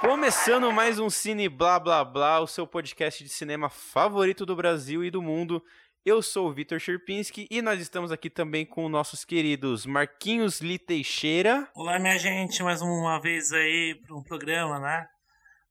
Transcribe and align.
Começando 0.00 0.72
mais 0.72 0.98
um 0.98 1.10
Cine 1.10 1.48
Blá 1.48 1.78
Blá 1.78 2.04
Blá, 2.04 2.40
o 2.40 2.46
seu 2.46 2.66
podcast 2.66 3.22
de 3.22 3.28
cinema 3.28 3.68
favorito 3.68 4.46
do 4.46 4.56
Brasil 4.56 5.04
e 5.04 5.10
do 5.10 5.20
mundo. 5.20 5.62
Eu 6.04 6.22
sou 6.22 6.48
o 6.48 6.52
Vitor 6.52 6.78
Sherpinski 6.78 7.46
e 7.50 7.60
nós 7.60 7.80
estamos 7.80 8.10
aqui 8.10 8.30
também 8.30 8.64
com 8.64 8.88
nossos 8.88 9.24
queridos 9.24 9.84
Marquinhos 9.84 10.60
Li 10.60 10.78
Teixeira. 10.78 11.68
Olá, 11.74 11.98
minha 11.98 12.18
gente, 12.18 12.62
mais 12.62 12.80
uma 12.80 13.20
vez 13.20 13.52
aí 13.52 14.00
para 14.06 14.16
um 14.16 14.22
programa, 14.22 14.78
né? 14.78 15.08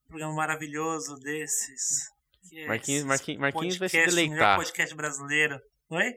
Um 0.06 0.10
programa 0.10 0.34
maravilhoso 0.36 1.16
desses. 1.20 2.12
É 2.54 2.68
Marquinhos, 2.68 3.04
Marquinhos, 3.06 3.42
Marquinhos 3.42 3.78
vai 3.78 3.90
se 3.90 4.06
deleitar. 4.06 4.58
podcast 4.58 4.96
brasileiro. 4.96 5.60
Oi? 5.90 6.14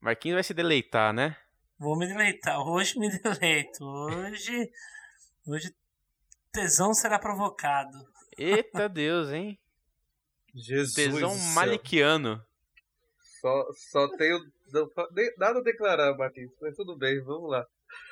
Marquinhos 0.00 0.34
vai 0.34 0.42
se 0.42 0.54
deleitar, 0.54 1.12
né? 1.12 1.36
Vou 1.78 1.96
me 1.96 2.06
deleitar. 2.06 2.58
Hoje 2.66 2.98
me 2.98 3.08
deleito. 3.10 3.84
Hoje. 3.84 4.70
Hoje 5.48 5.74
tesão 6.52 6.92
será 6.92 7.18
provocado. 7.18 7.96
Eita 8.36 8.86
Deus, 8.86 9.30
hein? 9.30 9.58
Jesus. 10.54 10.92
Tesão 10.92 11.34
maliquiano. 11.54 12.44
Só, 13.40 13.66
só 13.90 14.08
tenho. 14.18 14.38
nada 15.38 15.60
a 15.60 15.62
declarar, 15.62 16.14
Marquinhos, 16.18 16.52
mas 16.60 16.76
tudo 16.76 16.98
bem, 16.98 17.18
vamos 17.24 17.50
lá. 17.50 17.66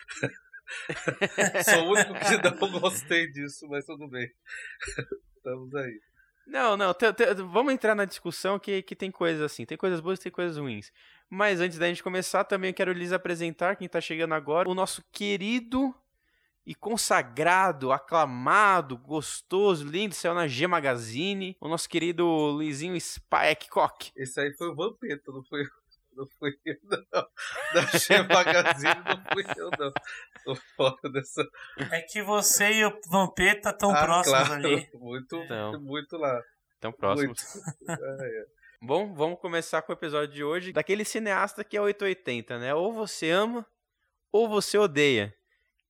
Sou 1.63 1.89
o 1.89 1.93
único 1.93 2.15
que 2.15 2.59
não 2.59 2.81
gostei 2.81 3.31
disso, 3.31 3.69
mas 3.69 3.85
tudo 3.85 4.09
bem. 4.09 4.33
Estamos 5.37 5.75
aí. 5.75 6.01
Não, 6.47 6.75
não, 6.75 6.95
vamos 7.53 7.75
entrar 7.75 7.95
na 7.95 8.07
discussão 8.07 8.59
que, 8.59 8.81
que 8.81 8.97
tem 8.97 9.11
coisas 9.11 9.43
assim, 9.43 9.67
tem 9.67 9.77
coisas 9.77 10.01
boas 10.01 10.19
e 10.19 10.23
tem 10.23 10.33
coisas 10.33 10.57
ruins. 10.57 10.91
Mas 11.29 11.61
antes 11.61 11.77
da 11.77 11.87
gente 11.87 12.03
começar, 12.03 12.45
também 12.45 12.71
eu 12.71 12.75
quero 12.75 12.93
lhes 12.93 13.13
apresentar, 13.13 13.77
quem 13.77 13.87
está 13.87 14.01
chegando 14.01 14.33
agora, 14.33 14.71
o 14.71 14.75
nosso 14.75 15.05
querido 15.13 15.95
e 16.67 16.75
consagrado, 16.75 17.93
aclamado, 17.93 18.99
gostoso, 18.99 19.87
lindo, 19.87 20.15
saiu 20.15 20.35
na 20.35 20.49
G 20.49 20.67
Magazine, 20.67 21.57
o 21.61 21.69
nosso 21.69 21.89
querido 21.89 22.27
Luizinho 22.27 23.01
Spikecock. 23.01 24.11
Esse 24.17 24.41
aí 24.41 24.53
foi 24.55 24.69
o 24.69 24.75
Vampeta, 24.75 25.31
não 25.31 25.45
foi 25.45 25.65
não 26.17 26.27
fui 26.39 26.51
eu, 26.65 26.77
não. 27.13 27.27
Da 27.75 27.99
G 27.99 28.23
Magazine 28.23 29.05
não 29.05 29.23
fui 29.33 29.45
eu, 29.57 29.71
não. 29.79 29.93
Tô 30.45 30.55
fora 30.75 31.13
dessa. 31.13 31.47
É 31.93 32.01
que 32.01 32.23
você 32.23 32.73
e 32.73 32.85
o 32.87 33.01
Vampeta 33.09 33.71
estão 33.71 33.91
ah, 33.91 34.03
próximos 34.03 34.49
claro. 34.49 34.55
ali. 34.55 34.89
Muito, 34.95 35.37
então, 35.37 35.81
muito 35.81 36.17
lá. 36.17 36.43
Estão 36.75 36.91
próximos. 36.91 37.39
Muito. 37.55 38.03
É, 38.03 38.41
é. 38.41 38.47
Bom, 38.81 39.15
vamos 39.15 39.39
começar 39.41 39.83
com 39.83 39.93
o 39.93 39.95
episódio 39.95 40.35
de 40.35 40.43
hoje. 40.43 40.73
Daquele 40.73 41.05
cineasta 41.05 41.63
que 41.63 41.77
é 41.77 41.81
880, 41.81 42.59
né? 42.59 42.75
Ou 42.75 42.93
você 42.93 43.31
ama, 43.31 43.67
ou 44.33 44.49
você 44.49 44.79
odeia 44.79 45.36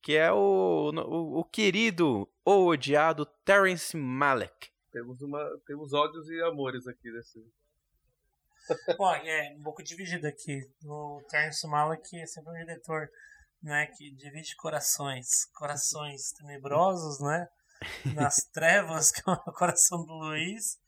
que 0.06 0.16
é 0.16 0.30
o, 0.30 0.92
o, 0.94 1.40
o 1.40 1.44
querido 1.44 2.30
ou 2.44 2.68
odiado 2.68 3.26
Terence 3.44 3.96
Malick. 3.96 4.70
Temos, 4.92 5.20
uma, 5.20 5.44
temos 5.66 5.92
ódios 5.92 6.30
e 6.30 6.40
amores 6.42 6.86
aqui 6.86 7.10
nesse. 7.10 7.44
Bom, 8.96 9.12
é 9.26 9.56
um 9.58 9.64
pouco 9.64 9.82
dividido 9.82 10.28
aqui. 10.28 10.60
O 10.84 11.20
Terence 11.28 11.66
Malick 11.66 12.16
é 12.20 12.24
sempre 12.24 12.52
um 12.52 12.54
diretor 12.54 13.10
né, 13.60 13.86
que 13.96 14.12
divide 14.12 14.54
corações. 14.54 15.46
Corações 15.46 16.30
tenebrosos, 16.30 17.18
né? 17.20 17.48
Nas 18.14 18.36
trevas, 18.54 19.10
que 19.10 19.28
é 19.28 19.32
o 19.32 19.52
coração 19.54 20.06
do 20.06 20.12
Luiz. 20.12 20.78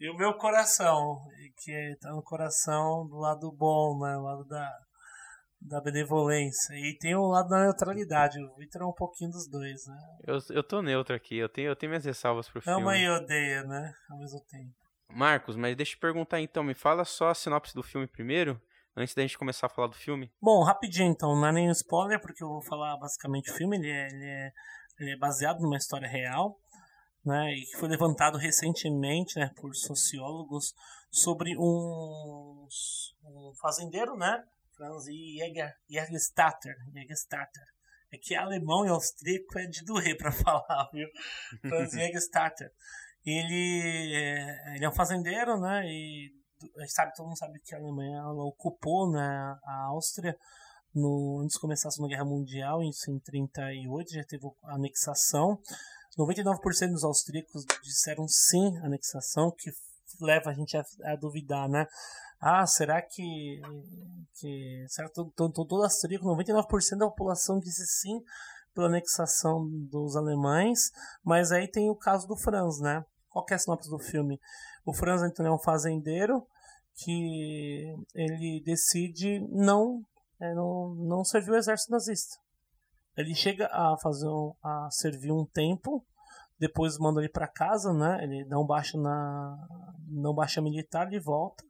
E 0.00 0.10
o 0.10 0.16
meu 0.16 0.34
coração, 0.34 1.24
que 1.58 1.70
está 1.70 2.10
no 2.10 2.20
coração 2.20 3.06
do 3.06 3.16
lado 3.16 3.52
bom, 3.52 3.96
né? 4.00 4.16
O 4.16 4.22
lado 4.22 4.44
da, 4.46 4.76
da 5.64 5.80
benevolência. 5.80 6.74
E 6.74 6.96
tem 6.98 7.14
o 7.14 7.26
lado 7.26 7.48
da 7.48 7.64
neutralidade. 7.64 8.38
O 8.38 8.54
Victor 8.56 8.82
é 8.82 8.84
um 8.84 8.92
pouquinho 8.92 9.30
dos 9.30 9.48
dois, 9.48 9.86
né? 9.86 9.98
Eu, 10.26 10.38
eu 10.50 10.62
tô 10.62 10.82
neutro 10.82 11.16
aqui, 11.16 11.36
eu 11.36 11.48
tenho, 11.48 11.68
eu 11.68 11.76
tenho 11.76 11.90
minhas 11.90 12.04
ressalvas 12.04 12.48
pro 12.48 12.60
filme. 12.60 12.82
Ama 12.82 12.96
e 12.96 13.08
odeia, 13.08 13.64
né? 13.64 13.92
Ao 14.10 14.18
mesmo 14.18 14.40
tempo. 14.44 14.74
Marcos, 15.08 15.56
mas 15.56 15.76
deixa 15.76 15.92
eu 15.92 15.96
te 15.96 16.00
perguntar 16.00 16.40
então, 16.40 16.62
me 16.62 16.74
fala 16.74 17.04
só 17.04 17.30
a 17.30 17.34
sinopse 17.34 17.74
do 17.74 17.82
filme 17.82 18.06
primeiro, 18.06 18.60
antes 18.96 19.14
da 19.14 19.22
gente 19.22 19.38
começar 19.38 19.66
a 19.66 19.70
falar 19.70 19.88
do 19.88 19.94
filme. 19.94 20.30
Bom, 20.40 20.62
rapidinho 20.64 21.10
então, 21.10 21.34
não 21.34 21.46
é 21.46 21.52
nem 21.52 21.70
spoiler, 21.70 22.20
porque 22.20 22.42
eu 22.42 22.48
vou 22.48 22.62
falar 22.62 22.96
basicamente 22.98 23.50
o 23.50 23.54
filme, 23.54 23.76
ele 23.76 23.90
é, 23.90 24.06
ele 24.06 24.24
é, 24.24 24.52
ele 24.98 25.10
é 25.12 25.16
baseado 25.16 25.60
numa 25.60 25.76
história 25.76 26.08
real, 26.08 26.58
né, 27.24 27.52
e 27.52 27.64
que 27.64 27.78
foi 27.78 27.88
levantado 27.88 28.36
recentemente, 28.38 29.38
né, 29.38 29.50
por 29.56 29.72
sociólogos 29.74 30.74
sobre 31.10 31.56
um, 31.56 32.66
um 33.24 33.52
fazendeiro, 33.60 34.16
né, 34.16 34.42
Franz 34.76 35.04
Jäger, 35.04 35.72
Jägerstatter, 35.88 36.74
Jägerstatter. 36.92 37.64
É 38.12 38.18
que 38.18 38.34
alemão 38.34 38.86
e 38.86 38.88
austríaco 38.88 39.58
é 39.58 39.66
de 39.66 39.84
doer 39.84 40.16
para 40.16 40.30
falar, 40.32 40.88
viu? 40.92 41.08
Franz 41.60 41.92
Jägerstatter. 41.94 42.70
Ele, 43.24 44.14
é, 44.14 44.76
ele 44.76 44.84
é 44.84 44.88
um 44.88 44.94
fazendeiro, 44.94 45.58
né? 45.58 45.84
E 45.86 46.30
sabe, 46.88 47.12
todo 47.14 47.26
mundo 47.26 47.38
sabe 47.38 47.58
que 47.60 47.74
a 47.74 47.78
Alemanha 47.78 48.22
ocupou 48.28 49.10
né, 49.10 49.56
a 49.64 49.86
Áustria 49.88 50.36
no, 50.94 51.40
antes 51.42 51.54
de 51.54 51.60
começar 51.60 51.88
a 51.88 51.90
Segunda 51.90 52.10
Guerra 52.10 52.24
Mundial, 52.24 52.82
isso 52.82 53.10
em 53.10 53.18
38, 53.18 54.12
já 54.12 54.24
teve 54.24 54.46
a 54.64 54.74
anexação. 54.74 55.58
99% 56.16 56.92
dos 56.92 57.02
austríacos 57.02 57.64
disseram 57.82 58.28
sim 58.28 58.78
à 58.78 58.86
anexação, 58.86 59.50
que 59.50 59.70
leva 60.20 60.50
a 60.50 60.54
gente 60.54 60.76
a, 60.76 60.84
a 61.04 61.16
duvidar, 61.16 61.68
né? 61.68 61.86
ah, 62.46 62.66
será 62.66 63.00
que, 63.00 63.62
que 64.34 64.84
será 64.88 65.08
que 65.08 65.14
todo 65.14 65.82
austríaco, 65.82 66.26
99% 66.26 66.98
da 66.98 67.06
população 67.06 67.58
disse 67.58 67.86
sim 67.86 68.22
pela 68.74 68.86
anexação 68.86 69.66
dos 69.88 70.14
alemães, 70.14 70.90
mas 71.24 71.50
aí 71.52 71.66
tem 71.66 71.88
o 71.88 71.96
caso 71.96 72.28
do 72.28 72.36
Franz, 72.36 72.80
né? 72.80 73.02
Qual 73.30 73.46
é 73.50 73.54
a 73.54 73.58
sinopse 73.58 73.88
do 73.88 73.98
filme? 73.98 74.38
O 74.84 74.92
Franz 74.92 75.22
então 75.22 75.46
é 75.46 75.50
um 75.50 75.58
fazendeiro 75.58 76.46
que 76.96 77.94
ele 78.14 78.62
decide 78.62 79.40
não 79.50 80.04
é, 80.38 80.52
não, 80.54 80.94
não 80.96 81.24
servir 81.24 81.52
o 81.52 81.56
exército 81.56 81.92
nazista. 81.92 82.36
Ele 83.16 83.34
chega 83.34 83.68
a 83.72 83.96
fazer 83.96 84.28
um, 84.28 84.52
a 84.62 84.88
servir 84.90 85.32
um 85.32 85.46
tempo, 85.46 86.04
depois 86.58 86.98
manda 86.98 87.20
ele 87.20 87.28
para 87.28 87.48
casa, 87.48 87.92
né? 87.92 88.22
Ele 88.22 88.44
não 88.46 88.66
baixa 88.66 88.98
na 88.98 89.56
não 90.08 90.34
baixa 90.34 90.60
militar 90.60 91.12
e 91.12 91.18
volta 91.18 91.64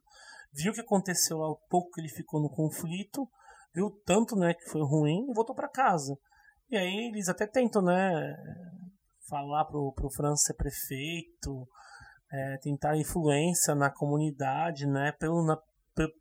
viu 0.55 0.71
o 0.71 0.75
que 0.75 0.81
aconteceu 0.81 1.37
lá, 1.37 1.49
o 1.49 1.59
pouco 1.69 1.91
que 1.91 2.01
ele 2.01 2.07
ficou 2.07 2.41
no 2.41 2.49
conflito, 2.49 3.29
viu 3.73 3.91
tanto, 4.05 4.35
né, 4.35 4.53
que 4.53 4.69
foi 4.69 4.81
ruim 4.81 5.29
e 5.29 5.33
voltou 5.33 5.53
para 5.53 5.67
casa. 5.67 6.17
E 6.69 6.77
aí 6.77 7.09
eles 7.09 7.27
até 7.27 7.45
tentam, 7.45 7.81
né, 7.81 8.35
falar 9.29 9.65
pro, 9.65 9.91
pro 9.93 10.09
França 10.09 10.47
ser 10.47 10.53
prefeito, 10.53 11.67
é, 12.31 12.57
tentar 12.61 12.95
influência 12.95 13.75
na 13.75 13.91
comunidade, 13.91 14.87
né, 14.87 15.11
pelo, 15.19 15.45
na, 15.45 15.57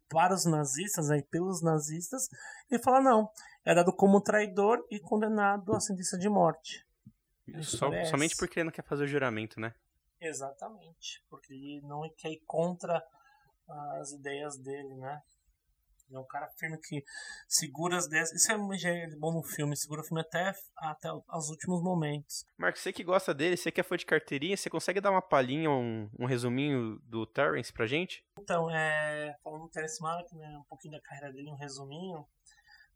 para 0.08 0.34
os 0.34 0.44
nazistas, 0.44 1.08
né, 1.08 1.22
pelos 1.30 1.62
nazistas, 1.62 2.26
e 2.70 2.78
fala 2.82 3.00
não, 3.00 3.28
é 3.64 3.74
dado 3.74 3.94
como 3.94 4.20
traidor 4.20 4.84
e 4.90 4.98
condenado 4.98 5.74
à 5.74 5.80
sentença 5.80 6.18
de 6.18 6.28
morte. 6.28 6.84
Só, 7.62 7.90
somente 8.06 8.36
porque 8.36 8.58
ele 8.58 8.64
não 8.64 8.72
quer 8.72 8.84
fazer 8.84 9.04
o 9.04 9.08
juramento, 9.08 9.60
né? 9.60 9.74
Exatamente, 10.20 11.22
porque 11.28 11.52
ele 11.52 11.80
não 11.82 12.08
quer 12.16 12.30
ir 12.30 12.42
contra 12.46 13.04
as 14.00 14.12
ideias 14.12 14.56
dele, 14.58 14.94
né? 14.94 15.22
é 16.12 16.18
um 16.18 16.26
cara 16.26 16.48
firme 16.58 16.78
que 16.78 17.04
segura 17.48 17.96
as 17.96 18.06
ideias. 18.06 18.32
Isso 18.32 18.52
é 18.52 18.54
é 18.54 19.16
bom 19.16 19.32
no 19.32 19.42
filme, 19.42 19.76
segura 19.76 20.00
o 20.00 20.04
filme 20.04 20.20
até, 20.20 20.52
até 20.76 21.12
os 21.12 21.48
últimos 21.50 21.82
momentos. 21.82 22.44
Marcos, 22.56 22.82
você 22.82 22.92
que 22.92 23.04
gosta 23.04 23.34
dele, 23.34 23.56
você 23.56 23.70
que 23.70 23.80
é 23.80 23.84
fã 23.84 23.96
de 23.96 24.06
carteirinha, 24.06 24.56
você 24.56 24.70
consegue 24.70 25.00
dar 25.00 25.10
uma 25.10 25.22
palhinha, 25.22 25.70
um, 25.70 26.08
um 26.18 26.26
resuminho 26.26 26.98
do 27.04 27.26
Terence 27.26 27.72
pra 27.72 27.86
gente? 27.86 28.24
Então, 28.38 28.70
é, 28.70 29.36
falando 29.42 29.62
do 29.62 29.68
Terence 29.68 30.00
Malick, 30.00 30.34
né, 30.36 30.58
um 30.58 30.64
pouquinho 30.64 30.92
da 30.92 31.00
carreira 31.00 31.32
dele, 31.32 31.50
um 31.50 31.56
resuminho. 31.56 32.26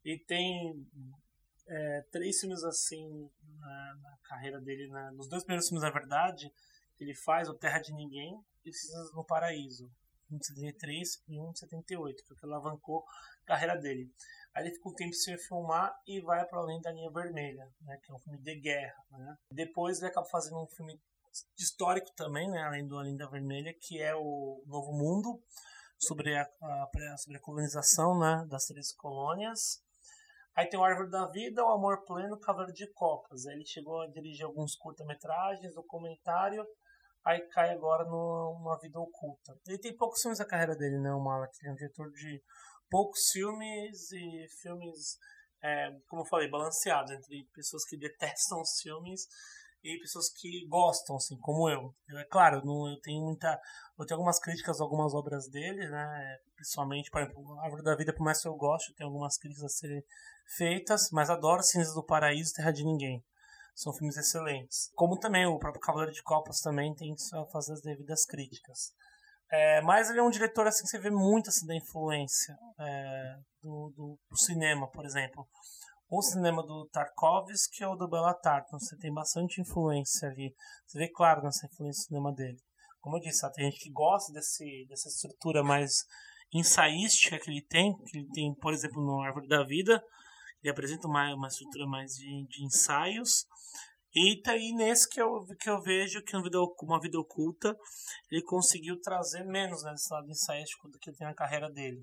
E 0.04 0.19
tem 0.19 0.87
é, 1.69 2.03
três 2.11 2.41
filmes 2.41 2.65
assim 2.65 3.31
na, 3.59 3.94
na 4.03 4.19
carreira 4.25 4.61
dele, 4.61 4.88
nos 5.12 5.29
dois 5.29 5.44
primeiros 5.44 5.69
filmes, 5.69 5.82
na 5.82 5.91
verdade, 5.91 6.53
ele 6.99 7.15
faz 7.15 7.49
o 7.49 7.55
Terra 7.55 7.79
de 7.79 7.93
Ninguém 7.93 8.38
e 8.65 8.73
Cinzas 8.73 9.12
no 9.12 9.25
Paraíso 9.25 9.91
um 10.31 10.38
de 10.38 10.47
73 10.47 11.23
e 11.29 11.41
um 11.41 11.53
de 11.53 11.59
78, 11.61 12.25
que 12.25 12.32
é 12.32 12.35
o 12.35 12.38
que 12.38 12.47
alavancou 12.47 13.05
a 13.43 13.47
carreira 13.47 13.76
dele. 13.76 14.12
Aí 14.55 14.65
ele 14.65 14.75
fica 14.75 14.88
um 14.88 14.94
tempo 14.94 15.15
sem 15.15 15.37
filmar 15.38 15.94
e 16.06 16.20
vai 16.20 16.44
para 16.47 16.59
além 16.59 16.81
da 16.81 16.91
linha 16.91 17.11
vermelha, 17.11 17.70
né, 17.81 17.99
que 18.03 18.11
é 18.11 18.15
um 18.15 18.19
filme 18.19 18.38
de 18.38 18.55
guerra. 18.56 18.97
Né. 19.11 19.37
Depois 19.53 19.99
ele 19.99 20.11
acaba 20.11 20.26
fazendo 20.29 20.61
um 20.62 20.67
filme 20.67 21.00
histórico 21.59 22.11
também, 22.15 22.50
né, 22.50 22.62
além 22.62 22.87
do 22.87 22.99
Além 22.99 23.17
da 23.17 23.29
Vermelha, 23.29 23.75
que 23.81 24.00
é 24.00 24.15
o 24.15 24.62
Novo 24.67 24.93
Mundo, 24.93 25.41
sobre 25.99 26.37
a, 26.37 26.43
a, 26.43 27.17
sobre 27.19 27.38
a 27.38 27.41
colonização 27.41 28.19
né, 28.19 28.47
das 28.49 28.67
três 28.67 28.93
colônias. 28.93 29.82
Aí 30.58 30.69
tem 30.69 30.76
o 30.76 30.82
Árvore 30.82 31.08
da 31.08 31.25
Vida, 31.28 31.64
O 31.64 31.69
Amor 31.69 32.05
Pleno, 32.05 32.37
Cavaleiro 32.40 32.72
de 32.72 32.93
Copas. 32.93 33.46
Aí 33.46 33.55
ele 33.55 33.64
chegou 33.64 34.00
a 34.00 34.08
dirigir 34.08 34.44
alguns 34.44 34.75
curta-metragens, 34.75 35.72
documentário 35.72 36.66
aí 37.25 37.40
cai 37.50 37.70
agora 37.70 38.05
numa 38.05 38.76
vida 38.81 38.99
oculta. 38.99 39.55
Ele 39.69 39.78
tem 39.78 39.96
poucos 39.96 40.20
filmes 40.20 40.40
na 40.40 40.46
carreira 40.46 40.75
dele, 40.75 40.99
né, 40.99 41.12
o 41.12 41.20
Malak? 41.20 41.55
É 41.64 41.70
um 41.70 41.76
diretor 41.76 42.10
de 42.10 42.43
poucos 42.90 43.20
filmes 43.32 44.10
e 44.10 44.46
filmes 44.60 45.16
é, 45.62 45.90
como 46.08 46.22
eu 46.22 46.26
falei, 46.26 46.49
balanceado 46.49 47.12
entre 47.12 47.49
pessoas 47.55 47.84
que 47.84 47.96
detestam 47.96 48.60
os 48.60 48.81
filmes 48.82 49.26
e 49.82 49.98
pessoas 50.00 50.28
que 50.30 50.66
gostam, 50.69 51.16
assim, 51.16 51.36
como 51.38 51.69
eu. 51.69 51.94
eu 52.08 52.19
é 52.19 52.25
claro, 52.25 52.64
não, 52.64 52.88
eu 52.88 53.00
tenho 53.00 53.25
muita. 53.25 53.60
Eu 53.98 54.06
tenho 54.06 54.19
algumas 54.19 54.38
críticas 54.38 54.80
a 54.80 54.84
algumas 54.84 55.14
obras 55.14 55.48
dele, 55.48 55.88
né? 55.88 56.38
Principalmente, 56.54 57.10
por 57.10 57.22
exemplo, 57.22 57.60
Árvore 57.60 57.82
da 57.82 57.96
Vida, 57.96 58.12
por 58.12 58.25
mais 58.25 58.40
que 58.40 58.48
eu 58.48 58.54
goste, 58.54 58.94
tem 58.94 59.06
algumas 59.06 59.36
críticas 59.38 59.64
a 59.64 59.69
serem 59.69 60.02
feitas, 60.56 61.10
mas 61.10 61.30
adoro 61.30 61.62
Cinzas 61.62 61.94
do 61.94 62.04
Paraíso 62.04 62.52
e 62.52 62.54
Terra 62.54 62.72
de 62.72 62.84
Ninguém. 62.84 63.25
São 63.75 63.92
filmes 63.92 64.16
excelentes. 64.16 64.90
Como 64.94 65.19
também 65.19 65.46
o 65.46 65.58
próprio 65.58 65.81
Cavaleiro 65.81 66.12
de 66.12 66.22
Copas 66.22 66.60
também 66.60 66.94
tem 66.94 67.14
que 67.14 67.22
fazer 67.52 67.74
as 67.74 67.81
devidas 67.81 68.24
críticas. 68.24 68.92
É, 69.50 69.81
mas 69.81 70.10
ele 70.10 70.19
é 70.19 70.22
um 70.22 70.31
diretor 70.31 70.66
assim 70.66 70.82
que 70.82 70.88
você 70.88 70.98
vê 70.98 71.10
muito 71.10 71.48
assim 71.48 71.66
da 71.66 71.74
influência 71.74 72.58
é, 72.78 73.36
do, 73.62 73.92
do, 73.96 74.19
do, 74.28 74.36
cinema, 74.36 74.86
por 74.90 75.06
exemplo. 75.06 75.48
O 76.10 76.22
cinema 76.22 76.62
do 76.62 76.88
Tarkovsky 76.90 77.84
ou 77.84 77.96
do 77.96 78.08
Belatar, 78.08 78.64
então 78.66 78.78
você 78.78 78.96
tem 78.96 79.12
bastante 79.12 79.60
influência 79.60 80.28
ali. 80.28 80.55
Você 80.87 80.99
vê 80.99 81.08
claro 81.08 81.43
nessa 81.43 81.66
influência 81.66 82.02
do 82.02 82.06
cinema 82.06 82.32
dele. 82.32 82.58
Como 82.99 83.16
eu 83.16 83.20
disse, 83.20 83.50
tem 83.52 83.70
gente 83.70 83.81
que 83.81 83.90
gosta 83.90 84.32
desse, 84.32 84.87
dessa 84.88 85.08
estrutura 85.08 85.62
mais 85.62 86.06
ensaística 86.52 87.38
que 87.38 87.50
ele 87.50 87.62
tem, 87.62 87.94
que 88.06 88.19
ele 88.19 88.28
tem, 88.31 88.55
por 88.55 88.72
exemplo, 88.72 89.05
no 89.05 89.20
Árvore 89.20 89.46
da 89.46 89.62
Vida, 89.64 90.02
ele 90.62 90.70
apresenta 90.70 91.06
uma, 91.06 91.34
uma 91.34 91.49
estrutura 91.49 91.87
mais 91.87 92.12
de, 92.12 92.46
de 92.49 92.64
ensaios. 92.64 93.46
E 94.14 94.40
tá 94.40 94.52
aí 94.52 94.72
nesse 94.72 95.08
que 95.08 95.20
eu, 95.20 95.44
que 95.60 95.69
eu 95.69 95.81
vejo 95.82 96.22
que 96.22 96.34
uma 96.34 96.43
vida, 96.43 96.58
uma 96.82 97.00
vida 97.00 97.20
oculta 97.20 97.76
ele 98.31 98.43
conseguiu 98.43 98.99
trazer 99.00 99.44
menos 99.44 99.82
né, 99.82 99.90
desse 99.90 100.12
lado 100.12 100.31
ensaístico 100.31 100.88
do 100.88 100.99
que 100.99 101.12
tem 101.12 101.26
na 101.26 101.34
carreira 101.34 101.70
dele. 101.70 102.02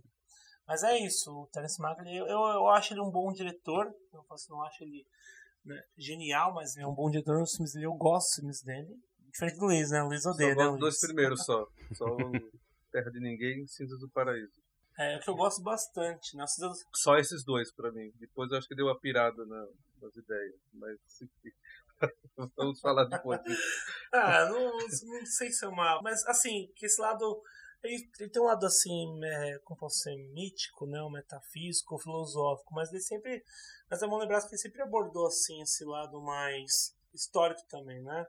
Mas 0.67 0.83
é 0.83 0.97
isso, 0.97 1.31
o 1.31 1.47
Terence 1.47 1.79
Mark, 1.79 1.99
eu, 2.05 2.25
eu 2.25 2.67
acho 2.69 2.93
ele 2.93 3.01
um 3.01 3.11
bom 3.11 3.31
diretor, 3.31 3.93
eu 4.11 4.25
assim, 4.31 4.51
não 4.51 4.63
acho 4.63 4.83
ele 4.83 5.05
né, 5.63 5.81
genial, 5.97 6.53
mas 6.53 6.75
é 6.75 6.85
um 6.85 6.93
bom 6.93 7.09
diretor 7.09 7.39
nos 7.39 7.55
filmes 7.55 7.73
dele, 7.73 7.85
eu 7.85 7.93
gosto 7.93 8.27
dos 8.27 8.35
filmes 8.35 8.61
dele. 8.61 8.99
Diferente 9.31 9.57
do 9.57 9.65
Luiz, 9.65 9.91
né? 9.91 10.01
O 10.01 10.07
Luiz 10.07 10.25
odeia, 10.25 10.53
só 10.53 10.59
né? 10.59 10.67
Os 10.69 10.79
dois 10.79 10.99
primeiros 10.99 11.43
só. 11.43 11.67
Só 11.93 12.05
Terra 12.91 13.11
de 13.11 13.19
Ninguém 13.19 13.63
e 13.63 13.67
Cinzas 13.67 13.99
do 13.99 14.09
Paraíso. 14.09 14.63
É, 14.97 15.17
o 15.17 15.19
que 15.19 15.29
eu 15.29 15.35
gosto 15.35 15.61
bastante, 15.61 16.37
né? 16.37 16.47
Cinzas... 16.47 16.85
Só 16.93 17.17
esses 17.17 17.43
dois 17.43 17.71
pra 17.71 17.91
mim. 17.91 18.13
Depois 18.15 18.49
eu 18.49 18.57
acho 18.57 18.67
que 18.67 18.75
deu 18.75 18.85
uma 18.85 18.97
pirada 18.97 19.45
na, 19.45 19.67
nas 20.01 20.15
ideias. 20.15 20.55
Mas 20.73 20.97
vamos 22.55 22.79
falar 22.79 23.03
depois 23.05 23.41
disso. 23.43 23.61
ah, 24.13 24.45
não, 24.49 24.77
não 24.77 25.25
sei 25.25 25.51
se 25.51 25.65
é 25.65 25.67
uma. 25.67 26.01
Mas 26.01 26.25
assim, 26.27 26.71
que 26.75 26.85
esse 26.85 27.01
lado 27.01 27.43
ele, 27.85 28.09
ele, 28.19 28.29
tem 28.29 28.41
um 28.41 28.45
lado 28.45 28.65
assim, 28.65 29.19
é, 29.23 29.59
como 29.59 29.79
posso 29.79 29.99
ser, 29.99 30.15
mítico, 30.33 30.85
né, 30.85 31.01
um 31.01 31.09
metafísico, 31.09 31.97
filosófico, 31.99 32.73
mas 32.73 32.91
ele 32.91 33.01
sempre, 33.01 33.43
mas 33.89 34.01
é 34.01 34.07
bom 34.07 34.17
lembrar 34.17 34.47
que 34.47 34.57
sempre 34.57 34.81
abordou 34.81 35.27
assim 35.27 35.61
esse 35.61 35.85
lado 35.85 36.21
mais 36.21 36.95
histórico 37.13 37.61
também, 37.67 38.01
né? 38.01 38.25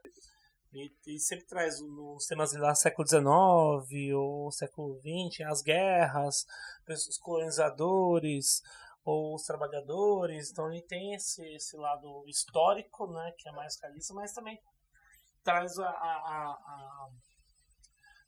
E, 0.73 0.93
e 1.07 1.19
sempre 1.19 1.47
traz 1.47 1.81
nos 1.81 2.27
temas 2.27 2.53
lá 2.53 2.75
século 2.75 3.07
XIX 3.09 4.15
ou 4.15 4.51
século 4.53 5.01
XX, 5.01 5.47
as 5.47 5.63
guerras, 5.63 6.47
os 6.89 7.19
colonizadores 7.19 8.63
ou 9.05 9.35
os 9.37 9.43
trabalhadores, 9.43 10.51
então 10.51 10.71
ele 10.71 10.83
tem 10.83 11.15
esse, 11.15 11.43
esse 11.55 11.77
lado 11.77 12.25
histórico, 12.27 13.07
né, 13.07 13.33
que 13.39 13.49
é 13.49 13.53
mais 13.53 13.79
realista, 13.81 14.13
mas 14.13 14.33
também 14.33 14.61
traz 15.45 15.79
a, 15.79 15.89
a, 15.89 15.89
a, 15.89 17.09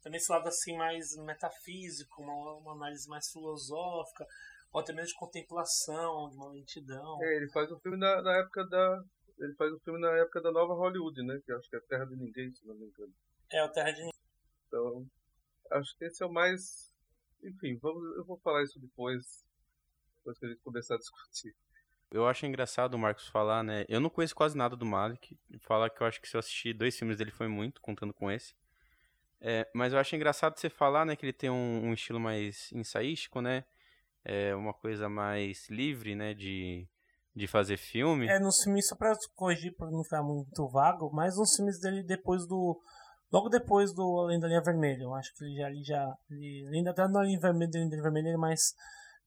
também 0.02 0.18
esse 0.18 0.30
lado 0.30 0.48
assim 0.48 0.76
mais 0.76 1.16
metafísico, 1.16 2.22
uma, 2.22 2.54
uma 2.54 2.72
análise 2.72 3.08
mais 3.08 3.30
filosófica, 3.30 4.26
ou 4.72 4.80
até 4.80 4.92
mesmo 4.92 5.08
de 5.08 5.14
contemplação, 5.14 6.28
de 6.30 6.36
uma 6.36 6.50
lentidão. 6.50 7.18
É, 7.22 7.36
ele 7.36 7.48
faz 7.50 7.70
um 7.70 7.78
filme 7.78 7.98
na, 7.98 8.22
na 8.22 8.38
época 8.38 8.66
da. 8.66 9.02
Ele 9.38 9.54
faz 9.54 9.72
um 9.72 9.78
filme 9.80 10.00
na 10.00 10.10
época 10.18 10.40
da 10.40 10.50
nova 10.50 10.74
Hollywood, 10.74 11.22
né? 11.22 11.40
Que 11.44 11.52
acho 11.52 11.68
que 11.70 11.76
é 11.76 11.80
Terra 11.80 12.04
de 12.04 12.16
Ninguém, 12.16 12.52
se 12.52 12.66
não 12.66 12.74
me 12.74 12.86
engano. 12.86 13.12
É, 13.50 13.62
o 13.64 13.68
Terra 13.70 13.92
de 13.92 13.98
Ninguém. 13.98 14.12
Então, 14.66 15.06
acho 15.72 15.96
que 15.96 16.04
esse 16.04 16.22
é 16.22 16.26
o 16.26 16.32
mais. 16.32 16.92
Enfim, 17.42 17.78
vamos, 17.80 18.16
eu 18.16 18.24
vou 18.24 18.36
falar 18.38 18.64
isso 18.64 18.80
depois, 18.80 19.44
depois 20.18 20.38
que 20.38 20.46
a 20.46 20.48
gente 20.48 20.60
começar 20.60 20.96
a 20.96 20.98
discutir. 20.98 21.54
Eu 22.10 22.26
acho 22.26 22.46
engraçado 22.46 22.94
o 22.94 22.98
Marcos 22.98 23.28
falar, 23.28 23.62
né? 23.62 23.84
Eu 23.88 24.00
não 24.00 24.10
conheço 24.10 24.34
quase 24.34 24.56
nada 24.56 24.74
do 24.74 24.86
Malik. 24.86 25.38
Falar 25.60 25.90
que 25.90 26.02
eu 26.02 26.06
acho 26.06 26.20
que 26.20 26.28
se 26.28 26.36
eu 26.36 26.40
assistir 26.40 26.72
dois 26.72 26.98
filmes 26.98 27.18
dele 27.18 27.30
foi 27.30 27.48
muito, 27.48 27.80
contando 27.80 28.14
com 28.14 28.30
esse. 28.30 28.54
É, 29.40 29.68
mas 29.72 29.92
eu 29.92 29.98
acho 29.98 30.16
engraçado 30.16 30.58
você 30.58 30.68
falar, 30.68 31.04
né, 31.04 31.14
que 31.14 31.24
ele 31.24 31.32
tem 31.32 31.48
um, 31.48 31.86
um 31.86 31.92
estilo 31.92 32.18
mais 32.18 32.70
ensaístico, 32.72 33.40
né? 33.40 33.64
É 34.24 34.54
uma 34.54 34.74
coisa 34.74 35.08
mais 35.08 35.68
livre, 35.70 36.14
né, 36.14 36.34
de, 36.34 36.86
de 37.34 37.46
fazer 37.46 37.76
filme. 37.76 38.28
É, 38.28 38.38
nos 38.38 38.62
filmes, 38.62 38.88
só 38.88 38.96
pra 38.96 39.12
corrigir, 39.34 39.74
pra 39.76 39.90
não 39.90 40.02
ficar 40.02 40.22
muito 40.22 40.68
vago, 40.68 41.10
mas 41.12 41.36
nos 41.36 41.54
filmes 41.54 41.80
dele 41.80 42.02
depois 42.02 42.46
do... 42.46 42.80
Logo 43.30 43.48
depois 43.48 43.94
do 43.94 44.18
Além 44.20 44.40
da 44.40 44.48
Linha 44.48 44.62
Vermelha, 44.62 45.02
eu 45.02 45.14
acho 45.14 45.32
que 45.34 45.44
ele 45.44 45.54
já... 45.54 45.68
Ele 45.68 45.84
já 45.84 46.16
ele, 46.30 46.68
ainda 46.76 46.92
tá 46.92 47.06
na 47.08 47.22
Linha 47.22 47.38
Vermelha, 47.38 47.70
Linha 47.74 48.02
Vermelha 48.02 48.28
ele 48.28 48.36
é 48.36 48.38
mais 48.38 48.74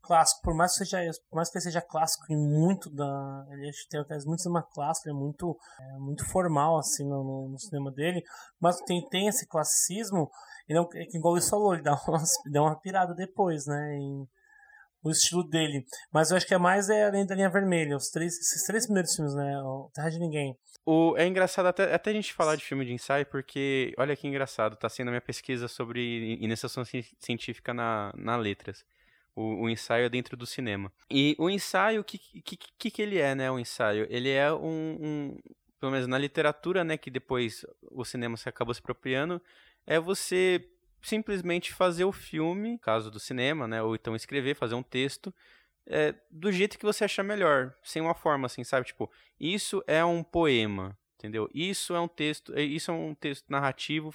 clássico, 0.02 0.42
por 0.42 0.56
mais 0.56 0.74
que 0.74 0.86
seja, 0.86 1.12
por 1.30 1.36
mais 1.36 1.50
que 1.50 1.58
ele 1.58 1.64
seja 1.64 1.82
clássico 1.82 2.26
em 2.30 2.38
muito 2.38 2.90
da, 2.90 3.46
ele 3.52 3.72
tem 3.90 4.04
muito 4.26 4.42
cinema 4.42 4.64
clássico, 4.74 5.08
ele 5.08 5.16
é 5.16 5.20
muito, 5.20 5.58
é, 5.80 5.98
muito 5.98 6.26
formal 6.30 6.78
assim 6.78 7.08
no, 7.08 7.50
no, 7.50 7.60
cinema 7.60 7.92
dele, 7.92 8.24
mas 8.60 8.78
tem 8.82 9.08
tem 9.10 9.28
esse 9.28 9.48
classicismo, 9.48 10.30
e 10.68 10.74
não 10.74 10.84
é 10.94 11.06
que 11.06 11.18
igual 11.18 11.38
ele 11.38 11.46
falou, 11.46 11.74
ele 11.74 11.84
dá 11.84 11.94
uma, 12.08 12.24
dá 12.52 12.62
uma 12.62 12.80
pirada 12.80 13.14
depois, 13.14 13.66
né, 13.66 13.96
em, 13.96 14.28
o 15.04 15.10
estilo 15.10 15.44
dele. 15.44 15.84
Mas 16.14 16.32
eu 16.32 16.38
acho 16.38 16.48
que 16.48 16.54
é 16.54 16.58
mais 16.58 16.90
é 16.90 17.06
além 17.06 17.26
da 17.26 17.36
linha 17.36 17.50
vermelha, 17.50 17.96
os 17.96 18.10
três, 18.10 18.38
esses 18.38 18.64
três 18.66 18.86
primeiros 18.86 19.16
filmes, 19.16 19.34
né? 19.34 19.60
O 19.62 19.90
Terra 19.94 20.10
de 20.10 20.20
Ninguém. 20.20 20.56
O, 20.86 21.16
é 21.18 21.28
engraçado 21.28 21.68
até, 21.68 21.94
até 21.94 22.10
a 22.10 22.14
gente 22.14 22.34
falar 22.34 22.56
de 22.56 22.64
filme 22.64 22.86
de 22.86 22.94
ensaio, 22.94 23.26
porque 23.26 23.94
olha 23.98 24.16
que 24.16 24.28
engraçado, 24.28 24.76
tá 24.76 24.90
sendo 24.90 25.10
a 25.10 25.12
minha 25.12 25.22
pesquisa 25.22 25.68
sobre 25.68 26.36
iniciação 26.42 26.84
científica 27.20 27.74
na, 27.74 28.12
na 28.16 28.36
letras 28.36 28.84
o, 29.36 29.64
o, 29.64 29.70
ensaio 29.70 30.10
dentro 30.10 30.36
do 30.36 30.46
cinema. 30.46 30.92
E 31.10 31.36
o 31.40 31.50
ensaio, 31.50 32.02
o 32.02 32.04
que, 32.04 32.18
que, 32.18 32.58
que, 32.58 32.92
que 32.92 33.02
ele 33.02 33.18
é, 33.18 33.34
né? 33.36 33.50
O 33.52 33.60
ensaio, 33.60 34.06
ele 34.10 34.30
é 34.30 34.52
um, 34.52 34.98
um, 35.00 35.38
pelo 35.80 35.92
menos 35.92 36.08
na 36.08 36.18
literatura, 36.18 36.84
né? 36.84 36.98
Que 36.98 37.10
depois 37.10 37.66
o 37.82 38.04
cinema 38.04 38.38
se 38.38 38.50
acabou 38.50 38.74
se 38.74 38.80
apropriando, 38.80 39.42
é 39.86 40.00
você 40.00 40.68
simplesmente 41.02 41.74
fazer 41.74 42.04
o 42.04 42.12
filme, 42.12 42.78
caso 42.78 43.10
do 43.10 43.20
cinema, 43.20 43.68
né? 43.68 43.82
Ou 43.82 43.96
então 43.96 44.16
escrever, 44.16 44.56
fazer 44.56 44.76
um 44.76 44.84
texto, 44.84 45.34
é, 45.88 46.14
do 46.30 46.52
jeito 46.52 46.78
que 46.78 46.86
você 46.86 47.04
achar 47.04 47.24
melhor, 47.24 47.76
sem 47.84 48.02
uma 48.02 48.14
forma 48.14 48.46
assim, 48.46 48.64
sabe? 48.64 48.86
Tipo, 48.86 49.12
isso 49.40 49.84
é 49.88 50.04
um 50.06 50.24
poema, 50.24 50.98
entendeu? 51.18 51.50
Isso 51.54 51.96
é 51.96 52.00
um 52.00 52.08
texto, 52.08 52.54
é, 52.56 52.62
isso 52.62 52.92
é 52.92 52.94
um 52.94 53.16
texto 53.16 53.50
narrativo 53.50 54.14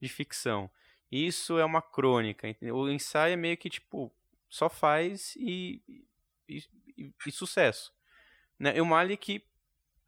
de 0.00 0.08
ficção. 0.08 0.70
Isso 1.10 1.58
é 1.58 1.64
uma 1.64 1.80
crônica. 1.80 2.54
O 2.72 2.88
ensaio 2.88 3.32
é 3.32 3.36
meio 3.36 3.56
que 3.56 3.70
tipo 3.70 4.12
só 4.48 4.68
faz 4.68 5.34
e, 5.36 5.82
e, 6.48 6.62
e, 6.96 7.12
e 7.26 7.32
sucesso. 7.32 7.92
Né? 8.58 8.76
E 8.76 8.80
o 8.80 8.86
Malik, 8.86 9.44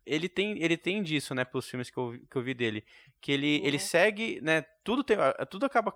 ele 0.05 0.29
tem, 0.29 0.63
ele 0.63 0.77
tem 0.77 1.03
disso, 1.03 1.35
né, 1.35 1.45
pelos 1.45 1.69
filmes 1.69 1.91
que 1.91 1.99
eu, 1.99 2.19
que 2.31 2.37
eu 2.37 2.43
vi 2.43 2.55
dele, 2.55 2.85
que 3.21 3.31
ele, 3.31 3.59
uhum. 3.61 3.67
ele 3.67 3.79
segue, 3.79 4.41
né, 4.41 4.63
tudo, 4.83 5.05
tem, 5.05 5.17
tudo 5.51 5.67
acaba 5.67 5.95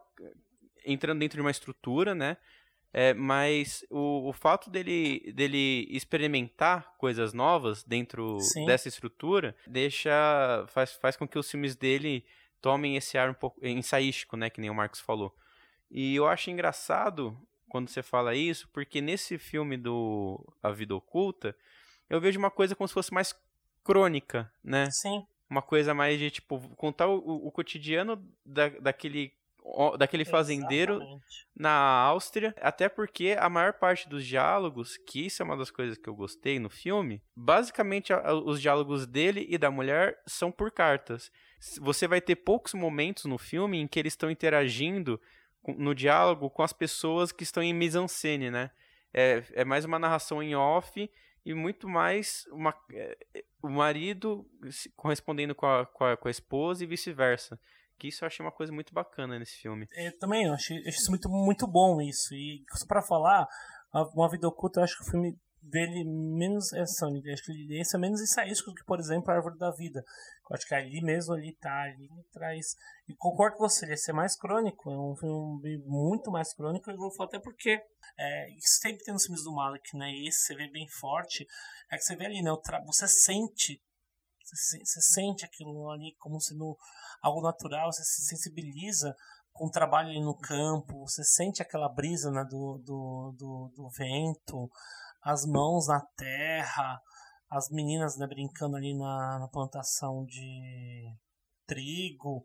entrando 0.85 1.21
dentro 1.21 1.37
de 1.37 1.41
uma 1.41 1.51
estrutura, 1.51 2.15
né, 2.15 2.37
é, 2.93 3.13
mas 3.13 3.85
o, 3.91 4.29
o 4.29 4.33
fato 4.33 4.71
dele, 4.71 5.33
dele 5.33 5.89
experimentar 5.91 6.95
coisas 6.97 7.33
novas 7.33 7.83
dentro 7.83 8.39
Sim. 8.39 8.67
dessa 8.67 8.87
estrutura 8.87 9.57
deixa 9.67 10.65
faz, 10.69 10.93
faz 10.93 11.17
com 11.17 11.27
que 11.27 11.37
os 11.37 11.51
filmes 11.51 11.75
dele 11.75 12.25
tomem 12.61 12.97
esse 12.97 13.19
ar 13.19 13.29
um 13.29 13.35
pouco 13.35 13.67
ensaístico, 13.67 14.37
né, 14.37 14.49
que 14.49 14.61
nem 14.61 14.71
o 14.71 14.75
Marcos 14.75 15.01
falou. 15.01 15.37
E 15.91 16.15
eu 16.15 16.29
acho 16.29 16.51
engraçado 16.51 17.37
quando 17.75 17.89
você 17.89 18.05
fala 18.05 18.37
isso, 18.37 18.69
porque 18.73 19.01
nesse 19.01 19.37
filme 19.37 19.77
do 19.77 20.39
A 20.63 20.71
Vida 20.71 20.95
Oculta, 20.95 21.57
eu 22.09 22.21
vejo 22.21 22.39
uma 22.39 22.49
coisa 22.49 22.77
como 22.77 22.87
se 22.87 22.95
fosse 22.95 23.13
mais 23.13 23.35
crônica, 23.83 24.49
né? 24.63 24.89
Sim. 24.93 25.27
Uma 25.51 25.61
coisa 25.61 25.93
mais 25.93 26.17
de, 26.17 26.31
tipo, 26.31 26.61
contar 26.77 27.09
o, 27.09 27.17
o 27.17 27.51
cotidiano 27.51 28.25
da, 28.47 28.69
daquele 28.69 29.33
daquele 29.99 30.27
fazendeiro 30.27 30.97
Exatamente. 30.97 31.49
na 31.57 31.73
Áustria, 31.73 32.55
até 32.61 32.87
porque 32.87 33.35
a 33.37 33.49
maior 33.49 33.73
parte 33.73 34.09
dos 34.09 34.25
diálogos, 34.25 34.99
que 34.99 35.27
isso 35.27 35.43
é 35.43 35.45
uma 35.45 35.57
das 35.57 35.71
coisas 35.71 35.97
que 35.97 36.07
eu 36.07 36.15
gostei 36.15 36.59
no 36.59 36.69
filme, 36.69 37.23
basicamente 37.35 38.13
os 38.45 38.61
diálogos 38.61 39.07
dele 39.07 39.47
e 39.49 39.57
da 39.57 39.71
mulher 39.71 40.21
são 40.27 40.53
por 40.53 40.71
cartas. 40.71 41.33
Você 41.81 42.07
vai 42.07 42.21
ter 42.21 42.37
poucos 42.37 42.75
momentos 42.75 43.25
no 43.25 43.39
filme 43.39 43.81
em 43.81 43.89
que 43.89 43.99
eles 43.99 44.13
estão 44.13 44.31
interagindo 44.31 45.19
no 45.67 45.95
diálogo 45.95 46.51
com 46.51 46.63
as 46.63 46.73
pessoas 46.73 47.33
que 47.33 47.43
estão 47.43 47.63
em 47.63 47.73
mise-en-scène, 47.73 48.51
né? 48.51 48.71
É, 49.13 49.45
é 49.53 49.65
mais 49.65 49.85
uma 49.85 49.99
narração 49.99 50.43
em 50.43 50.55
off 50.55 51.11
e 51.45 51.55
muito 51.55 51.89
mais 51.89 52.45
uma, 52.51 52.75
é, 52.93 53.17
o 53.63 53.69
marido 53.69 54.47
correspondendo 54.97 55.55
com 55.55 55.67
a, 55.67 55.87
com 55.87 56.05
a, 56.05 56.17
com 56.17 56.29
a 56.29 56.31
esposa 56.31 56.83
e 56.83 56.87
vice-versa. 56.87 57.59
Que 57.99 58.09
isso 58.09 58.25
eu 58.25 58.27
achei 58.27 58.45
uma 58.45 58.53
coisa 58.53 58.73
muito 58.73 58.93
bacana 58.93 59.39
nesse 59.39 59.57
filme. 59.59 59.87
Eu 59.93 60.19
também, 60.19 60.47
eu 60.47 60.53
achei, 60.53 60.77
achei 60.79 61.09
muito, 61.09 61.29
muito 61.29 61.67
bom 61.67 62.01
isso. 62.01 62.35
E 62.35 62.65
só 62.73 62.87
pra 62.87 63.03
falar, 63.03 63.47
Uma 64.15 64.29
Vida 64.29 64.49
Oculta, 64.49 64.81
eu 64.81 64.85
acho 64.85 64.97
que 64.97 65.09
o 65.09 65.11
filme 65.11 65.39
dele 65.71 66.05
menos 66.05 66.73
ação, 66.75 67.09
acho 67.33 67.45
que 67.45 67.53
ele 67.53 67.81
é 67.81 67.99
menos 67.99 68.21
ensaístico 68.21 68.71
do 68.71 68.77
que, 68.77 68.85
por 68.85 68.99
exemplo, 68.99 69.31
a 69.31 69.35
Árvore 69.35 69.59
da 69.59 69.71
Vida. 69.71 70.05
Eu 70.49 70.55
acho 70.55 70.67
que 70.67 70.75
ali 70.75 71.01
mesmo 71.03 71.35
ali 71.35 71.57
tá, 71.57 71.83
ali 71.83 72.09
traz. 72.33 72.77
E 73.09 73.15
concordo 73.17 73.57
com 73.57 73.69
você, 73.69 73.85
ele 73.85 73.93
ia 73.93 73.97
ser 73.97 74.13
mais 74.13 74.37
crônico, 74.37 74.91
é 74.91 74.99
um 74.99 75.17
filme 75.17 75.79
muito 75.87 76.31
mais 76.31 76.55
crônico, 76.55 76.91
eu 76.91 76.97
vou 76.97 77.13
falar 77.15 77.29
até 77.29 77.39
porque 77.39 77.81
é, 78.19 78.47
sempre 78.61 79.05
tem 79.05 79.15
nos 79.15 79.25
filmes 79.25 79.43
do 79.43 79.55
Malik, 79.55 79.97
né? 79.97 80.11
E 80.11 80.29
esse 80.29 80.47
você 80.47 80.55
vê 80.55 80.69
bem 80.71 80.87
forte, 80.89 81.47
é 81.91 81.97
que 81.97 82.03
você 82.03 82.15
vê 82.17 82.27
ali, 82.27 82.43
né? 82.43 82.51
Você 82.87 83.09
sente, 83.09 83.83
você, 84.45 84.79
você 84.79 85.01
sente 85.01 85.45
aquilo 85.45 85.91
ali 85.91 86.15
como 86.19 86.41
sendo 86.41 86.77
algo 87.23 87.41
natural, 87.41 87.91
você 87.91 88.05
se 88.05 88.27
sensibiliza 88.27 89.15
com 89.55 89.67
o 89.67 89.71
trabalho 89.71 90.09
ali 90.09 90.21
no 90.21 90.37
campo, 90.37 91.07
você 91.07 91.23
sente 91.23 91.63
aquela 91.63 91.89
brisa 91.89 92.31
né, 92.31 92.45
do, 92.45 92.79
do, 92.85 93.35
do, 93.39 93.73
do 93.75 93.89
vento, 93.97 94.69
as 95.25 95.47
mãos 95.47 95.89
na 95.89 96.01
terra, 96.17 97.01
as 97.51 97.71
meninas 97.71 98.17
né, 98.19 98.27
brincando 98.27 98.77
ali 98.77 98.97
na, 98.97 99.39
na 99.39 99.49
plantação 99.49 100.25
de 100.25 101.11
trigo, 101.67 102.43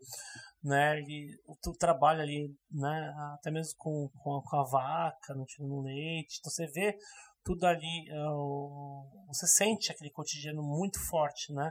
né, 0.62 0.98
e 1.00 1.36
o, 1.46 1.76
trabalho 1.76 2.22
ali, 2.22 2.48
né, 2.70 3.14
até 3.34 3.50
mesmo 3.50 3.74
com, 3.76 4.08
com, 4.22 4.38
a, 4.38 4.42
com 4.42 4.56
a 4.56 4.64
vaca, 4.64 5.34
no 5.34 5.44
no 5.66 5.82
leite, 5.82 6.38
então 6.38 6.50
você 6.50 6.66
vê 6.68 6.96
tudo 7.44 7.66
ali, 7.66 8.06
uh, 8.12 9.26
você 9.26 9.46
sente 9.46 9.92
aquele 9.92 10.10
cotidiano 10.10 10.62
muito 10.62 10.98
forte, 11.08 11.52
né, 11.52 11.70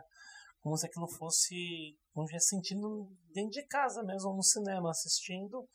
como 0.59 0.77
se 0.77 0.85
aquilo 0.85 1.07
fosse, 1.07 1.97
como 2.13 2.27
já 2.27 2.39
sentindo 2.39 3.09
dentro 3.33 3.51
de 3.51 3.65
casa 3.65 4.03
mesmo, 4.03 4.35
no 4.35 4.43
cinema, 4.43 4.91
assistindo 4.91 5.67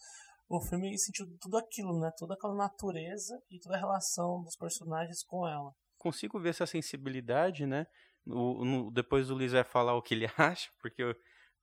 o 0.49 0.61
filme 0.61 0.97
sentiu 0.99 1.27
tudo 1.41 1.57
aquilo, 1.57 1.99
né? 2.01 2.11
Toda 2.19 2.35
aquela 2.35 2.55
natureza 2.55 3.41
e 3.51 3.59
toda 3.59 3.77
a 3.77 3.79
relação 3.79 4.43
dos 4.43 4.57
personagens 4.57 5.23
com 5.25 5.47
ela. 5.47 5.73
Consigo 5.99 6.39
ver 6.39 6.51
essa 6.51 6.67
sensibilidade, 6.67 7.67
né? 7.67 7.87
No, 8.25 8.65
no, 8.65 8.91
depois 8.91 9.31
o 9.31 9.35
Luiz 9.35 9.53
vai 9.53 9.65
falar 9.65 9.95
o 9.95 10.03
que 10.03 10.15
ele 10.15 10.27
acha, 10.37 10.71
porque 10.81 11.03
eu, 11.03 11.15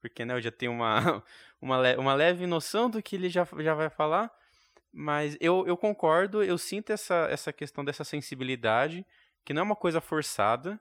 porque, 0.02 0.24
né, 0.24 0.34
eu 0.34 0.40
já 0.40 0.50
tenho 0.50 0.72
uma, 0.72 1.24
uma, 1.62 1.96
uma 1.96 2.14
leve 2.14 2.46
noção 2.46 2.90
do 2.90 3.00
que 3.00 3.14
ele 3.14 3.28
já, 3.28 3.46
já 3.60 3.72
vai 3.72 3.88
falar. 3.88 4.30
Mas 4.92 5.38
eu, 5.40 5.66
eu 5.66 5.76
concordo, 5.76 6.42
eu 6.42 6.58
sinto 6.58 6.92
essa, 6.92 7.26
essa 7.30 7.52
questão 7.52 7.84
dessa 7.84 8.04
sensibilidade, 8.04 9.06
que 9.44 9.54
não 9.54 9.60
é 9.60 9.64
uma 9.64 9.76
coisa 9.76 10.00
forçada. 10.00 10.78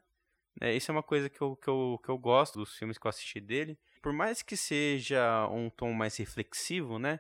Né? 0.60 0.76
Isso 0.76 0.92
é 0.92 0.94
uma 0.94 1.04
coisa 1.04 1.30
que 1.30 1.40
eu, 1.40 1.56
que, 1.56 1.70
eu, 1.70 2.00
que 2.04 2.10
eu 2.10 2.18
gosto 2.18 2.60
dos 2.60 2.76
filmes 2.76 2.98
que 2.98 3.08
eu 3.08 3.10
assisti 3.10 3.40
dele. 3.40 3.80
Por 4.02 4.12
mais 4.12 4.42
que 4.42 4.58
seja 4.58 5.48
um 5.48 5.70
tom 5.70 5.94
mais 5.94 6.18
reflexivo, 6.18 6.98
né? 7.00 7.20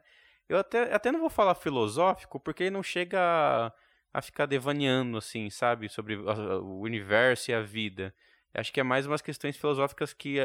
Eu 0.51 0.59
até, 0.59 0.93
até 0.93 1.11
não 1.11 1.19
vou 1.21 1.29
falar 1.29 1.55
filosófico, 1.55 2.39
porque 2.39 2.63
ele 2.63 2.71
não 2.71 2.83
chega 2.83 3.19
a, 3.21 3.71
a 4.13 4.21
ficar 4.21 4.45
devaneando, 4.45 5.17
assim, 5.17 5.49
sabe? 5.49 5.87
Sobre 5.87 6.17
o 6.17 6.79
universo 6.81 7.51
e 7.51 7.53
a 7.53 7.61
vida. 7.61 8.13
Acho 8.53 8.73
que 8.73 8.81
é 8.81 8.83
mais 8.83 9.07
umas 9.07 9.21
questões 9.21 9.55
filosóficas 9.55 10.11
que, 10.11 10.39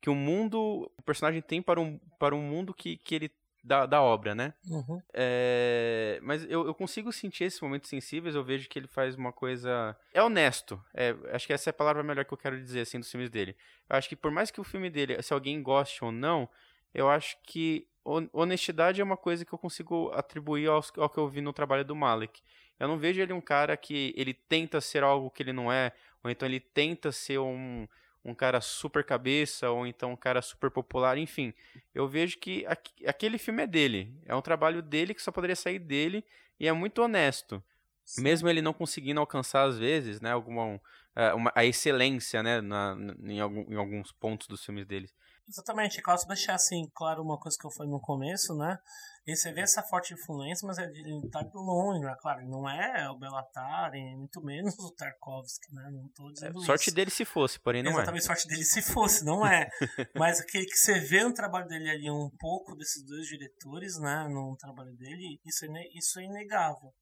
que 0.00 0.08
o 0.08 0.14
mundo, 0.14 0.90
o 0.98 1.02
personagem 1.02 1.42
tem 1.42 1.60
para 1.60 1.78
um, 1.78 1.98
para 2.18 2.34
um 2.34 2.40
mundo 2.40 2.72
que, 2.72 2.96
que 2.96 3.14
ele 3.14 3.30
da, 3.62 3.84
da 3.84 4.00
obra, 4.00 4.34
né? 4.34 4.54
Uhum. 4.66 5.02
É, 5.12 6.18
mas 6.22 6.42
eu, 6.44 6.66
eu 6.66 6.74
consigo 6.74 7.12
sentir 7.12 7.44
esses 7.44 7.60
momentos 7.60 7.90
sensíveis, 7.90 8.34
eu 8.34 8.42
vejo 8.42 8.66
que 8.66 8.78
ele 8.78 8.86
faz 8.86 9.14
uma 9.14 9.30
coisa. 9.30 9.94
É 10.14 10.22
honesto. 10.22 10.82
É, 10.94 11.14
acho 11.32 11.46
que 11.46 11.52
essa 11.52 11.68
é 11.68 11.72
a 11.72 11.74
palavra 11.74 12.02
melhor 12.02 12.24
que 12.24 12.32
eu 12.32 12.38
quero 12.38 12.58
dizer, 12.58 12.80
assim, 12.80 12.98
dos 12.98 13.10
filmes 13.10 13.28
dele. 13.28 13.54
Eu 13.90 13.96
acho 13.96 14.08
que 14.08 14.16
por 14.16 14.30
mais 14.30 14.50
que 14.50 14.58
o 14.58 14.64
filme 14.64 14.88
dele, 14.88 15.20
se 15.22 15.34
alguém 15.34 15.62
goste 15.62 16.02
ou 16.02 16.10
não, 16.10 16.48
eu 16.94 17.10
acho 17.10 17.36
que 17.42 17.86
honestidade 18.04 19.00
é 19.00 19.04
uma 19.04 19.16
coisa 19.16 19.44
que 19.44 19.52
eu 19.52 19.58
consigo 19.58 20.10
atribuir 20.14 20.68
ao, 20.68 20.82
ao 20.96 21.10
que 21.10 21.18
eu 21.18 21.28
vi 21.28 21.40
no 21.40 21.52
trabalho 21.52 21.84
do 21.84 21.94
Malek. 21.94 22.40
Eu 22.78 22.88
não 22.88 22.98
vejo 22.98 23.20
ele 23.20 23.32
um 23.32 23.40
cara 23.40 23.76
que 23.76 24.14
ele 24.16 24.32
tenta 24.32 24.80
ser 24.80 25.02
algo 25.02 25.30
que 25.30 25.42
ele 25.42 25.52
não 25.52 25.70
é, 25.70 25.92
ou 26.24 26.30
então 26.30 26.48
ele 26.48 26.60
tenta 26.60 27.12
ser 27.12 27.38
um, 27.38 27.86
um 28.24 28.34
cara 28.34 28.60
super 28.60 29.04
cabeça, 29.04 29.70
ou 29.70 29.86
então 29.86 30.12
um 30.12 30.16
cara 30.16 30.40
super 30.42 30.70
popular, 30.70 31.18
enfim. 31.18 31.52
Eu 31.94 32.08
vejo 32.08 32.38
que 32.38 32.64
aquele 33.06 33.38
filme 33.38 33.62
é 33.62 33.66
dele. 33.66 34.14
É 34.24 34.34
um 34.34 34.42
trabalho 34.42 34.82
dele 34.82 35.14
que 35.14 35.22
só 35.22 35.30
poderia 35.30 35.56
sair 35.56 35.78
dele 35.78 36.24
e 36.58 36.66
é 36.66 36.72
muito 36.72 37.02
honesto. 37.02 37.62
Sim. 38.04 38.22
Mesmo 38.22 38.48
ele 38.48 38.60
não 38.60 38.72
conseguindo 38.72 39.20
alcançar, 39.20 39.62
às 39.64 39.78
vezes, 39.78 40.20
né, 40.20 40.32
alguma, 40.32 40.80
é, 41.14 41.32
uma, 41.32 41.52
a 41.54 41.64
excelência 41.64 42.42
né, 42.42 42.60
na, 42.60 42.96
em, 43.22 43.40
algum, 43.40 43.72
em 43.72 43.76
alguns 43.76 44.10
pontos 44.10 44.48
dos 44.48 44.64
filmes 44.64 44.84
deles. 44.84 45.14
Exatamente, 45.50 46.00
Klaus, 46.00 46.24
deixar 46.24 46.54
assim 46.54 46.88
claro 46.94 47.24
uma 47.24 47.36
coisa 47.36 47.58
que 47.58 47.66
eu 47.66 47.72
falei 47.72 47.90
no 47.90 48.00
começo, 48.00 48.54
né? 48.56 48.78
E 49.26 49.34
você 49.34 49.52
vê 49.52 49.62
essa 49.62 49.82
forte 49.82 50.14
influência, 50.14 50.64
mas 50.64 50.78
ele 50.78 51.28
tá 51.28 51.42
do 51.42 51.58
longe, 51.58 52.00
né? 52.00 52.14
Claro, 52.20 52.46
não 52.48 52.70
é 52.70 53.10
o 53.10 53.18
Belatar, 53.18 53.92
e 53.94 54.16
muito 54.16 54.40
menos 54.44 54.78
o 54.78 54.94
Tarkovsky, 54.94 55.74
né? 55.74 55.90
Não 55.90 56.08
tô 56.14 56.30
dizendo 56.30 56.62
é, 56.62 56.64
Sorte 56.64 56.86
isso. 56.86 56.94
dele 56.94 57.10
se 57.10 57.24
fosse, 57.24 57.58
porém 57.58 57.82
não 57.82 57.90
Exatamente, 57.90 58.22
é. 58.22 58.26
sorte 58.26 58.46
dele 58.46 58.62
se 58.62 58.80
fosse, 58.80 59.24
não 59.24 59.44
é. 59.44 59.68
mas 60.14 60.40
aquele 60.40 60.66
que 60.66 60.76
você 60.76 61.00
vê 61.00 61.24
no 61.24 61.34
trabalho 61.34 61.66
dele 61.66 61.90
ali 61.90 62.08
um 62.08 62.30
pouco 62.38 62.76
desses 62.76 63.04
dois 63.04 63.26
diretores, 63.26 63.98
né? 63.98 64.28
No 64.28 64.56
trabalho 64.56 64.94
dele, 64.96 65.40
isso 65.44 65.64
é, 65.64 65.82
isso 65.92 66.20
é 66.20 66.24
inegável. 66.24 66.94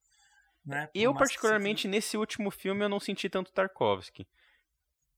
Né? 0.64 0.88
Eu, 0.94 1.14
particularmente, 1.14 1.86
nesse 1.86 2.16
último 2.16 2.50
filme, 2.50 2.82
eu 2.82 2.88
não 2.88 3.00
senti 3.00 3.28
tanto 3.28 3.52
Tarkovsky. 3.52 4.26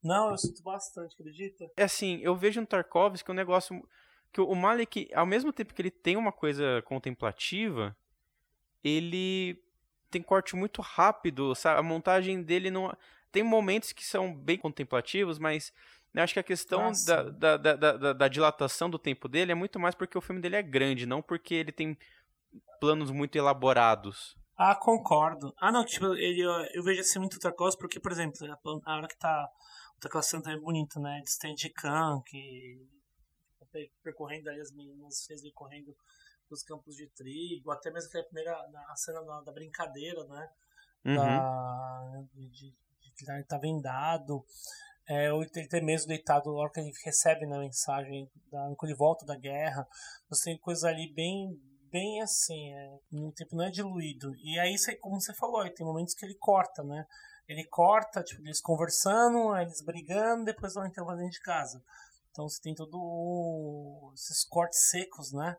Não, 0.03 0.31
eu 0.31 0.39
sinto 0.39 0.63
bastante, 0.63 1.15
acredita? 1.15 1.71
É 1.77 1.85
assim, 1.85 2.21
eu 2.23 2.35
vejo 2.35 2.61
no 2.61 2.67
Tarkovsky 2.67 3.31
um 3.31 3.35
negócio 3.35 3.87
que 4.33 4.41
o 4.41 4.55
Malik, 4.55 5.11
ao 5.15 5.27
mesmo 5.27 5.53
tempo 5.53 5.75
que 5.75 5.83
ele 5.83 5.91
tem 5.91 6.17
uma 6.17 6.33
coisa 6.33 6.83
contemplativa, 6.83 7.97
ele 8.83 9.63
tem 10.11 10.23
corte 10.23 10.57
muito 10.57 10.81
rápido, 10.81 11.55
sabe? 11.55 11.79
A 11.79 11.83
montagem 11.83 12.43
dele 12.43 12.71
não 12.71 12.97
tem 13.31 13.43
momentos 13.43 13.93
que 13.93 14.05
são 14.05 14.35
bem 14.35 14.59
contemplativos, 14.59 15.39
mas 15.39 15.73
acho 16.15 16.35
que 16.35 16.41
a 16.41 16.45
questão 16.45 16.91
da, 17.07 17.23
da, 17.23 17.57
da, 17.57 17.77
da, 17.77 18.13
da 18.13 18.29
dilatação 18.29 18.91
do 18.91 18.99
tempo 18.99 19.29
dele 19.29 19.53
é 19.53 19.55
muito 19.55 19.79
mais 19.79 19.95
porque 19.95 20.19
o 20.19 20.21
filme 20.21 20.41
dele 20.41 20.57
é 20.57 20.63
grande, 20.63 21.07
não 21.07 21.23
porque 21.23 21.55
ele 21.55 21.73
tem 21.73 21.97
planos 22.81 23.11
muito 23.11 23.37
elaborados. 23.37 24.37
Ah, 24.63 24.75
concordo. 24.75 25.55
Ah, 25.57 25.73
não, 25.73 25.87
tipo, 25.87 26.13
ele, 26.17 26.43
eu, 26.75 26.83
vejo 26.83 27.01
assim 27.01 27.19
muito 27.19 27.39
Tarkovsky 27.39 27.81
porque, 27.81 27.99
por 27.99 28.13
exemplo, 28.13 28.37
a 28.85 28.95
hora 28.95 29.09
que 29.09 29.17
tá 29.17 29.51
aquela 30.05 30.23
cena 30.23 30.43
também 30.43 30.61
bonita, 30.61 31.01
né? 31.01 31.19
De 31.25 31.31
Steadicam, 31.31 32.21
que 32.27 32.87
percorrendo 34.03 34.51
ali 34.51 34.61
as 34.61 34.71
meninas 34.73 35.25
fez 35.25 35.41
correndo 35.55 35.97
nos 36.51 36.63
campos 36.63 36.95
de 36.95 37.09
trigo, 37.09 37.71
até 37.71 37.91
mesmo 37.91 38.11
aquela 38.11 38.25
primeira 38.25 38.53
a 38.53 38.97
cena 38.97 39.23
da, 39.23 39.41
da 39.41 39.51
brincadeira, 39.51 40.23
né? 40.25 40.51
Uhum. 41.07 41.17
Da, 41.17 42.23
de, 42.35 42.77
que 43.17 43.31
ele 43.31 43.45
tá 43.45 43.57
vendado. 43.57 44.45
É, 45.09 45.33
ou 45.33 45.43
ele 45.43 45.69
ter 45.69 45.83
mesmo 45.83 46.09
deitado 46.09 46.55
hora 46.55 46.71
que 46.71 46.81
ele 46.81 46.93
recebe 47.03 47.47
na 47.47 47.57
né, 47.57 47.65
mensagem, 47.65 48.31
da, 48.53 48.61
quando 48.77 48.91
ele 48.91 48.99
volta 48.99 49.25
da 49.25 49.37
guerra. 49.37 49.89
Você 50.29 50.51
tem 50.51 50.59
coisas 50.59 50.85
ali 50.85 51.11
bem, 51.15 51.59
bem 51.91 52.23
assim, 52.23 52.73
é, 52.75 52.99
no 53.13 53.33
tempo 53.33 53.57
não 53.57 53.65
é 53.65 53.71
diluído. 53.71 54.35
E 54.37 54.59
aí, 54.59 54.75
como 55.01 55.21
você 55.21 55.35
falou, 55.35 55.69
tem 55.71 55.87
momentos 55.87 56.15
que 56.15 56.25
ele 56.25 56.37
corta, 56.37 56.83
né? 56.83 57.07
ele 57.51 57.65
corta, 57.65 58.23
tipo, 58.23 58.41
eles 58.43 58.61
conversando, 58.61 59.57
eles 59.57 59.83
brigando, 59.83 60.45
depois 60.45 60.75
vão 60.75 60.87
intervalo 60.87 61.19
dentro 61.19 61.33
de 61.33 61.41
casa. 61.41 61.83
Então 62.31 62.49
você 62.49 62.63
tem 62.63 62.77
todo 62.77 64.13
esses 64.15 64.45
cortes 64.45 64.89
secos, 64.89 65.33
né? 65.33 65.57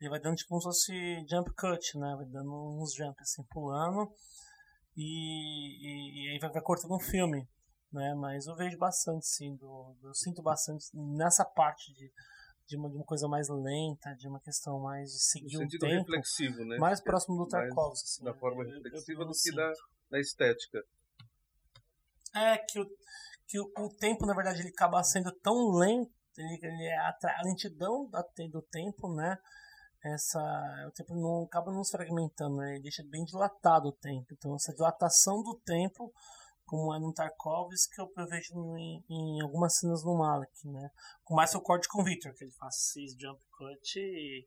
Ele 0.00 0.10
vai 0.10 0.18
dando 0.18 0.34
tipo 0.34 0.48
como 0.48 0.60
se 0.60 0.66
fosse 0.66 1.26
jump 1.28 1.48
cut, 1.54 1.96
né? 1.98 2.16
Vai 2.16 2.26
dando 2.26 2.52
uns 2.52 2.92
jumps 2.94 3.22
assim 3.22 3.44
pulando 3.44 4.12
e, 4.96 5.06
e, 5.06 6.24
e 6.24 6.32
aí 6.32 6.38
vai, 6.40 6.50
vai, 6.50 6.62
cortando 6.62 6.96
um 6.96 7.00
filme, 7.00 7.48
né? 7.92 8.12
Mas 8.14 8.48
eu 8.48 8.56
vejo 8.56 8.76
bastante, 8.76 9.24
sim, 9.28 9.54
do, 9.54 9.96
eu 10.02 10.12
sinto 10.14 10.42
bastante 10.42 10.84
nessa 10.92 11.44
parte 11.44 11.92
de, 11.94 12.12
de 12.70 12.76
uma, 12.76 12.88
de 12.88 12.96
uma 12.96 13.04
coisa 13.04 13.26
mais 13.26 13.48
lenta, 13.48 14.14
de 14.14 14.28
uma 14.28 14.38
questão 14.38 14.78
mais 14.78 15.10
de 15.10 15.18
seguir 15.24 15.58
no 15.58 15.64
um 15.64 15.68
tempo, 15.68 15.84
reflexivo, 15.86 16.64
né? 16.64 16.78
mais 16.78 17.00
próximo 17.00 17.36
do 17.36 17.48
Tarkovsky, 17.48 18.08
assim, 18.08 18.24
da 18.24 18.32
forma 18.32 18.64
reflexiva 18.64 19.22
eu, 19.22 19.26
eu, 19.26 19.26
do 19.26 19.32
que 19.32 19.52
da, 19.52 19.72
da 20.08 20.20
estética. 20.20 20.80
É, 22.32 22.58
que 22.58 22.78
o, 22.78 22.86
que 23.48 23.58
o, 23.58 23.64
o, 23.76 23.88
tempo, 23.96 24.24
na 24.24 24.34
verdade, 24.34 24.60
ele 24.60 24.68
acaba 24.68 25.02
sendo 25.02 25.32
tão 25.40 25.72
lento, 25.72 26.12
ele, 26.38 26.60
ele 26.62 26.84
é 26.84 26.96
a, 26.96 27.18
a 27.38 27.42
lentidão 27.44 28.08
da, 28.08 28.24
do 28.52 28.62
tempo, 28.62 29.12
né? 29.12 29.36
Essa, 30.02 30.40
o 30.88 30.92
tempo 30.92 31.14
não 31.14 31.44
acaba 31.44 31.72
não 31.72 31.82
se 31.82 31.90
fragmentando, 31.90 32.56
né? 32.56 32.74
Ele 32.74 32.82
deixa 32.82 33.02
bem 33.02 33.24
dilatado 33.24 33.88
o 33.88 33.92
tempo. 33.92 34.28
Então, 34.30 34.54
essa 34.54 34.72
dilatação 34.72 35.42
do 35.42 35.58
tempo, 35.58 36.12
como 36.70 36.94
é 36.94 37.00
no 37.00 37.12
Tarkovsky, 37.12 37.96
que 37.96 38.00
eu 38.00 38.26
vejo 38.28 38.54
em, 38.76 39.04
em 39.10 39.42
algumas 39.42 39.76
cenas 39.76 40.04
no 40.04 40.16
Malik, 40.16 40.68
né? 40.68 40.88
Com 41.24 41.34
mais 41.34 41.52
o 41.52 41.60
corte 41.60 41.88
com 41.88 42.00
o 42.00 42.04
Victor, 42.04 42.32
que 42.32 42.44
ele 42.44 42.52
faz 42.52 42.76
esses 42.76 43.16
jump 43.20 43.40
cut 43.58 43.98
e 43.98 44.46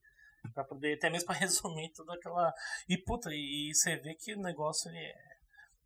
para 0.53 0.63
poder 0.63 0.93
até 0.95 1.09
mesmo 1.09 1.27
para 1.27 1.35
resumir 1.39 1.91
toda 1.91 2.13
aquela 2.13 2.53
e 2.87 2.97
puta 2.97 3.29
e, 3.29 3.71
e, 3.71 3.75
você 3.75 3.97
vê 3.97 4.15
que 4.15 4.33
o 4.33 4.41
negócio 4.41 4.89
ele 4.89 4.99
é 4.99 5.32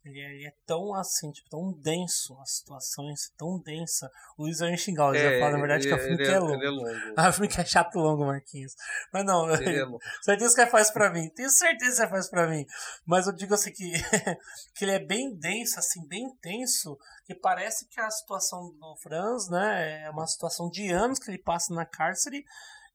Ele 0.08 0.22
é, 0.22 0.34
ele 0.34 0.48
é, 0.48 0.54
tão 0.66 0.94
assim, 0.96 1.32
tipo, 1.32 1.50
tão 1.50 1.74
denso, 1.74 2.38
as 2.40 2.58
situações 2.58 3.32
tão 3.38 3.60
densa. 3.60 4.10
O 4.38 4.44
Luiz 4.44 4.60
vai 4.60 4.72
me 4.72 4.78
xingar, 4.78 5.10
o 5.10 5.16
é, 5.16 5.30
vai 5.30 5.40
falar, 5.40 5.52
na 5.52 5.60
verdade, 5.60 5.88
ele, 5.88 5.96
que 5.96 6.02
é 6.02 6.04
filme 6.04 6.18
que 6.18 6.32
é, 6.32 6.34
é 6.34 6.40
longo. 6.40 6.64
é 6.64 6.70
longo. 6.70 7.14
Ah, 7.18 7.30
o 7.30 7.34
filme 7.34 7.48
que 7.48 7.60
é 7.60 7.66
chato 7.66 7.96
longo, 8.00 8.26
Marquinhos. 8.26 8.74
Mas 9.12 9.26
não, 9.26 9.50
ele 9.54 9.80
é 9.80 9.84
longo. 9.84 10.00
certeza 10.24 10.56
que 10.56 10.62
ele 10.62 10.72
faz 10.72 10.92
pra 10.92 11.12
mim. 11.12 11.30
Tenho 11.30 11.50
certeza 11.50 11.96
que 11.98 12.02
ele 12.04 12.12
faz 12.12 12.30
pra 12.30 12.48
mim. 12.48 12.66
Mas 13.06 13.28
eu 13.28 13.34
digo 13.34 13.54
assim 13.54 13.72
que, 13.72 13.92
que 14.74 14.86
ele 14.86 14.92
é 14.92 15.00
bem 15.00 15.36
denso, 15.36 15.78
assim, 15.78 16.08
bem 16.08 16.34
tenso, 16.42 16.98
que 17.26 17.36
parece 17.36 17.88
que 17.88 18.00
a 18.00 18.10
situação 18.10 18.72
do 18.80 18.96
Franz, 18.98 19.50
né, 19.50 20.06
é 20.06 20.10
uma 20.10 20.26
situação 20.26 20.70
de 20.70 20.90
anos 20.90 21.20
que 21.20 21.30
ele 21.30 21.38
passa 21.38 21.74
na 21.74 21.86
cárcere 21.86 22.46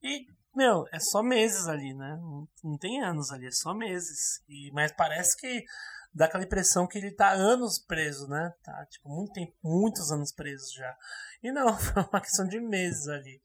e 0.02 0.26
meu, 0.54 0.86
é 0.92 1.00
só 1.00 1.22
meses 1.22 1.66
ali, 1.66 1.94
né? 1.94 2.18
Não, 2.20 2.46
não 2.62 2.76
tem 2.76 3.02
anos 3.02 3.30
ali, 3.32 3.46
é 3.46 3.50
só 3.50 3.72
meses. 3.72 4.42
E, 4.48 4.70
mas 4.72 4.92
parece 4.92 5.36
que 5.36 5.64
dá 6.14 6.26
aquela 6.26 6.44
impressão 6.44 6.86
que 6.86 6.98
ele 6.98 7.10
tá 7.10 7.32
anos 7.32 7.78
preso, 7.78 8.28
né? 8.28 8.52
Tá, 8.62 8.86
tipo, 8.86 9.08
muito 9.08 9.32
tempo, 9.32 9.52
muitos 9.62 10.10
anos 10.10 10.32
preso 10.32 10.74
já. 10.74 10.96
E 11.42 11.50
não, 11.52 11.76
foi 11.78 12.02
uma 12.02 12.20
questão 12.20 12.46
de 12.46 12.60
meses 12.60 13.08
ali. 13.08 13.40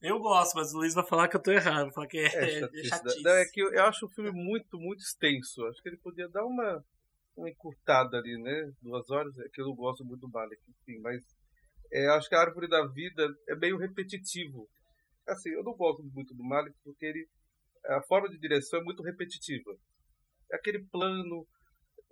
Eu 0.00 0.18
gosto, 0.18 0.56
mas 0.56 0.72
o 0.72 0.78
Luiz 0.78 0.94
vai 0.94 1.06
falar 1.06 1.28
que 1.28 1.36
eu 1.36 1.42
tô 1.42 1.52
errado, 1.52 1.84
vai 1.84 1.92
falar 1.92 2.06
que 2.08 2.18
é, 2.18 2.26
é, 2.26 2.60
é 2.80 2.84
chatice. 2.84 3.22
Não, 3.22 3.30
é 3.32 3.44
que 3.44 3.62
eu, 3.62 3.72
eu, 3.72 3.84
acho 3.84 4.06
o 4.06 4.10
filme 4.10 4.32
muito, 4.32 4.78
muito 4.78 5.00
extenso. 5.00 5.64
Acho 5.66 5.80
que 5.80 5.88
ele 5.88 5.98
podia 5.98 6.28
dar 6.28 6.44
uma, 6.44 6.84
uma 7.36 7.48
encurtada 7.48 8.16
ali, 8.16 8.36
né? 8.42 8.72
Duas 8.82 9.08
horas, 9.10 9.38
é 9.38 9.48
que 9.52 9.60
eu 9.60 9.66
não 9.66 9.74
gosto 9.74 10.04
muito 10.04 10.20
do 10.22 10.30
Malek, 10.30 10.60
enfim, 10.68 11.00
mas 11.00 11.22
é, 11.92 12.08
acho 12.08 12.28
que 12.28 12.34
a 12.34 12.40
Árvore 12.40 12.68
da 12.68 12.86
Vida 12.88 13.28
é 13.48 13.54
meio 13.54 13.78
repetitivo 13.78 14.68
assim, 15.26 15.50
eu 15.50 15.62
não 15.62 15.74
gosto 15.74 16.02
muito 16.02 16.34
do 16.34 16.44
Malik 16.44 16.76
porque 16.82 17.06
ele, 17.06 17.28
a 17.86 18.02
forma 18.02 18.28
de 18.28 18.38
direção 18.38 18.80
é 18.80 18.84
muito 18.84 19.02
repetitiva. 19.02 19.76
É 20.50 20.56
aquele 20.56 20.84
plano 20.86 21.46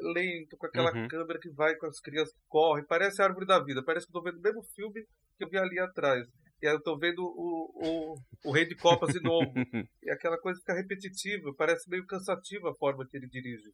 lento, 0.01 0.57
com 0.57 0.67
aquela 0.67 0.95
uhum. 0.95 1.09
câmera 1.09 1.39
que 1.39 1.51
vai 1.51 1.75
com 1.77 1.87
as 1.87 2.01
crianças 2.01 2.33
que 2.35 2.41
correm, 2.49 2.85
parece 2.87 3.21
a 3.21 3.27
árvore 3.27 3.47
da 3.47 3.63
vida, 3.63 3.83
parece 3.85 4.07
que 4.07 4.11
eu 4.17 4.21
tô 4.21 4.23
vendo 4.23 4.39
o 4.39 4.43
mesmo 4.43 4.63
filme 4.75 5.05
que 5.37 5.45
eu 5.45 5.49
vi 5.49 5.59
ali 5.59 5.79
atrás. 5.79 6.27
E 6.63 6.67
aí 6.67 6.75
eu 6.75 6.83
tô 6.83 6.99
vendo 6.99 7.23
o, 7.23 7.71
o, 7.75 8.15
o 8.45 8.53
Rei 8.53 8.67
de 8.67 8.77
Copas 8.77 9.13
de 9.13 9.21
novo. 9.23 9.51
e 10.03 10.11
aquela 10.11 10.39
coisa 10.39 10.61
fica 10.61 10.75
repetitiva, 10.75 11.55
parece 11.57 11.89
meio 11.89 12.07
cansativa 12.07 12.71
a 12.71 12.75
forma 12.75 13.07
que 13.07 13.17
ele 13.17 13.29
dirige. 13.29 13.73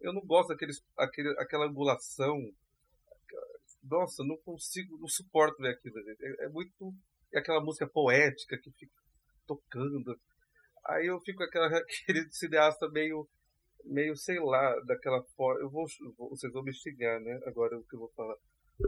Eu 0.00 0.12
não 0.12 0.20
gosto 0.22 0.48
daqueles, 0.48 0.82
aquele, 0.98 1.30
aquela 1.38 1.66
angulação. 1.66 2.36
Nossa, 3.84 4.24
não 4.24 4.36
consigo, 4.38 4.98
não 4.98 5.08
suporto 5.08 5.62
ver 5.62 5.74
aquilo. 5.74 5.94
É, 5.98 6.46
é 6.46 6.48
muito 6.48 6.92
e 7.34 7.38
aquela 7.38 7.60
música 7.60 7.86
poética 7.88 8.56
que 8.56 8.70
fica 8.70 8.94
tocando. 9.44 10.16
Aí 10.86 11.06
eu 11.06 11.20
fico 11.20 11.42
aquela, 11.42 11.66
aquele 11.76 12.30
cineasta 12.30 12.88
meio, 12.90 13.28
meio, 13.84 14.16
sei 14.16 14.38
lá, 14.38 14.74
daquela 14.86 15.22
forma. 15.36 15.60
Eu 15.60 15.70
vou, 15.70 15.84
vocês 16.30 16.52
vão 16.52 16.62
me 16.62 16.72
xingar, 16.72 17.20
né? 17.20 17.40
Agora 17.46 17.74
é 17.74 17.78
o 17.78 17.84
que 17.84 17.94
eu 17.94 18.00
vou 18.00 18.12
falar. 18.16 18.36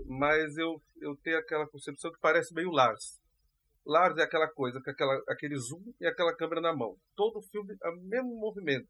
Mas 0.07 0.57
eu, 0.57 0.83
eu 1.00 1.17
tenho 1.23 1.38
aquela 1.38 1.67
concepção 1.69 2.11
que 2.11 2.21
parece 2.21 2.53
meio 2.55 2.71
Lars. 2.71 3.21
Lars 3.87 4.17
é 4.19 4.23
aquela 4.23 4.49
coisa, 4.49 4.81
com 4.83 4.91
aquela, 4.91 5.23
aquele 5.29 5.57
zoom 5.57 5.83
e 6.00 6.07
aquela 6.07 6.35
câmera 6.35 6.61
na 6.61 6.75
mão. 6.75 6.97
Todo 7.15 7.43
filme 7.43 7.76
é 7.83 7.88
o 7.91 8.00
mesmo 8.03 8.35
movimento. 8.41 8.88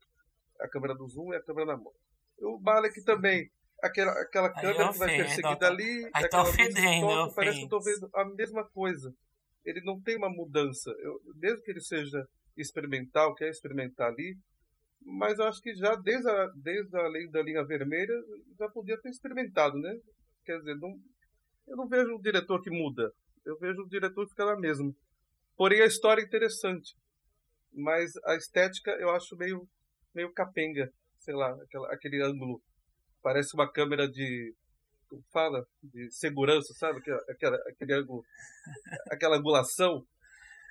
A 0.60 0.68
câmera 0.68 0.94
do 0.94 1.06
zoom 1.06 1.34
e 1.34 1.36
a 1.36 1.42
câmera 1.42 1.66
na 1.66 1.76
mão. 1.76 1.92
O 2.38 2.58
Malek 2.60 3.02
também 3.04 3.50
aquela, 3.82 4.12
aquela 4.12 4.50
câmera 4.52 4.92
que 4.92 4.98
vai 4.98 5.16
perseguida 5.16 5.66
ali, 5.66 6.10
aí 6.14 6.24
aquela 6.24 6.42
ofendendo, 6.44 7.34
parece 7.34 7.58
que 7.58 7.64
eu 7.64 7.68
tô 7.68 7.80
vendo 7.80 8.08
a 8.14 8.24
mesma 8.24 8.66
coisa 8.70 9.14
ele 9.66 9.82
não 9.82 10.00
tem 10.00 10.16
uma 10.16 10.30
mudança. 10.30 10.90
Eu, 11.00 11.20
mesmo 11.34 11.60
que 11.62 11.72
ele 11.72 11.80
seja 11.80 12.24
experimental, 12.56 13.34
quer 13.34 13.50
experimentar 13.50 14.08
ali, 14.08 14.38
mas 15.00 15.38
acho 15.38 15.60
que 15.60 15.74
já 15.74 15.94
desde 15.96 16.28
a, 16.28 16.46
desde 16.56 16.96
a 16.96 17.08
lei 17.08 17.28
da 17.30 17.42
linha 17.42 17.64
vermelha 17.64 18.14
já 18.58 18.68
podia 18.68 19.00
ter 19.00 19.10
experimentado, 19.10 19.78
né? 19.78 19.98
Quer 20.44 20.58
dizer, 20.58 20.76
não, 20.76 20.98
eu 21.66 21.76
não 21.76 21.88
vejo 21.88 22.14
um 22.14 22.20
diretor 22.20 22.62
que 22.62 22.70
muda. 22.70 23.12
Eu 23.44 23.58
vejo 23.58 23.82
o 23.82 23.88
diretor 23.88 24.24
que 24.24 24.30
fica 24.30 24.44
lá 24.44 24.56
mesmo. 24.58 24.94
Porém, 25.56 25.80
a 25.80 25.86
história 25.86 26.22
é 26.22 26.24
interessante. 26.24 26.94
Mas 27.72 28.12
a 28.24 28.36
estética 28.36 28.90
eu 28.92 29.10
acho 29.10 29.36
meio, 29.36 29.66
meio 30.14 30.32
capenga. 30.32 30.90
Sei 31.18 31.34
lá, 31.34 31.50
aquela, 31.62 31.92
aquele 31.92 32.22
ângulo. 32.22 32.62
Parece 33.22 33.54
uma 33.54 33.70
câmera 33.70 34.08
de 34.08 34.54
fala 35.32 35.64
de 35.82 36.10
segurança, 36.10 36.72
sabe? 36.74 37.00
Aquela, 37.28 37.56
aquele 37.68 37.94
ângulo, 37.94 38.22
aquela 39.10 39.36
angulação. 39.36 40.04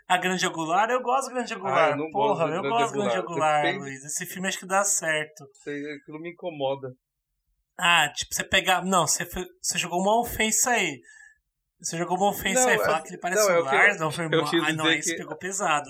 A 0.08 0.18
grande 0.18 0.46
angular, 0.46 0.90
eu 0.92 1.02
gosto 1.02 1.28
da 1.28 1.34
grande 1.34 1.54
angular. 1.54 1.94
Ah, 1.94 1.98
eu 1.98 2.12
Porra, 2.12 2.46
eu 2.48 2.62
gosto 2.62 2.94
da 2.94 3.00
grande 3.02 3.18
angular, 3.18 3.64
Depende... 3.64 3.80
Luiz. 3.80 4.06
Esse 4.06 4.26
filme 4.26 4.48
acho 4.48 4.60
que 4.60 4.68
dá 4.68 4.84
certo. 4.84 5.44
Aquilo 5.62 6.20
me 6.20 6.32
incomoda. 6.32 6.96
Ah, 7.78 8.10
tipo, 8.14 8.34
você 8.34 8.44
pegar. 8.44 8.86
Não, 8.86 9.08
você, 9.08 9.28
você 9.62 9.78
jogou 9.78 10.00
uma 10.00 10.20
ofensa 10.20 10.72
aí. 10.72 11.02
Você 11.80 11.98
jogou 11.98 12.18
uma 12.18 12.30
ofensa 12.30 12.62
não, 12.62 12.70
aí, 12.70 12.78
falar 12.78 13.00
é... 13.00 13.02
que 13.02 13.10
ele 13.10 13.18
parece 13.18 13.48
não, 13.48 13.56
um 13.56 13.58
é 13.58 13.62
Lars, 13.62 14.00
não 14.00 14.12
foi 14.12 14.30
mal. 14.30 14.46
Ah, 14.46 14.74
não, 14.74 14.86
aí 14.86 14.98
que... 14.98 15.04
você 15.04 15.18
pegou 15.18 15.38
pesado. 15.38 15.90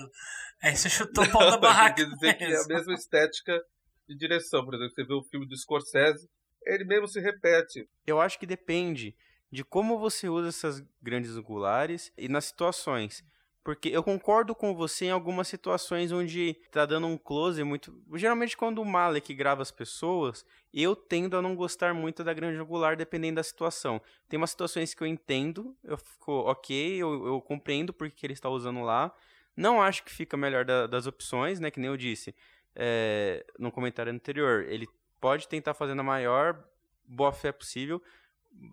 Aí 0.62 0.74
você 0.74 0.88
chutou 0.88 1.24
o 1.24 1.30
pau 1.30 1.50
da 1.50 1.58
barraca. 1.58 2.00
Eu 2.00 2.10
dizer 2.10 2.38
mesmo. 2.38 2.38
que 2.38 2.44
é 2.44 2.56
a 2.56 2.78
mesma 2.78 2.94
estética 2.94 3.60
de 4.08 4.16
direção. 4.16 4.64
Por 4.64 4.74
exemplo, 4.74 4.94
você 4.94 5.04
vê 5.04 5.14
o 5.14 5.22
filme 5.24 5.46
do 5.46 5.56
Scorsese, 5.56 6.28
ele 6.64 6.84
mesmo 6.84 7.06
se 7.06 7.20
repete. 7.20 7.88
Eu 8.06 8.20
acho 8.20 8.38
que 8.38 8.46
depende 8.46 9.14
de 9.50 9.62
como 9.62 9.98
você 9.98 10.28
usa 10.28 10.48
essas 10.48 10.82
grandes 11.00 11.36
angulares 11.36 12.12
e 12.16 12.28
nas 12.28 12.46
situações. 12.46 13.22
Porque 13.66 13.88
eu 13.88 14.00
concordo 14.00 14.54
com 14.54 14.72
você 14.76 15.06
em 15.06 15.10
algumas 15.10 15.48
situações 15.48 16.12
onde 16.12 16.54
tá 16.70 16.86
dando 16.86 17.08
um 17.08 17.18
close 17.18 17.64
muito. 17.64 18.00
Geralmente, 18.14 18.56
quando 18.56 18.80
o 18.80 18.84
Malek 18.84 19.34
grava 19.34 19.60
as 19.60 19.72
pessoas, 19.72 20.46
eu 20.72 20.94
tendo 20.94 21.36
a 21.36 21.42
não 21.42 21.56
gostar 21.56 21.92
muito 21.92 22.22
da 22.22 22.32
grande 22.32 22.60
angular, 22.60 22.96
dependendo 22.96 23.34
da 23.34 23.42
situação. 23.42 24.00
Tem 24.28 24.38
umas 24.38 24.50
situações 24.50 24.94
que 24.94 25.02
eu 25.02 25.06
entendo, 25.08 25.76
eu 25.82 25.98
fico 25.98 26.30
ok, 26.42 26.94
eu, 26.94 27.26
eu 27.26 27.40
compreendo 27.40 27.92
porque 27.92 28.24
ele 28.24 28.34
está 28.34 28.48
usando 28.48 28.82
lá. 28.82 29.12
Não 29.56 29.82
acho 29.82 30.04
que 30.04 30.12
fica 30.12 30.36
melhor 30.36 30.64
da, 30.64 30.86
das 30.86 31.08
opções, 31.08 31.58
né? 31.58 31.68
Que 31.68 31.80
nem 31.80 31.90
eu 31.90 31.96
disse 31.96 32.36
é, 32.72 33.44
no 33.58 33.72
comentário 33.72 34.12
anterior. 34.12 34.62
Ele 34.68 34.88
pode 35.20 35.48
tentar 35.48 35.74
fazer 35.74 35.94
na 35.94 36.04
maior 36.04 36.56
boa 37.04 37.32
fé 37.32 37.50
possível, 37.50 38.00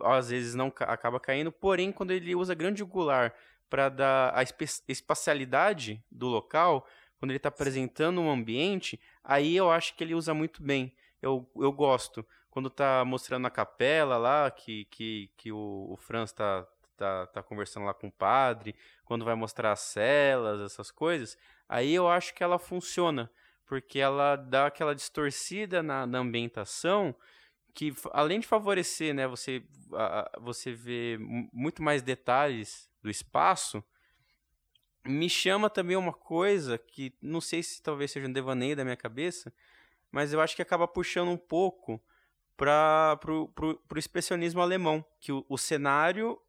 às 0.04 0.30
vezes 0.30 0.54
não 0.54 0.68
acaba 0.68 1.20
caindo, 1.20 1.52
porém 1.52 1.92
quando 1.92 2.12
ele 2.12 2.36
usa 2.36 2.54
grande 2.54 2.84
angular 2.84 3.34
para 3.70 3.90
dar 3.90 4.34
a 4.36 4.44
espacialidade 4.88 6.04
do 6.12 6.28
local, 6.28 6.88
quando 7.18 7.32
ele 7.32 7.38
está 7.38 7.50
apresentando 7.50 8.22
um 8.22 8.30
ambiente, 8.30 9.00
aí 9.24 9.56
eu 9.56 9.72
acho 9.72 9.96
que 9.96 10.04
ele 10.04 10.16
usa 10.16 10.34
muito 10.34 10.62
bem. 10.62 10.94
Eu, 11.22 11.50
eu 11.56 11.72
gosto. 11.72 12.26
Quando 12.50 12.68
está 12.68 13.04
mostrando 13.04 13.48
a 13.48 13.50
capela 13.50 14.18
lá, 14.18 14.52
que, 14.52 14.86
que, 14.86 15.32
que 15.38 15.52
o, 15.52 15.88
o 15.90 15.98
Franz 15.98 16.30
está 16.30 16.68
tá, 16.96 17.28
tá 17.28 17.44
conversando 17.44 17.86
lá 17.86 17.94
com 17.94 18.08
o 18.08 18.12
padre, 18.12 18.76
quando 19.06 19.26
vai 19.26 19.36
mostrar 19.36 19.72
as 19.72 19.80
celas, 19.80 20.62
essas 20.62 20.92
coisas, 20.92 21.38
aí 21.68 21.94
eu 21.94 22.08
acho 22.08 22.34
que 22.34 22.44
ela 22.44 22.60
funciona 22.60 23.30
porque 23.66 24.00
ela 24.00 24.36
dá 24.36 24.68
aquela 24.68 24.94
distorcida 24.94 25.82
na, 25.82 26.06
na 26.06 26.20
ambientação 26.20 27.16
que 27.74 27.94
além 28.12 28.40
de 28.40 28.48
favorecer, 28.48 29.14
né, 29.16 29.28
você 29.28 29.64
a, 29.94 30.32
você 30.40 30.72
vê 30.72 31.18
muito 31.52 31.82
mais 31.82 32.02
detalhes 32.02 32.90
do 33.04 33.10
espaço, 33.10 33.84
me 35.06 35.30
chama 35.30 35.70
também 35.70 35.98
uma 35.98 36.14
coisa 36.14 36.78
que 36.78 37.14
não 37.22 37.42
sei 37.42 37.62
se 37.62 37.82
talvez 37.82 38.10
seja 38.10 38.28
um 38.28 38.32
devaneio 38.32 38.76
da 38.76 38.84
minha 38.84 38.96
cabeça, 38.96 39.54
mas 40.12 40.32
eu 40.32 40.40
acho 40.40 40.56
que 40.56 40.62
acaba 40.62 40.88
puxando 40.88 41.30
um 41.30 41.38
pouco 41.38 42.02
para 42.56 43.18
pro, 43.18 43.50
pro, 43.50 43.76
pro 43.88 44.00
expressionismo 44.00 44.62
alemão, 44.62 45.04
que 45.20 45.32
o, 45.32 45.46
o 45.50 45.58
cenário 45.58 46.40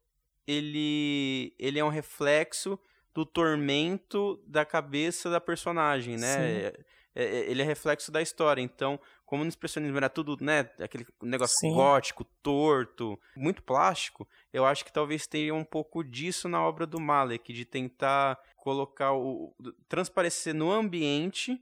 ele 0.47 1.53
ele 1.59 1.79
é 1.79 1.83
um 1.83 1.89
reflexo 1.89 2.79
do 3.13 3.25
tormento 3.25 4.41
da 4.45 4.65
cabeça 4.65 5.29
da 5.29 5.41
personagem, 5.41 6.17
né? 6.17 6.67
É, 6.67 6.85
é, 7.15 7.49
ele 7.49 7.61
é 7.61 7.65
reflexo 7.65 8.11
da 8.11 8.21
história. 8.21 8.61
Então, 8.61 8.99
como 9.25 9.43
no 9.43 9.49
expressionismo 9.49 9.97
era 9.97 10.09
tudo, 10.09 10.37
né, 10.39 10.69
aquele 10.79 11.05
negócio 11.21 11.57
Sim. 11.59 11.73
gótico, 11.73 12.23
torto, 12.43 13.19
muito 13.35 13.63
plástico, 13.63 14.27
eu 14.53 14.65
acho 14.65 14.85
que 14.85 14.93
talvez 14.93 15.27
tenha 15.27 15.53
um 15.53 15.63
pouco 15.63 16.03
disso 16.03 16.47
na 16.47 16.63
obra 16.63 16.85
do 16.85 16.99
Malek, 16.99 17.51
de 17.51 17.65
tentar 17.65 18.39
colocar 18.57 19.13
o 19.13 19.53
transparecer 19.87 20.53
no 20.53 20.71
ambiente, 20.71 21.59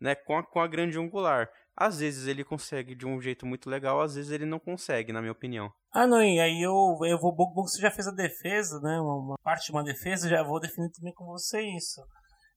né, 0.00 0.14
com 0.14 0.36
a, 0.38 0.42
com 0.42 0.60
a 0.60 0.66
grande 0.66 0.98
angular. 0.98 1.50
Às 1.76 2.00
vezes 2.00 2.26
ele 2.26 2.42
consegue 2.42 2.94
de 2.94 3.06
um 3.06 3.20
jeito 3.20 3.44
muito 3.44 3.68
legal, 3.68 4.00
às 4.00 4.14
vezes 4.14 4.30
ele 4.30 4.46
não 4.46 4.58
consegue, 4.58 5.12
na 5.12 5.20
minha 5.20 5.32
opinião. 5.32 5.70
Ah, 5.92 6.06
não, 6.06 6.22
e 6.22 6.40
aí 6.40 6.62
eu, 6.62 6.98
eu 7.02 7.18
vou, 7.18 7.34
bom, 7.34 7.52
você 7.54 7.80
já 7.80 7.90
fez 7.90 8.06
a 8.06 8.12
defesa, 8.12 8.80
né, 8.80 8.98
uma 8.98 9.36
parte 9.42 9.66
de 9.66 9.72
uma 9.72 9.84
defesa, 9.84 10.28
já 10.28 10.42
vou 10.42 10.60
definir 10.60 10.90
também 10.92 11.12
com 11.12 11.26
você 11.26 11.60
isso. 11.76 12.00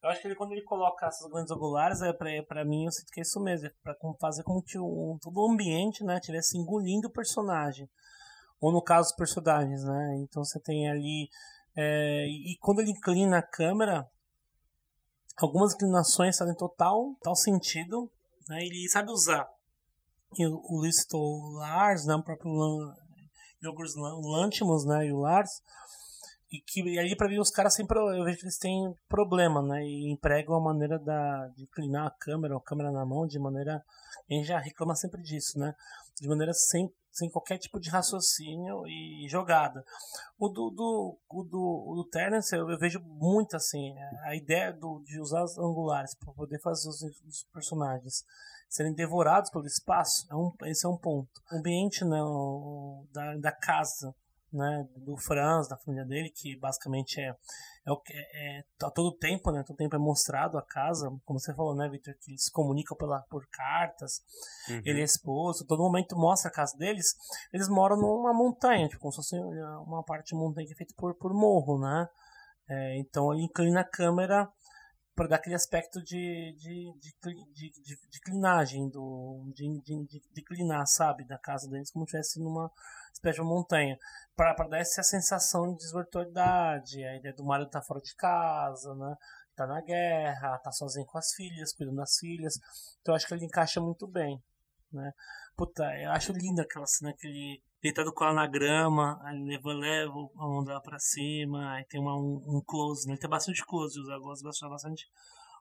Eu 0.02 0.10
acho 0.10 0.22
que 0.22 0.28
ele, 0.28 0.36
quando 0.36 0.54
ele 0.54 0.64
coloca 0.64 1.08
essas 1.08 1.30
grandes 1.30 1.52
angulares, 1.52 2.02
é 2.02 2.14
pra, 2.14 2.30
pra 2.48 2.66
mim, 2.66 2.86
eu 2.86 2.92
sinto 2.92 3.12
que 3.12 3.20
é 3.20 3.24
isso 3.24 3.40
mesmo. 3.42 3.68
É 3.68 3.72
pra 3.84 3.96
fazer 4.20 4.44
com 4.44 4.62
que 4.62 4.78
o, 4.80 5.18
todo 5.22 5.42
o 5.42 5.52
ambiente, 5.52 6.04
né, 6.04 6.18
estivesse 6.18 6.58
engolindo 6.58 7.08
o 7.10 7.12
personagem. 7.12 7.90
Ou 8.62 8.72
no 8.72 8.82
caso, 8.82 9.10
os 9.10 9.16
personagens, 9.16 9.84
né? 9.84 10.18
Então 10.24 10.44
você 10.44 10.60
tem 10.60 10.90
ali... 10.90 11.30
É, 11.76 12.26
e 12.28 12.58
quando 12.60 12.80
ele 12.82 12.92
inclina 12.92 13.38
a 13.40 13.48
câmera, 13.48 14.10
algumas 15.38 15.74
inclinações 15.74 16.38
fazem 16.38 16.56
total, 16.56 17.16
total 17.16 17.36
sentido. 17.36 18.12
Né? 18.48 18.66
Ele 18.66 18.90
sabe 18.90 19.12
usar 19.12 19.48
que 20.34 20.46
o 20.46 20.82
Listo 20.84 21.18
Lars, 21.58 22.06
né, 22.06 22.16
o 22.16 22.24
próprio 22.24 22.52
Yorgos 23.64 23.96
Lantimos, 23.96 24.86
né, 24.86 25.08
e 25.08 25.12
o 25.12 25.20
Lars, 25.20 25.50
e 26.52 26.60
que 26.62 26.82
e 26.82 27.00
ali 27.00 27.16
para 27.16 27.28
mim 27.28 27.40
os 27.40 27.52
caras 27.52 27.74
sempre 27.76 27.98
eu 27.98 28.24
vejo 28.24 28.40
que 28.40 28.46
eles 28.46 28.58
têm 28.58 28.94
problema, 29.08 29.62
né, 29.62 29.84
e 29.84 30.12
empregam 30.12 30.56
a 30.56 30.62
maneira 30.62 30.98
da, 30.98 31.48
de 31.56 31.64
inclinar 31.64 32.08
a 32.08 32.12
câmera, 32.12 32.58
a 32.58 32.62
câmera 32.62 32.92
na 32.92 33.06
mão 33.06 33.28
de 33.28 33.40
maneira, 33.40 33.84
a 34.30 34.34
gente 34.34 34.48
já 34.48 34.60
reclama 34.60 34.96
sempre 34.96 35.22
disso, 35.22 35.60
né, 35.60 35.74
de 36.20 36.28
maneira 36.28 36.54
sem 36.54 36.92
sem 37.12 37.30
qualquer 37.30 37.58
tipo 37.58 37.80
de 37.80 37.90
raciocínio 37.90 38.88
e 38.88 39.28
jogada. 39.28 39.84
O 40.38 40.48
do, 40.48 40.70
do, 40.70 41.20
o 41.30 41.44
do, 41.44 41.86
o 41.88 41.96
do 41.96 42.10
Terence 42.10 42.56
eu, 42.56 42.70
eu, 42.70 42.78
vejo 42.78 43.00
muito 43.02 43.56
assim, 43.56 43.94
a 44.24 44.36
ideia 44.36 44.72
do, 44.72 45.02
de 45.04 45.20
usar 45.20 45.44
os 45.44 45.58
angulares 45.58 46.16
para 46.16 46.32
poder 46.34 46.62
fazer 46.62 46.88
os, 46.88 47.02
os, 47.02 47.46
personagens 47.52 48.24
serem 48.70 48.94
devorados 48.94 49.50
pelo 49.50 49.66
espaço, 49.66 50.28
é 50.32 50.36
um, 50.36 50.54
esse 50.66 50.86
é 50.86 50.90
um 50.90 50.98
ponto. 50.98 51.30
O 51.52 51.58
ambiente 51.58 52.06
né, 52.06 52.22
o, 52.22 53.06
da, 53.12 53.36
da 53.38 53.52
casa 53.52 54.16
né, 54.52 54.88
do 54.98 55.16
Franz, 55.18 55.68
da 55.68 55.78
família 55.78 56.06
dele, 56.06 56.30
que 56.30 56.58
basicamente 56.58 57.20
é, 57.20 57.30
é, 57.86 57.92
o, 57.92 58.02
é, 58.12 58.58
é 58.60 58.64
a 58.84 58.90
todo 58.90 59.16
tempo, 59.18 59.52
né, 59.52 59.64
todo 59.66 59.78
tempo 59.78 59.96
é 59.96 60.00
mostrado 60.00 60.58
a 60.58 60.66
casa, 60.66 61.10
como 61.26 61.40
você 61.40 61.54
falou, 61.54 61.76
né, 61.76 61.88
Victor, 61.88 62.16
que 62.20 62.32
eles 62.32 62.46
se 62.46 62.52
comunicam 62.52 62.98
pela, 62.98 63.22
por 63.30 63.46
cartas, 63.52 64.22
uhum. 64.70 64.82
ele 64.86 65.02
é 65.02 65.04
esposo, 65.04 65.66
todo 65.66 65.84
momento 65.84 66.18
mostra 66.18 66.50
a 66.50 66.54
casa 66.54 66.78
deles, 66.78 67.16
eles 67.54 67.70
moram 67.70 67.98
numa 67.98 68.34
montanha, 68.34 68.88
tipo, 68.88 69.02
como 69.02 69.12
se 69.12 69.18
fosse 69.18 69.38
uma 69.86 70.04
parte 70.04 70.30
de 70.30 70.36
montanha 70.36 70.68
que 70.68 70.74
é 70.74 70.78
feita 70.78 70.94
por, 70.98 71.16
por 71.16 71.34
morro, 71.34 71.80
né, 71.80 72.08
é, 72.70 73.00
então 73.00 73.34
ele 73.34 73.44
inclina 73.44 73.82
a 73.82 73.90
câmera 73.90 74.48
para 75.20 75.28
dar 75.28 75.36
aquele 75.36 75.56
aspecto 75.56 76.02
de, 76.02 76.56
de, 76.58 76.94
de, 76.98 78.08
de, 78.10 78.22
clinagem, 78.22 78.88
do, 78.88 79.52
de, 79.54 79.68
de, 79.82 80.22
de 80.32 80.42
clinar, 80.42 80.88
sabe, 80.88 81.26
da 81.26 81.38
casa 81.38 81.70
deles, 81.70 81.92
como 81.92 82.08
se 82.08 82.18
estivesse 82.18 82.40
numa 82.40 82.72
espécie 83.12 83.42
de 83.42 83.46
montanha 83.46 84.00
para 84.34 84.54
dar 84.70 84.78
essa 84.78 85.04
sensação 85.04 85.74
de 85.74 85.80
desvirtualidade, 85.80 87.04
a 87.04 87.18
ideia 87.18 87.36
do 87.36 87.44
marido 87.44 87.70
tá 87.70 87.82
fora 87.82 88.00
de 88.00 88.16
casa, 88.16 88.96
né? 88.96 89.18
Tá 89.58 89.68
na 89.68 89.82
guerra, 89.82 90.58
tá 90.60 90.72
sozinho 90.72 91.06
com 91.06 91.18
as 91.18 91.34
filhas, 91.34 91.74
cuidando 91.74 91.98
das 91.98 92.18
filhas. 92.18 92.58
Então 93.02 93.12
eu 93.12 93.18
acho 93.18 93.28
que 93.28 93.34
ele 93.34 93.44
encaixa 93.44 93.82
muito 93.82 94.08
bem, 94.08 94.42
né? 94.90 95.12
Puta, 95.54 95.84
eu 95.98 96.12
acho 96.12 96.32
linda 96.32 96.62
aquela 96.62 96.86
cena 96.86 97.12
que 97.12 97.28
ele 97.28 97.62
deitado 97.82 98.14
com 98.14 98.24
ela 98.24 98.34
na 98.34 98.48
grama, 98.48 99.20
aí 99.24 99.38
leva, 99.44 99.74
leva 99.74 100.14
a 100.38 100.64
dela 100.66 100.82
pra 100.82 101.00
cima, 101.00 101.74
aí 101.74 101.86
tem 101.86 102.00
uma, 102.00 102.16
um, 102.16 102.44
um 102.46 102.62
close, 102.66 103.08
né? 103.08 103.18
Tem 103.18 103.30
bastante 103.30 103.66
close, 103.66 103.98
eu 103.98 104.20
gosto 104.22 104.44
bastante 104.44 105.08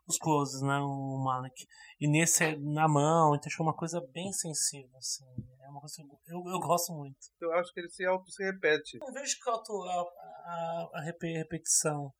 os 0.09 0.18
closes, 0.18 0.62
né? 0.62 0.78
O 0.78 1.22
Malek. 1.22 1.66
E 2.00 2.09
nesse 2.09 2.42
é 2.42 2.57
na 2.57 2.88
mão, 2.88 3.35
então 3.35 3.46
acho 3.46 3.57
que 3.57 3.62
é 3.62 3.66
uma 3.66 3.76
coisa 3.76 4.00
bem 4.12 4.33
sensível, 4.33 4.96
assim. 4.96 5.24
É 5.62 5.68
uma 5.68 5.81
coisa 5.81 5.96
que 5.96 6.02
eu, 6.02 6.38
eu, 6.38 6.52
eu 6.52 6.61
gosto 6.61 6.92
muito. 6.94 7.18
Eu 7.40 7.52
acho 7.52 7.72
que 7.72 7.81
ele 7.81 7.90
se 7.90 8.04
se 8.28 8.42
repete. 8.42 8.98
Eu 9.00 9.12
vejo 9.12 9.37
que 9.38 9.50
auto, 9.50 9.72
a, 9.83 10.00
a, 10.46 10.90
a 10.94 11.00
repetição. 11.02 12.11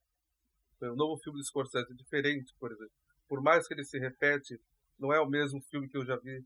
O 0.81 0.95
novo 0.95 1.21
filme 1.23 1.39
do 1.39 1.45
Scorsese 1.45 1.91
é 1.91 1.95
diferente, 1.95 2.55
por 2.61 2.71
exemplo. 2.71 2.93
Por 3.27 3.43
mais 3.43 3.67
que 3.67 3.75
ele 3.75 3.85
se 3.85 3.99
repete, 3.99 4.61
não 4.99 5.13
é 5.13 5.21
o 5.21 5.29
mesmo 5.29 5.61
filme 5.71 5.89
que 5.89 5.97
eu 5.97 6.05
já 6.05 6.17
vi 6.17 6.45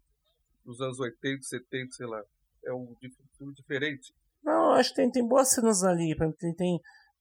nos 0.65 0.81
anos 0.81 0.99
80, 1.01 1.43
70, 1.43 1.93
sei 1.93 2.07
lá. 2.07 2.23
É 2.65 2.73
um 2.73 2.95
filme 3.37 3.55
diferente. 3.55 4.15
Não, 4.43 4.73
acho 4.73 4.91
que 4.91 4.97
tem, 4.97 5.11
tem 5.11 5.27
boas 5.27 5.51
cenas 5.51 5.83
ali. 5.85 6.17
Tem, 6.39 6.55
tem, 6.55 6.81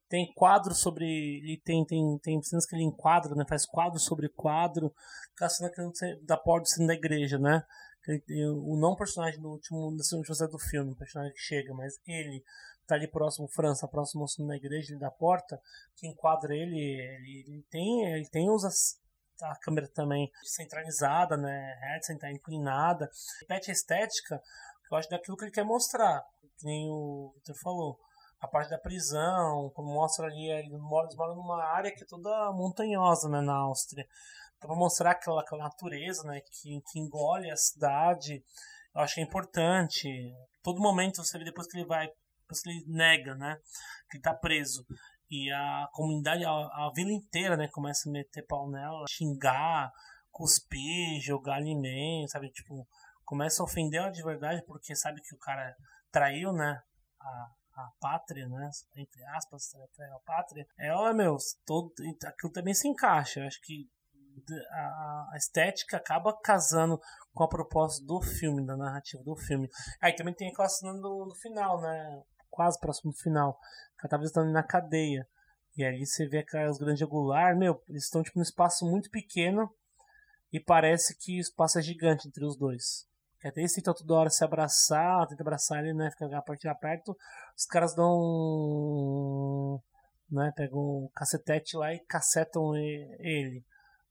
tem 0.09 0.33
quadro 0.33 0.73
sobre. 0.73 1.05
Ele 1.05 1.61
tem, 1.63 1.85
tem, 1.85 2.19
tem 2.21 2.41
cenas 2.41 2.65
que 2.65 2.75
ele 2.75 2.83
enquadra, 2.83 3.35
né? 3.35 3.45
Faz 3.47 3.65
quadro 3.65 3.99
sobre 3.99 4.29
quadro. 4.29 4.93
Aquela 5.33 5.49
cena 5.49 5.71
que 5.71 6.25
da 6.25 6.37
porta 6.37 6.69
do 6.77 6.87
da 6.87 6.93
igreja, 6.93 7.37
né? 7.37 7.63
O 8.65 8.77
não 8.79 8.95
personagem 8.95 9.39
do 9.39 9.49
último 9.49 9.95
da 9.95 10.47
do 10.47 10.57
filme, 10.57 10.91
o 10.91 10.95
personagem 10.95 11.33
que 11.33 11.39
chega, 11.39 11.71
mas 11.73 11.93
ele 12.07 12.43
tá 12.87 12.95
ali 12.95 13.07
próximo 13.07 13.47
França, 13.47 13.87
próximo 13.87 14.25
da 14.47 14.55
igreja, 14.55 14.97
da 14.97 15.11
porta, 15.11 15.59
que 15.95 16.07
enquadra 16.07 16.53
ele, 16.53 16.79
ele, 16.79 17.45
ele 17.47 17.65
tem, 17.69 18.05
ele 18.11 18.27
tem 18.29 18.49
usa 18.49 18.69
a 19.43 19.55
câmera 19.59 19.87
também 19.87 20.29
centralizada, 20.43 21.37
né, 21.37 21.99
tá 22.19 22.31
inclinada, 22.31 23.09
repete 23.41 23.71
a 23.71 23.73
estética, 23.73 24.41
eu 24.91 24.97
acho 24.97 25.09
daquilo 25.09 25.37
que 25.37 25.45
ele 25.45 25.51
quer 25.51 25.63
mostrar, 25.63 26.21
que 26.57 26.65
nem 26.65 26.89
o 26.89 27.31
Victor 27.35 27.55
falou 27.63 27.97
a 28.41 28.47
parte 28.47 28.71
da 28.71 28.77
prisão, 28.79 29.71
como 29.75 29.93
mostra 29.93 30.25
ali, 30.25 30.49
eles 30.49 30.71
moram 30.81 31.35
numa 31.35 31.63
área 31.63 31.93
que 31.93 32.03
é 32.03 32.07
toda 32.07 32.51
montanhosa, 32.51 33.29
né, 33.29 33.39
na 33.39 33.55
Áustria. 33.55 34.05
Para 34.59 34.75
mostrar 34.75 35.11
aquela, 35.11 35.41
aquela 35.41 35.63
natureza, 35.63 36.23
né, 36.23 36.41
que, 36.41 36.81
que 36.91 36.99
engole 36.99 37.51
a 37.51 37.55
cidade, 37.55 38.43
eu 38.95 39.01
acho 39.01 39.15
que 39.15 39.21
é 39.21 39.23
importante. 39.23 40.09
Todo 40.63 40.81
momento 40.81 41.23
você 41.23 41.37
vê 41.37 41.45
depois 41.45 41.67
que 41.67 41.77
ele 41.77 41.85
vai, 41.85 42.07
depois 42.41 42.61
que 42.61 42.69
ele 42.69 42.83
nega, 42.87 43.35
né, 43.35 43.57
que 44.09 44.17
ele 44.17 44.23
tá 44.23 44.33
preso. 44.33 44.83
E 45.29 45.51
a 45.51 45.87
comunidade, 45.93 46.43
a, 46.43 46.49
a 46.49 46.91
vila 46.95 47.11
inteira, 47.11 47.55
né, 47.55 47.67
começa 47.71 48.09
a 48.09 48.11
meter 48.11 48.43
pau 48.47 48.69
nela, 48.69 49.05
xingar, 49.07 49.91
cuspir, 50.31 51.21
jogar 51.21 51.57
alimento, 51.57 52.31
sabe, 52.31 52.49
tipo, 52.49 52.87
começa 53.31 53.63
a 53.63 53.65
ofender 53.65 54.01
ela 54.01 54.11
de 54.11 54.21
verdade 54.21 54.61
porque 54.67 54.93
sabe 54.93 55.21
que 55.21 55.33
o 55.33 55.37
cara 55.37 55.73
traiu, 56.11 56.51
né, 56.51 56.81
a, 57.17 57.51
a 57.77 57.91
pátria, 58.01 58.45
né? 58.45 58.69
Entre 58.97 59.23
aspas, 59.23 59.73
a 59.73 60.19
pátria. 60.25 60.67
Ela, 60.77 61.13
meu, 61.13 61.37
todo, 61.65 61.93
aquilo 62.25 62.51
também 62.51 62.73
se 62.73 62.89
encaixa. 62.89 63.39
Eu 63.39 63.47
acho 63.47 63.61
que 63.61 63.89
a, 64.69 65.31
estética 65.37 65.95
acaba 65.95 66.37
casando 66.43 66.99
com 67.33 67.45
a 67.45 67.47
proposta 67.47 68.05
do 68.05 68.21
filme, 68.21 68.65
da 68.65 68.75
narrativa 68.75 69.23
do 69.23 69.37
filme. 69.37 69.69
Aí 70.01 70.13
também 70.13 70.33
tem 70.33 70.49
aquela 70.49 70.67
cena 70.67 70.91
do, 70.95 71.23
do 71.23 71.35
final, 71.35 71.79
né? 71.79 72.21
Quase 72.49 72.77
próximo 72.81 73.13
do 73.13 73.17
final. 73.17 73.57
Ela 73.97 74.09
tá 74.09 74.17
visitando 74.17 74.51
na 74.51 74.61
cadeia. 74.61 75.25
E 75.77 75.85
aí 75.85 76.05
você 76.05 76.27
vê 76.27 76.39
aquelas 76.39 76.77
grandes 76.77 77.01
angular, 77.01 77.55
meu, 77.55 77.81
eles 77.87 78.03
estão 78.03 78.21
tipo 78.21 78.37
num 78.37 78.43
espaço 78.43 78.85
muito 78.85 79.09
pequeno 79.09 79.73
e 80.51 80.59
parece 80.59 81.17
que 81.17 81.37
o 81.37 81.39
espaço 81.39 81.79
é 81.79 81.81
gigante 81.81 82.27
entre 82.27 82.43
os 82.43 82.57
dois. 82.57 83.09
Até 83.43 83.61
eles 83.61 83.73
tentam 83.73 83.93
toda 83.93 84.13
hora 84.13 84.29
se 84.29 84.43
abraçar, 84.43 85.27
tenta 85.27 85.41
abraçar 85.41 85.83
ele, 85.83 85.93
né? 85.93 86.11
Fica 86.11 86.37
a 86.37 86.41
partir 86.41 86.73
perto. 86.79 87.17
Os 87.57 87.65
caras 87.65 87.95
dão. 87.95 89.81
Né, 90.29 90.49
pegam 90.55 90.79
um 90.79 91.09
cacetete 91.13 91.75
lá 91.75 91.93
e 91.93 91.99
cacetam 92.05 92.75
ele. 92.75 93.65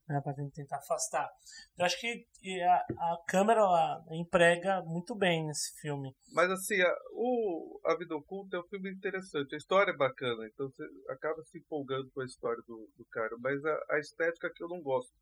Né, 0.08 0.20
para 0.20 0.34
tentar 0.52 0.78
afastar. 0.78 1.30
Eu 1.78 1.84
acho 1.84 1.98
que 2.00 2.26
a, 2.62 2.74
a 2.74 3.18
câmera 3.28 3.62
lá 3.62 4.04
emprega 4.10 4.82
muito 4.82 5.14
bem 5.14 5.46
nesse 5.46 5.80
filme. 5.80 6.12
Mas 6.32 6.50
assim, 6.50 6.80
a, 6.82 6.92
o 7.12 7.80
A 7.86 7.96
Vida 7.96 8.16
Oculta 8.16 8.56
é 8.56 8.60
um 8.60 8.68
filme 8.68 8.90
interessante, 8.90 9.54
a 9.54 9.58
história 9.58 9.92
é 9.92 9.96
bacana, 9.96 10.48
então 10.48 10.68
você 10.68 10.82
acaba 11.10 11.40
se 11.44 11.58
empolgando 11.58 12.10
com 12.10 12.22
a 12.22 12.26
história 12.26 12.60
do, 12.66 12.90
do 12.98 13.04
cara, 13.04 13.36
mas 13.38 13.64
a, 13.64 13.84
a 13.90 13.98
estética 14.00 14.50
que 14.52 14.64
eu 14.64 14.68
não 14.68 14.82
gosto. 14.82 15.14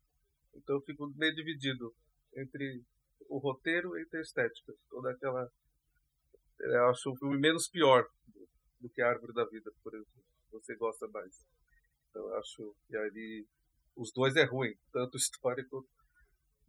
Então 0.55 0.77
eu 0.77 0.81
fico 0.81 1.07
meio 1.15 1.35
dividido 1.35 1.93
entre 2.35 2.83
o 3.29 3.37
roteiro 3.37 3.97
e 3.97 4.05
a 4.11 4.19
estética. 4.19 4.73
Toda 4.89 5.11
aquela. 5.11 5.49
Eu 6.59 6.89
acho 6.89 7.11
o 7.11 7.15
filme 7.15 7.37
menos 7.37 7.69
pior 7.69 8.05
do 8.81 8.89
que 8.89 9.01
a 9.01 9.09
Árvore 9.09 9.33
da 9.33 9.45
Vida, 9.45 9.71
por 9.81 9.93
exemplo. 9.93 10.23
Você 10.51 10.75
gosta 10.75 11.07
mais. 11.07 11.45
Então 12.09 12.27
eu 12.27 12.35
acho 12.37 12.75
que 12.87 12.97
ali. 12.97 13.47
Os 13.95 14.13
dois 14.13 14.35
é 14.37 14.45
ruim, 14.45 14.73
tanto 14.93 15.17
histórico 15.17 15.85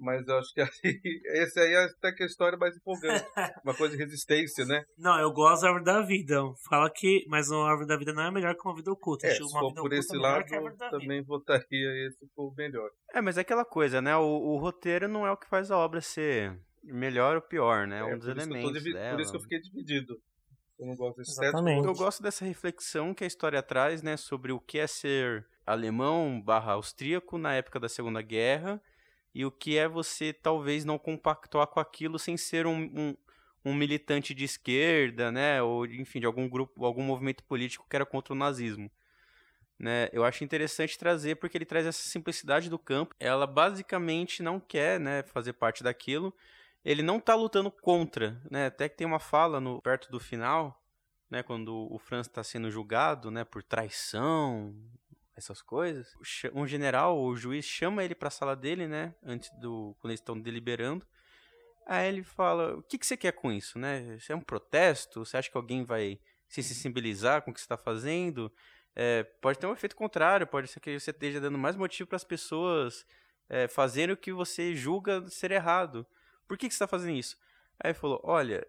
mas 0.00 0.26
eu 0.26 0.38
acho 0.38 0.52
que 0.54 0.60
aí, 0.62 0.68
esse 1.44 1.60
aí 1.60 1.74
é 1.74 1.84
até 1.84 2.12
que 2.12 2.22
a 2.22 2.26
história 2.26 2.56
é 2.56 2.58
mais 2.58 2.74
empolgante. 2.74 3.24
Uma 3.64 3.76
coisa 3.76 3.94
de 3.94 4.02
resistência, 4.02 4.64
né? 4.64 4.82
Não, 4.96 5.20
eu 5.20 5.30
gosto 5.30 5.62
da 5.62 5.68
Árvore 5.68 5.84
da 5.84 6.02
Vida. 6.02 6.40
Fala 6.68 6.90
que. 6.90 7.24
Mas 7.28 7.50
a 7.52 7.56
Árvore 7.56 7.86
da 7.86 7.98
Vida 7.98 8.12
não 8.14 8.22
é 8.22 8.30
melhor 8.30 8.54
que 8.54 8.66
uma 8.66 8.74
vida 8.74 8.90
oculta. 8.90 9.26
É, 9.26 9.34
se 9.34 9.40
for 9.40 9.74
por 9.74 9.92
esse 9.92 10.16
lado, 10.16 10.44
também 10.90 11.22
votaria 11.22 12.06
esse 12.06 12.26
por 12.34 12.54
melhor. 12.56 12.88
É, 13.12 13.20
mas 13.20 13.36
é 13.36 13.42
aquela 13.42 13.64
coisa, 13.64 14.00
né? 14.00 14.16
O, 14.16 14.24
o, 14.24 14.58
roteiro 14.58 15.06
não 15.06 15.26
é 15.26 15.30
o 15.30 15.36
que 15.36 15.48
faz 15.48 15.70
a 15.70 15.76
obra 15.76 16.00
ser 16.00 16.58
melhor 16.82 17.36
ou 17.36 17.42
pior, 17.42 17.86
né? 17.86 17.98
É, 17.98 18.04
um 18.04 18.18
dos 18.18 18.26
elementos. 18.26 18.82
Dela. 18.82 19.12
Por 19.12 19.20
isso 19.20 19.30
que 19.30 19.36
eu 19.36 19.42
fiquei 19.42 19.60
dividido. 19.60 20.16
Eu 20.78 20.86
não 20.86 20.96
gosto 20.96 21.18
desse 21.18 21.32
Exatamente. 21.32 21.86
Eu 21.86 21.92
gosto 21.92 22.22
dessa 22.22 22.44
reflexão 22.44 23.12
que 23.12 23.22
a 23.22 23.26
história 23.26 23.62
traz, 23.62 24.02
né? 24.02 24.16
Sobre 24.16 24.50
o 24.50 24.58
que 24.58 24.78
é 24.78 24.86
ser 24.86 25.46
alemão 25.66 26.40
barra 26.40 26.72
austríaco 26.72 27.36
na 27.36 27.54
época 27.54 27.78
da 27.78 27.88
Segunda 27.88 28.22
Guerra 28.22 28.80
e 29.34 29.44
o 29.44 29.50
que 29.50 29.78
é 29.78 29.88
você 29.88 30.32
talvez 30.32 30.84
não 30.84 30.98
compactuar 30.98 31.66
com 31.66 31.80
aquilo 31.80 32.18
sem 32.18 32.36
ser 32.36 32.66
um, 32.66 32.82
um, 32.82 33.16
um, 33.64 33.74
militante 33.74 34.34
de 34.34 34.44
esquerda, 34.44 35.30
né, 35.30 35.62
ou 35.62 35.86
enfim, 35.86 36.20
de 36.20 36.26
algum 36.26 36.48
grupo, 36.48 36.84
algum 36.84 37.02
movimento 37.02 37.44
político 37.44 37.86
que 37.88 37.96
era 37.96 38.06
contra 38.06 38.32
o 38.32 38.36
nazismo. 38.36 38.90
Né? 39.78 40.10
Eu 40.12 40.24
acho 40.24 40.44
interessante 40.44 40.98
trazer 40.98 41.36
porque 41.36 41.56
ele 41.56 41.64
traz 41.64 41.86
essa 41.86 42.02
simplicidade 42.02 42.68
do 42.68 42.78
campo. 42.78 43.14
Ela 43.18 43.46
basicamente 43.46 44.42
não 44.42 44.60
quer, 44.60 45.00
né, 45.00 45.22
fazer 45.22 45.54
parte 45.54 45.82
daquilo. 45.82 46.34
Ele 46.84 47.02
não 47.02 47.16
está 47.16 47.34
lutando 47.34 47.70
contra, 47.70 48.38
né? 48.50 48.66
Até 48.66 48.88
que 48.90 48.96
tem 48.96 49.06
uma 49.06 49.18
fala 49.18 49.58
no 49.58 49.80
perto 49.80 50.10
do 50.10 50.20
final, 50.20 50.82
né, 51.30 51.42
quando 51.42 51.88
o 51.90 51.98
Franz 51.98 52.26
está 52.26 52.42
sendo 52.42 52.70
julgado, 52.70 53.30
né, 53.30 53.44
por 53.44 53.62
traição, 53.62 54.74
essas 55.44 55.62
coisas. 55.62 56.14
Um 56.55 56.66
general, 56.66 57.20
o 57.20 57.37
juiz 57.37 57.64
chama 57.64 58.05
ele 58.05 58.14
para 58.14 58.29
a 58.29 58.31
sala 58.31 58.55
dele, 58.55 58.87
né, 58.87 59.14
antes 59.22 59.50
do 59.59 59.96
quando 60.00 60.11
eles 60.11 60.20
estão 60.20 60.38
deliberando. 60.38 61.07
Aí 61.87 62.09
ele 62.09 62.22
fala: 62.22 62.76
o 62.76 62.83
que, 62.83 62.98
que 62.98 63.07
você 63.07 63.16
quer 63.16 63.33
com 63.33 63.50
isso, 63.50 63.79
né? 63.79 64.16
Isso 64.16 64.33
é 64.33 64.37
um 64.37 64.40
protesto? 64.40 65.24
Você 65.24 65.37
acha 65.37 65.50
que 65.50 65.57
alguém 65.57 65.85
vai 65.85 66.20
se 66.48 66.62
sensibilizar 66.62 67.42
com 67.42 67.50
o 67.50 67.55
que 67.55 67.61
você 67.61 67.64
está 67.64 67.76
fazendo? 67.76 68.53
É, 68.94 69.22
pode 69.22 69.59
ter 69.59 69.66
um 69.66 69.72
efeito 69.72 69.96
contrário, 69.96 70.46
pode 70.46 70.68
ser 70.68 70.81
que 70.81 70.98
você 70.98 71.11
esteja 71.11 71.40
dando 71.40 71.59
mais 71.59 71.76
motivo 71.76 72.09
para 72.09 72.16
as 72.16 72.24
pessoas 72.24 73.07
é, 73.48 73.66
fazerem 73.68 74.12
o 74.12 74.16
que 74.16 74.33
você 74.33 74.74
julga 74.74 75.29
ser 75.29 75.50
errado. 75.50 76.07
Por 76.46 76.59
que, 76.59 76.68
que 76.68 76.74
você 76.74 76.76
está 76.76 76.87
fazendo 76.87 77.16
isso? 77.16 77.37
Aí 77.79 77.90
ele 77.90 77.98
falou: 77.98 78.20
olha, 78.22 78.66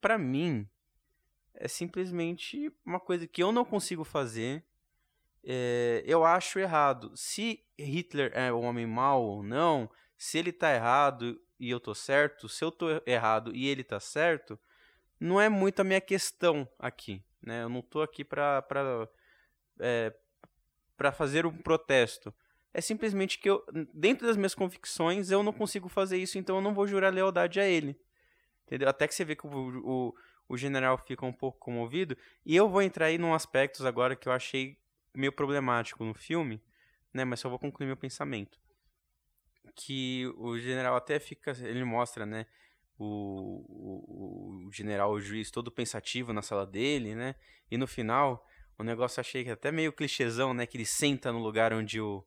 para 0.00 0.18
mim 0.18 0.68
é 1.54 1.68
simplesmente 1.68 2.72
uma 2.84 3.00
coisa 3.00 3.26
que 3.26 3.42
eu 3.42 3.52
não 3.52 3.64
consigo 3.64 4.04
fazer. 4.04 4.64
É, 5.48 6.02
eu 6.04 6.24
acho 6.24 6.58
errado. 6.58 7.12
Se 7.14 7.64
Hitler 7.78 8.32
é 8.34 8.52
um 8.52 8.64
homem 8.64 8.84
mau 8.84 9.22
ou 9.22 9.42
não, 9.44 9.88
se 10.18 10.38
ele 10.38 10.50
está 10.50 10.74
errado 10.74 11.40
e 11.60 11.70
eu 11.70 11.78
tô 11.78 11.94
certo, 11.94 12.48
se 12.48 12.64
eu 12.64 12.72
tô 12.72 13.00
errado 13.06 13.54
e 13.54 13.68
ele 13.68 13.84
tá 13.84 14.00
certo, 14.00 14.58
não 15.20 15.40
é 15.40 15.48
muito 15.48 15.78
a 15.80 15.84
minha 15.84 16.00
questão 16.00 16.68
aqui, 16.78 17.22
né? 17.40 17.62
Eu 17.62 17.68
não 17.68 17.80
tô 17.80 18.02
aqui 18.02 18.24
para 18.24 18.60
para 18.62 19.08
é, 19.78 20.12
para 20.96 21.12
fazer 21.12 21.46
um 21.46 21.56
protesto. 21.56 22.34
É 22.74 22.80
simplesmente 22.80 23.38
que 23.38 23.48
eu, 23.48 23.64
dentro 23.94 24.26
das 24.26 24.36
minhas 24.36 24.54
convicções, 24.54 25.30
eu 25.30 25.42
não 25.44 25.52
consigo 25.52 25.88
fazer 25.88 26.18
isso, 26.18 26.38
então 26.38 26.56
eu 26.56 26.62
não 26.62 26.74
vou 26.74 26.86
jurar 26.88 27.12
lealdade 27.12 27.60
a 27.60 27.66
ele. 27.66 27.98
Entendeu? 28.66 28.88
Até 28.88 29.06
que 29.06 29.14
você 29.14 29.24
vê 29.24 29.36
que 29.36 29.46
o, 29.46 29.50
o, 29.50 30.14
o 30.48 30.56
general 30.56 30.98
fica 30.98 31.24
um 31.24 31.32
pouco 31.32 31.58
comovido. 31.58 32.16
E 32.44 32.56
eu 32.56 32.68
vou 32.68 32.82
entrar 32.82 33.06
aí 33.06 33.16
num 33.16 33.32
aspectos 33.32 33.86
agora 33.86 34.16
que 34.16 34.28
eu 34.28 34.32
achei 34.32 34.76
meio 35.16 35.32
problemático 35.32 36.04
no 36.04 36.14
filme, 36.14 36.62
né? 37.12 37.24
Mas 37.24 37.40
só 37.40 37.48
vou 37.48 37.58
concluir 37.58 37.86
meu 37.86 37.96
pensamento 37.96 38.58
que 39.76 40.26
o 40.38 40.58
general 40.58 40.96
até 40.96 41.20
fica, 41.20 41.52
ele 41.62 41.84
mostra, 41.84 42.24
né, 42.24 42.46
o, 42.98 43.04
o, 43.68 44.66
o, 44.66 44.72
general, 44.72 45.12
o 45.12 45.20
juiz 45.20 45.50
todo 45.50 45.70
pensativo 45.70 46.32
na 46.32 46.40
sala 46.40 46.66
dele, 46.66 47.14
né, 47.14 47.34
e 47.70 47.76
no 47.76 47.86
final, 47.86 48.44
o 48.78 48.82
negócio 48.82 49.20
achei 49.20 49.44
que 49.44 49.50
até 49.50 49.70
meio 49.70 49.92
clichêzão, 49.92 50.54
né, 50.54 50.66
que 50.66 50.78
ele 50.78 50.86
senta 50.86 51.30
no 51.30 51.38
lugar 51.38 51.74
onde 51.74 52.00
o, 52.00 52.24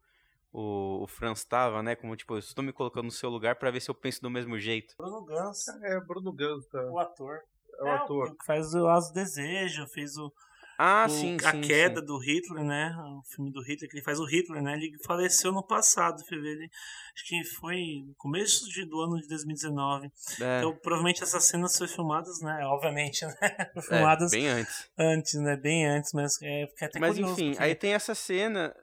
o, 0.54 1.04
o 1.04 1.08
Franz 1.08 1.40
estava, 1.40 1.82
né, 1.82 1.96
como 1.96 2.16
tipo, 2.16 2.36
eu 2.36 2.40
estou 2.40 2.64
me 2.64 2.72
colocando 2.72 3.06
no 3.06 3.12
seu 3.12 3.30
lugar 3.32 3.56
para 3.56 3.72
ver 3.72 3.82
se 3.82 3.90
eu 3.90 3.96
penso 3.96 4.22
do 4.22 4.30
mesmo 4.30 4.60
jeito. 4.60 4.94
Bruno 4.98 5.26
Gans. 5.26 5.68
É, 5.84 6.00
Bruno 6.02 6.32
Gans, 6.32 6.68
tá. 6.68 6.84
O 6.92 7.00
ator. 7.00 7.40
É 7.80 7.84
o 7.84 7.88
é, 7.88 7.96
ator. 7.96 8.38
Que 8.38 8.46
faz 8.46 8.74
o 8.76 8.88
As 8.88 9.12
Desejo, 9.12 9.88
fez 9.88 10.18
o 10.18 10.32
ah, 10.82 11.08
o, 11.08 11.10
sim, 11.10 11.36
A 11.44 11.52
sim, 11.52 11.60
queda 11.60 12.00
sim. 12.00 12.06
do 12.06 12.18
Hitler, 12.18 12.64
né? 12.64 12.96
O 13.20 13.22
filme 13.26 13.52
do 13.52 13.62
Hitler, 13.62 13.90
que 13.90 13.98
ele 13.98 14.02
faz 14.02 14.18
o 14.18 14.24
Hitler, 14.24 14.64
né? 14.64 14.76
Ele 14.76 14.98
faleceu 15.06 15.52
no 15.52 15.62
passado, 15.62 16.24
fevereiro. 16.24 16.72
Acho 17.14 17.26
que 17.26 17.44
foi 17.44 18.06
no 18.08 18.16
começo 18.16 18.66
de, 18.70 18.86
do 18.86 19.02
ano 19.02 19.20
de 19.20 19.28
2019. 19.28 20.10
É. 20.40 20.60
Então, 20.60 20.74
provavelmente 20.78 21.22
essas 21.22 21.44
cenas 21.44 21.78
foram 21.78 21.92
filmadas, 21.92 22.40
né? 22.40 22.62
Obviamente, 22.64 23.26
né? 23.28 23.36
É, 23.42 23.82
filmadas 23.82 24.32
é, 24.32 24.38
bem 24.38 24.48
antes. 24.48 24.90
Antes, 24.98 25.34
né? 25.34 25.58
Bem 25.58 25.86
antes, 25.86 26.14
mas 26.14 26.42
é 26.42 26.64
até 26.82 26.98
Mas 26.98 27.16
curioso, 27.16 27.34
enfim, 27.34 27.50
porque... 27.50 27.64
aí 27.64 27.76
tem 27.76 27.94
essa 27.94 28.16
cena. 28.16 28.74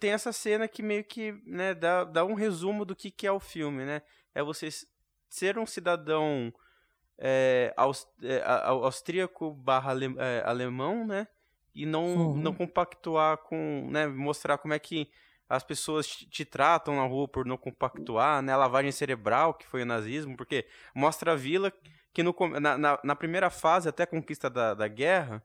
Tem 0.00 0.12
essa 0.12 0.32
cena 0.32 0.66
que 0.66 0.82
meio 0.82 1.04
que 1.04 1.32
né, 1.44 1.74
dá, 1.74 2.04
dá 2.04 2.24
um 2.24 2.32
resumo 2.32 2.82
do 2.82 2.96
que, 2.96 3.10
que 3.10 3.26
é 3.26 3.30
o 3.30 3.38
filme, 3.38 3.84
né? 3.84 4.00
É 4.34 4.42
você 4.42 4.70
ser 5.28 5.58
um 5.58 5.66
cidadão 5.66 6.50
é, 7.18 7.72
aust, 7.76 8.08
é, 8.22 8.42
austríaco 8.44 9.52
barra 9.52 9.92
é, 10.18 10.42
alemão, 10.44 11.06
né? 11.06 11.26
E 11.74 11.84
não, 11.84 12.04
uhum. 12.04 12.36
não 12.36 12.54
compactuar 12.54 13.38
com, 13.38 13.88
né? 13.90 14.06
Mostrar 14.06 14.58
como 14.58 14.74
é 14.74 14.78
que 14.78 15.08
as 15.48 15.62
pessoas 15.62 16.06
te, 16.06 16.44
tratam 16.44 16.96
na 16.96 17.06
rua 17.06 17.28
por 17.28 17.46
não 17.46 17.56
compactuar, 17.56 18.42
né? 18.42 18.52
A 18.52 18.56
lavagem 18.56 18.92
cerebral, 18.92 19.54
que 19.54 19.66
foi 19.66 19.82
o 19.82 19.86
nazismo, 19.86 20.36
porque 20.36 20.66
mostra 20.94 21.32
a 21.32 21.36
vila 21.36 21.72
que 22.12 22.22
no, 22.22 22.34
na, 22.60 22.78
na, 22.78 22.98
na 23.04 23.16
primeira 23.16 23.50
fase, 23.50 23.88
até 23.88 24.04
a 24.04 24.06
conquista 24.06 24.48
da, 24.48 24.72
da 24.72 24.88
guerra, 24.88 25.42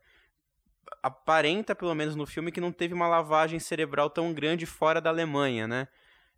aparenta, 1.03 1.75
pelo 1.75 1.93
menos 1.93 2.15
no 2.15 2.25
filme, 2.25 2.51
que 2.51 2.61
não 2.61 2.71
teve 2.71 2.93
uma 2.93 3.07
lavagem 3.07 3.59
cerebral 3.59 4.09
tão 4.09 4.33
grande 4.33 4.65
fora 4.65 5.01
da 5.01 5.09
Alemanha, 5.09 5.67
né? 5.67 5.87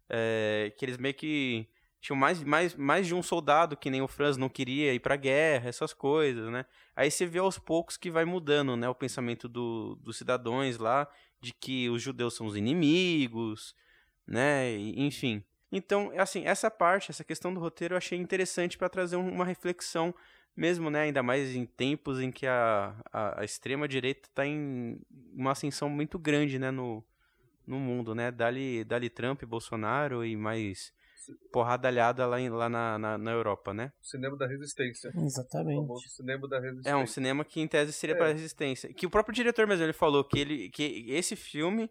É, 0.10 0.74
que 0.78 0.84
eles 0.84 0.98
meio 0.98 1.14
que 1.14 1.68
tinham 2.04 2.18
mais, 2.18 2.44
mais, 2.44 2.76
mais 2.76 3.08
de 3.08 3.16
um 3.16 3.24
soldado 3.24 3.78
que 3.78 3.90
nem 3.90 4.02
o 4.02 4.10
Franz 4.10 4.36
não 4.36 4.50
queria 4.50 4.94
ir 4.94 5.00
para 5.00 5.16
guerra, 5.16 5.70
essas 5.70 5.94
coisas, 5.94 6.52
né? 6.52 6.66
Aí 6.94 7.10
você 7.10 7.26
vê 7.26 7.40
aos 7.40 7.58
poucos 7.58 7.96
que 7.96 8.12
vai 8.12 8.26
mudando, 8.26 8.76
né, 8.76 8.90
o 8.90 8.94
pensamento 8.94 9.48
do, 9.48 9.96
dos 9.96 10.18
cidadãos 10.18 10.78
lá 10.78 11.08
de 11.40 11.54
que 11.54 11.90
os 11.90 12.02
judeus 12.02 12.36
são 12.36 12.46
os 12.46 12.58
inimigos, 12.58 13.74
né? 14.28 14.78
Enfim. 14.78 15.42
Então, 15.72 16.12
assim, 16.18 16.46
essa 16.46 16.70
parte, 16.70 17.10
essa 17.10 17.24
questão 17.24 17.54
do 17.54 17.62
roteiro 17.62 17.94
eu 17.94 17.98
achei 17.98 18.20
interessante 18.20 18.78
para 18.78 18.90
trazer 18.90 19.16
uma 19.16 19.46
reflexão 19.46 20.14
mesmo, 20.58 20.90
né, 20.90 21.04
ainda 21.04 21.24
mais 21.24 21.56
em 21.56 21.66
tempos 21.66 22.20
em 22.20 22.32
que 22.32 22.46
a, 22.46 22.94
a, 23.14 23.42
a 23.42 23.46
extrema 23.46 23.88
direita 23.88 24.28
está 24.28 24.46
em 24.46 25.00
uma 25.34 25.52
ascensão 25.52 25.88
muito 25.88 26.20
grande, 26.20 26.60
né, 26.60 26.70
no, 26.70 27.02
no 27.66 27.80
mundo, 27.80 28.14
né? 28.14 28.30
Dali, 28.30 28.84
dali 28.84 29.10
Trump, 29.10 29.42
Bolsonaro 29.46 30.26
e 30.26 30.36
mais 30.36 30.94
porrada 31.52 31.88
alhada 31.88 32.26
lá, 32.26 32.40
em, 32.40 32.50
lá 32.50 32.70
na, 32.70 32.98
na, 32.98 33.18
na, 33.18 33.32
Europa, 33.32 33.74
né? 33.74 33.92
Cinema 34.02 34.38
da 34.38 34.48
Resistência. 34.48 35.12
Exatamente. 35.16 35.92
O 35.92 36.00
cinema 36.00 36.48
da 36.48 36.60
Resistência. 36.60 36.90
É 36.90 36.96
um 36.96 37.08
cinema 37.08 37.46
que 37.46 37.62
em 37.62 37.68
tese 37.68 37.94
seria 37.94 38.16
é. 38.16 38.18
para 38.18 38.32
Resistência. 38.32 38.94
Que 38.94 39.06
o 39.06 39.10
próprio 39.10 39.34
diretor 39.34 39.68
mesmo 39.68 39.84
ele 39.84 39.94
falou 39.94 40.24
que 40.24 40.40
ele 40.40 40.70
que 40.70 41.06
esse 41.10 41.36
filme 41.36 41.90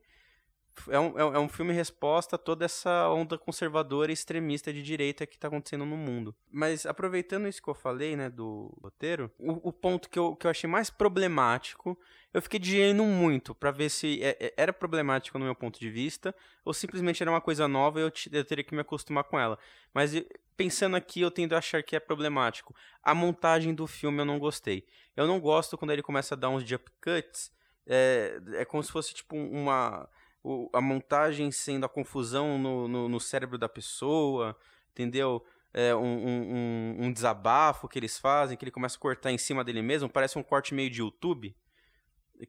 é 0.88 0.98
um, 0.98 1.18
é 1.18 1.38
um 1.38 1.48
filme 1.48 1.72
resposta 1.72 2.36
a 2.36 2.38
toda 2.38 2.64
essa 2.64 3.08
onda 3.08 3.38
conservadora 3.38 4.10
e 4.10 4.14
extremista 4.14 4.72
de 4.72 4.82
direita 4.82 5.26
que 5.26 5.36
está 5.36 5.48
acontecendo 5.48 5.84
no 5.84 5.96
mundo. 5.96 6.34
Mas 6.50 6.86
aproveitando 6.86 7.46
isso 7.46 7.62
que 7.62 7.68
eu 7.68 7.74
falei, 7.74 8.16
né, 8.16 8.30
do 8.30 8.76
roteiro, 8.82 9.30
o, 9.38 9.68
o 9.68 9.72
ponto 9.72 10.08
que 10.08 10.18
eu, 10.18 10.34
que 10.34 10.46
eu 10.46 10.50
achei 10.50 10.68
mais 10.68 10.90
problemático, 10.90 11.98
eu 12.32 12.40
fiquei 12.40 12.58
digerindo 12.58 13.04
muito 13.04 13.54
para 13.54 13.70
ver 13.70 13.90
se 13.90 14.22
é, 14.22 14.36
é, 14.40 14.54
era 14.56 14.72
problemático 14.72 15.38
no 15.38 15.44
meu 15.44 15.54
ponto 15.54 15.78
de 15.78 15.90
vista 15.90 16.34
ou 16.64 16.72
simplesmente 16.72 17.22
era 17.22 17.30
uma 17.30 17.40
coisa 17.40 17.68
nova 17.68 18.00
e 18.00 18.02
eu, 18.02 18.12
eu 18.32 18.44
teria 18.44 18.64
que 18.64 18.74
me 18.74 18.80
acostumar 18.80 19.24
com 19.24 19.38
ela. 19.38 19.58
Mas 19.92 20.12
pensando 20.56 20.96
aqui, 20.96 21.20
eu 21.20 21.30
tendo 21.30 21.54
a 21.54 21.58
achar 21.58 21.82
que 21.82 21.94
é 21.94 22.00
problemático. 22.00 22.74
A 23.02 23.14
montagem 23.14 23.74
do 23.74 23.86
filme 23.86 24.20
eu 24.20 24.24
não 24.24 24.38
gostei. 24.38 24.86
Eu 25.16 25.26
não 25.26 25.38
gosto 25.38 25.76
quando 25.76 25.90
ele 25.90 26.02
começa 26.02 26.34
a 26.34 26.38
dar 26.38 26.48
uns 26.48 26.64
jump 26.64 26.90
cuts. 27.02 27.52
É, 27.86 28.40
é 28.54 28.64
como 28.64 28.82
se 28.82 28.92
fosse 28.92 29.12
tipo 29.12 29.36
uma 29.36 30.08
o, 30.42 30.68
a 30.72 30.80
montagem 30.80 31.50
sendo 31.50 31.86
a 31.86 31.88
confusão 31.88 32.58
no, 32.58 32.88
no, 32.88 33.08
no 33.08 33.20
cérebro 33.20 33.56
da 33.56 33.68
pessoa, 33.68 34.56
entendeu? 34.90 35.44
É, 35.72 35.94
um, 35.94 36.02
um, 36.04 36.96
um, 37.06 37.12
desabafo 37.12 37.88
que 37.88 37.98
eles 37.98 38.18
fazem, 38.18 38.56
que 38.56 38.64
ele 38.64 38.70
começa 38.70 38.96
a 38.96 39.00
cortar 39.00 39.32
em 39.32 39.38
cima 39.38 39.64
dele 39.64 39.80
mesmo, 39.80 40.08
parece 40.08 40.38
um 40.38 40.42
corte 40.42 40.74
meio 40.74 40.90
de 40.90 41.00
YouTube, 41.00 41.56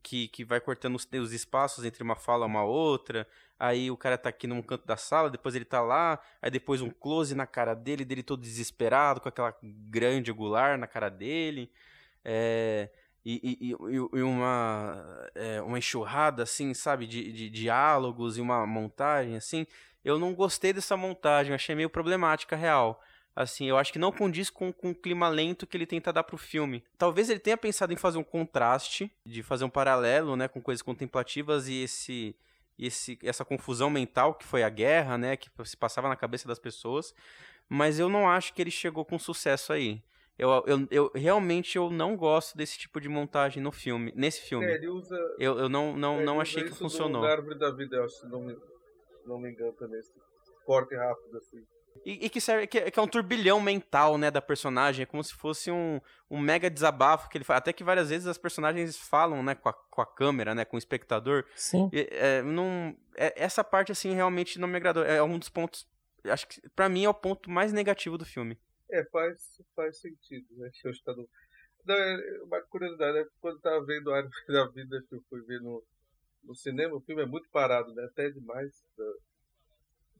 que, 0.01 0.27
que 0.27 0.43
vai 0.43 0.60
cortando 0.60 0.95
os, 0.95 1.08
os 1.21 1.32
espaços 1.32 1.86
entre 1.86 2.03
uma 2.03 2.15
fala 2.15 2.45
e 2.45 2.49
uma 2.49 2.63
outra, 2.63 3.25
aí 3.58 3.89
o 3.89 3.95
cara 3.95 4.17
tá 4.17 4.27
aqui 4.27 4.45
num 4.45 4.62
canto 4.62 4.86
da 4.86 4.97
sala, 4.97 5.29
depois 5.29 5.56
ele 5.56 5.63
tá 5.63 5.82
lá, 5.82 6.19
aí 6.41 6.51
depois 6.51 6.82
um 6.82 6.89
close 6.89 7.34
na 7.34 7.47
cara 7.47 7.73
dele, 7.73 8.03
dele 8.03 8.23
todo 8.23 8.41
desesperado, 8.41 9.21
com 9.21 9.29
aquela 9.29 9.56
grande 9.62 10.32
angular 10.32 10.77
na 10.77 10.88
cara 10.88 11.10
dele, 11.10 11.71
é 12.25 12.89
e, 13.26 13.58
e, 13.62 13.70
e, 13.70 14.22
uma, 14.22 15.30
é, 15.34 15.62
uma 15.62 15.78
enxurrada, 15.78 16.44
assim, 16.44 16.74
sabe, 16.74 17.08
de, 17.08 17.32
de, 17.32 17.50
diálogos 17.50 18.38
e 18.38 18.42
uma 18.42 18.68
montagem, 18.68 19.38
assim, 19.38 19.66
eu 20.04 20.20
não 20.20 20.34
gostei 20.34 20.74
dessa 20.74 20.98
montagem, 20.98 21.54
achei 21.54 21.74
meio 21.74 21.90
problemática, 21.90 22.56
real. 22.56 23.02
Assim, 23.36 23.66
eu 23.66 23.78
acho 23.78 23.92
que 23.92 23.98
não 23.98 24.12
condiz 24.12 24.50
com, 24.50 24.72
com 24.72 24.92
o 24.92 24.96
clima 24.96 25.28
lento 25.30 25.66
que 25.66 25.76
ele 25.76 25.88
tenta 25.88 26.14
dar 26.14 26.24
pro 26.24 26.38
filme. 26.38 26.84
Talvez 26.98 27.30
ele 27.30 27.40
tenha 27.40 27.58
pensado 27.58 27.92
em 27.94 27.96
fazer 27.96 28.18
um 28.18 28.24
contraste, 28.24 29.12
de 29.26 29.42
fazer 29.42 29.64
um 29.64 29.70
paralelo, 29.70 30.36
né, 30.36 30.48
com 30.48 30.62
coisas 30.62 30.82
contemplativas 30.82 31.68
e 31.68 31.82
esse, 31.82 32.36
esse 32.78 33.18
essa 33.24 33.44
confusão 33.46 33.90
mental 33.90 34.36
que 34.36 34.46
foi 34.46 34.64
a 34.64 34.70
guerra, 34.70 35.18
né, 35.18 35.38
que 35.38 35.50
se 35.66 35.78
passava 35.78 36.10
na 36.10 36.16
cabeça 36.16 36.48
das 36.48 36.60
pessoas, 36.60 37.16
mas 37.68 37.98
eu 37.98 38.10
não 38.10 38.30
acho 38.30 38.54
que 38.54 38.62
ele 38.62 38.70
chegou 38.70 39.06
com 39.06 39.18
sucesso 39.18 39.74
aí. 39.74 40.04
Eu, 40.38 40.50
eu, 40.65 40.88
eu 40.89 41.12
realmente 41.13 41.78
eu 41.78 41.89
não 41.89 42.17
gosto 42.17 42.58
desse 42.58 42.78
tipo 42.78 43.00
de 43.00 43.08
montagem 43.08 43.62
no 43.62 43.72
filme, 43.72 44.12
nesse 44.15 44.41
filme. 44.41 44.65
É, 44.65 44.76
ele 44.76 44.88
usa. 44.88 45.15
Eu, 45.38 45.60
eu 45.60 45.69
não, 45.69 45.96
não, 45.96 46.19
é, 46.19 46.24
não 46.24 46.41
achei 46.41 46.63
que 46.63 46.72
funcionou. 46.72 47.22
Do 47.22 47.28
árvore 47.28 47.58
da 47.58 47.72
vida, 47.72 47.98
eu 47.98 48.04
acho, 48.04 48.15
se 48.15 48.28
não 48.28 48.41
me, 48.41 48.58
não 49.26 49.39
me 49.39 49.52
engano 49.52 49.74
também. 49.74 50.00
Esse 50.00 50.12
corte 50.65 50.96
rápido 50.96 51.38
assim. 51.38 51.63
E, 52.06 52.26
e, 52.26 52.30
que 52.30 52.41
serve 52.41 52.67
que, 52.67 52.91
que, 52.91 53.00
é 53.00 53.02
um 53.02 53.08
turbilhão 53.08 53.62
mental, 53.62 54.17
né, 54.17 54.32
da 54.32 54.41
personagem, 54.41 55.04
é 55.04 55.06
como 55.06 55.24
se 55.24 55.34
fosse 55.34 55.72
um, 55.72 56.02
um 56.30 56.39
mega 56.39 56.69
desabafo 56.69 57.30
que 57.30 57.38
ele 57.38 57.46
faz. 57.46 57.60
Até 57.60 57.72
que 57.72 57.84
várias 57.84 58.10
vezes 58.10 58.28
as 58.28 58.38
personagens 58.38 58.98
falam, 58.98 59.43
né, 59.43 59.56
com 59.56 59.69
a, 59.69 59.74
com 59.74 60.02
a 60.02 60.06
câmera, 60.06 60.56
né, 60.56 60.65
com 60.65 60.76
o 60.76 60.80
espectador. 60.80 61.46
Sim. 61.56 61.89
E, 61.93 62.08
é, 62.12 62.41
não, 62.41 62.96
é, 63.15 63.34
essa 63.41 63.63
parte 63.63 63.91
assim 63.91 64.13
realmente 64.13 64.60
não 64.60 64.67
me 64.67 64.76
agradou. 64.76 65.04
É 65.04 65.22
um 65.22 65.38
dos 65.38 65.50
pontos, 65.50 65.88
acho 66.26 66.48
que 66.48 66.67
para 66.69 66.89
mim 66.89 67.06
é 67.06 67.10
o 67.10 67.13
ponto 67.13 67.50
mais 67.50 67.72
negativo 67.72 68.17
do 68.17 68.26
filme. 68.26 68.58
É, 68.93 69.03
faz, 69.06 69.41
faz 69.75 69.99
sentido, 69.99 70.45
né? 70.58 70.69
Eu 70.86 71.15
no... 71.15 71.27
Não, 71.86 71.95
é 71.95 72.43
uma 72.43 72.62
curiosidade, 72.62 73.17
né? 73.17 73.25
quando 73.41 73.56
eu 73.56 73.62
tava 73.62 73.86
vendo 73.86 74.12
a 74.12 74.17
Árvore 74.17 74.47
da 74.47 74.67
Vida, 74.69 75.03
que 75.10 75.15
eu 75.15 75.21
fui 75.27 75.41
ver 75.41 75.60
no, 75.60 75.84
no 76.41 76.56
cinema, 76.56 76.95
o 76.95 77.01
filme 77.01 77.23
é 77.23 77.25
muito 77.25 77.49
parado, 77.49 77.93
né? 77.93 78.06
Até 78.06 78.29
demais. 78.29 78.71
Né? 78.97 79.06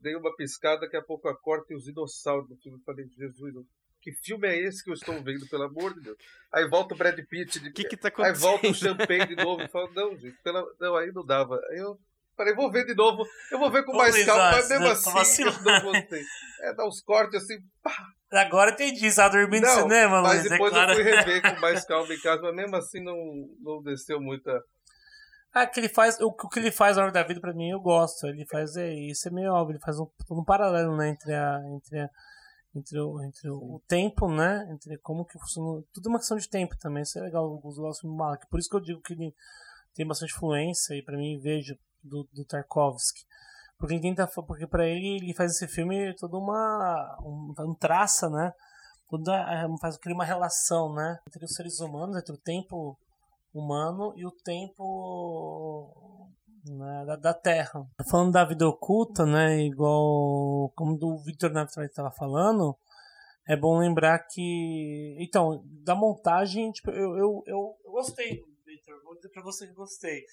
Dei 0.02 0.16
uma 0.16 0.36
piscada, 0.36 0.82
daqui 0.82 0.98
a 0.98 1.02
pouco 1.02 1.30
a 1.30 1.40
corta 1.40 1.72
e 1.72 1.78
os 1.78 1.86
dinossauros 1.86 2.50
no 2.50 2.58
filme. 2.58 2.80
Eu 2.80 2.84
falei, 2.84 3.08
Jesus, 3.08 3.54
que 4.02 4.12
filme 4.12 4.46
é 4.46 4.60
esse 4.60 4.84
que 4.84 4.90
eu 4.90 4.94
estou 4.94 5.24
vendo, 5.24 5.48
pelo 5.48 5.64
amor 5.64 5.94
de 5.94 6.02
Deus? 6.02 6.18
Aí 6.52 6.68
volta 6.68 6.94
o 6.94 6.98
Brad 6.98 7.18
Pitt. 7.30 7.62
De... 7.62 7.72
que 7.72 7.86
que 7.86 7.96
tá 7.96 8.12
aí 8.18 8.34
volta 8.34 8.68
o 8.68 8.74
Champagne 8.74 9.28
de 9.28 9.36
novo 9.38 9.62
e 9.62 9.70
fala, 9.70 9.90
não, 9.94 10.18
gente, 10.18 10.38
pela... 10.44 10.66
não, 10.82 10.96
aí 10.98 11.14
não 11.14 11.26
dava. 11.26 11.62
Aí 11.70 11.78
eu 11.78 11.98
falei, 12.36 12.54
vou 12.56 12.72
ver 12.72 12.86
de 12.86 12.96
novo, 12.96 13.26
eu 13.52 13.60
vou 13.60 13.72
ver 13.72 13.84
com 13.86 13.96
mais 13.96 14.26
calma, 14.26 14.52
mas 14.52 14.70
mesmo 14.70 14.88
assim 14.88 15.44
eu 15.44 15.52
não 15.62 15.82
gostei. 15.82 16.24
É, 16.62 16.74
dá 16.74 16.86
uns 16.86 17.02
cortes 17.02 17.44
assim, 17.44 17.58
pá. 17.82 17.94
Agora 18.32 18.72
entendi, 18.72 19.06
estava 19.06 19.38
dormindo 19.38 19.64
não, 19.64 19.76
no 19.76 19.82
cinema, 19.84 20.22
mas 20.22 20.46
é 20.46 20.50
depois 20.50 20.72
é 20.72 20.76
claro. 20.76 20.92
eu 20.92 20.96
fui 20.96 21.04
rever 21.04 21.42
com 21.56 21.62
mais 21.62 21.86
calma 21.86 22.14
em 22.14 22.20
casa, 22.20 22.42
mas 22.42 22.56
mesmo 22.56 22.76
assim 22.76 23.04
não, 23.04 23.16
não 23.62 23.82
desceu 23.84 24.20
muita... 24.20 24.60
Ah, 25.54 25.68
que 25.68 25.80
ele 25.80 25.90
faz, 25.90 26.20
o, 26.20 26.28
o 26.30 26.50
que 26.50 26.60
ele 26.60 26.72
faz 26.72 26.98
na 26.98 27.04
hora 27.04 27.12
da 27.12 27.22
vida, 27.22 27.40
pra 27.40 27.54
mim, 27.54 27.70
eu 27.70 27.80
gosto. 27.80 28.26
Ele 28.26 28.44
faz, 28.48 28.76
é, 28.76 28.92
isso 28.92 29.28
é 29.28 29.32
meio 29.32 29.54
óbvio, 29.54 29.74
ele 29.74 29.84
faz 29.84 30.00
um, 30.00 30.08
um 30.32 30.44
paralelo, 30.44 30.98
né, 30.98 31.10
entre 31.10 31.34
a... 31.34 31.60
Entre 31.76 32.00
a 32.00 32.10
entre 32.76 33.00
o, 33.00 33.22
entre 33.22 33.50
o, 33.50 33.82
tempo, 33.88 34.28
né? 34.28 34.68
Entre 34.72 34.98
como 34.98 35.26
que 35.26 35.38
funciona. 35.38 35.84
Tudo 35.94 36.08
é 36.08 36.10
uma 36.10 36.18
questão 36.18 36.38
de 36.38 36.50
tempo 36.50 36.76
também. 36.80 37.04
Isso 37.04 37.20
é 37.20 37.22
legal, 37.22 37.62
os 37.64 37.76
do 37.76 38.08
Malak. 38.16 38.48
Por 38.50 38.60
isso 38.60 38.70
que 38.70 38.76
eu 38.76 38.82
digo 38.82 39.02
que 39.02 39.14
ele 39.14 39.34
tem 39.94 40.08
bastante 40.08 40.34
influência 40.34 40.96
e 40.96 41.04
para 41.04 41.18
mim 41.18 41.40
vejo 41.40 41.78
do, 42.04 42.28
do 42.34 42.46
Tarkovsky. 42.46 43.22
Porque 43.78 43.96
ele 43.96 44.02
tenta, 44.02 44.28
porque 44.28 44.68
para 44.68 44.88
ele 44.88 45.18
ele 45.18 45.34
faz 45.34 45.52
esse 45.52 45.68
filme 45.68 46.16
toda 46.16 46.38
uma 46.38 47.18
um, 47.22 47.54
um 47.60 47.76
traça, 47.76 48.30
né? 48.30 48.54
Toda 49.10 49.34
é, 49.36 49.68
faz 49.80 49.98
cria 49.98 50.16
uma 50.16 50.26
relação, 50.26 50.94
né, 50.94 51.20
entre 51.28 51.46
os 51.46 51.54
seres 51.54 51.80
humanos, 51.80 52.18
entre 52.18 52.34
o 52.34 52.38
tempo 52.38 52.98
humano 53.54 54.14
e 54.16 54.26
o 54.26 54.32
tempo 54.32 56.26
né, 56.66 57.06
da, 57.06 57.16
da, 57.16 57.34
Terra. 57.34 57.86
Falando 58.10 58.32
da 58.32 58.46
vida 58.46 58.68
oculta, 58.68 59.26
né, 59.26 59.60
igual 59.60 60.72
como 60.76 60.98
do 60.98 61.18
Victor 61.20 61.52
Neves 61.52 61.78
estava 61.78 62.10
falando, 62.10 62.76
é 63.48 63.56
bom 63.56 63.78
lembrar 63.78 64.20
que, 64.20 65.16
então, 65.20 65.62
da 65.84 65.94
montagem, 65.94 66.72
tipo, 66.72 66.90
eu, 66.90 67.18
eu, 67.18 67.44
eu, 67.46 67.76
eu 67.86 67.92
gostei, 67.92 68.42
Victor, 68.66 69.04
vou 69.04 69.16
dizer 69.16 69.30
para 69.30 69.44
você 69.44 69.68
que 69.68 69.74
gostei. 69.74 70.24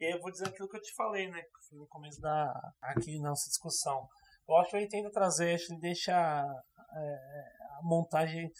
E 0.00 0.06
aí 0.06 0.12
eu 0.12 0.20
vou 0.20 0.30
dizer 0.30 0.48
aquilo 0.48 0.68
que 0.68 0.76
eu 0.76 0.82
te 0.82 0.94
falei, 0.94 1.30
né, 1.30 1.42
no 1.72 1.86
começo 1.86 2.20
da 2.20 2.52
aqui 2.80 3.18
na 3.18 3.30
nossa 3.30 3.48
discussão. 3.48 4.08
Eu 4.48 4.56
acho 4.56 4.70
que 4.70 4.76
ele 4.76 4.88
tenta 4.88 5.10
trazer, 5.10 5.54
acho 5.54 5.66
que 5.66 5.72
ele 5.74 5.80
deixa 5.80 6.14
é, 6.14 7.44
a 7.78 7.82
montagem 7.82 8.50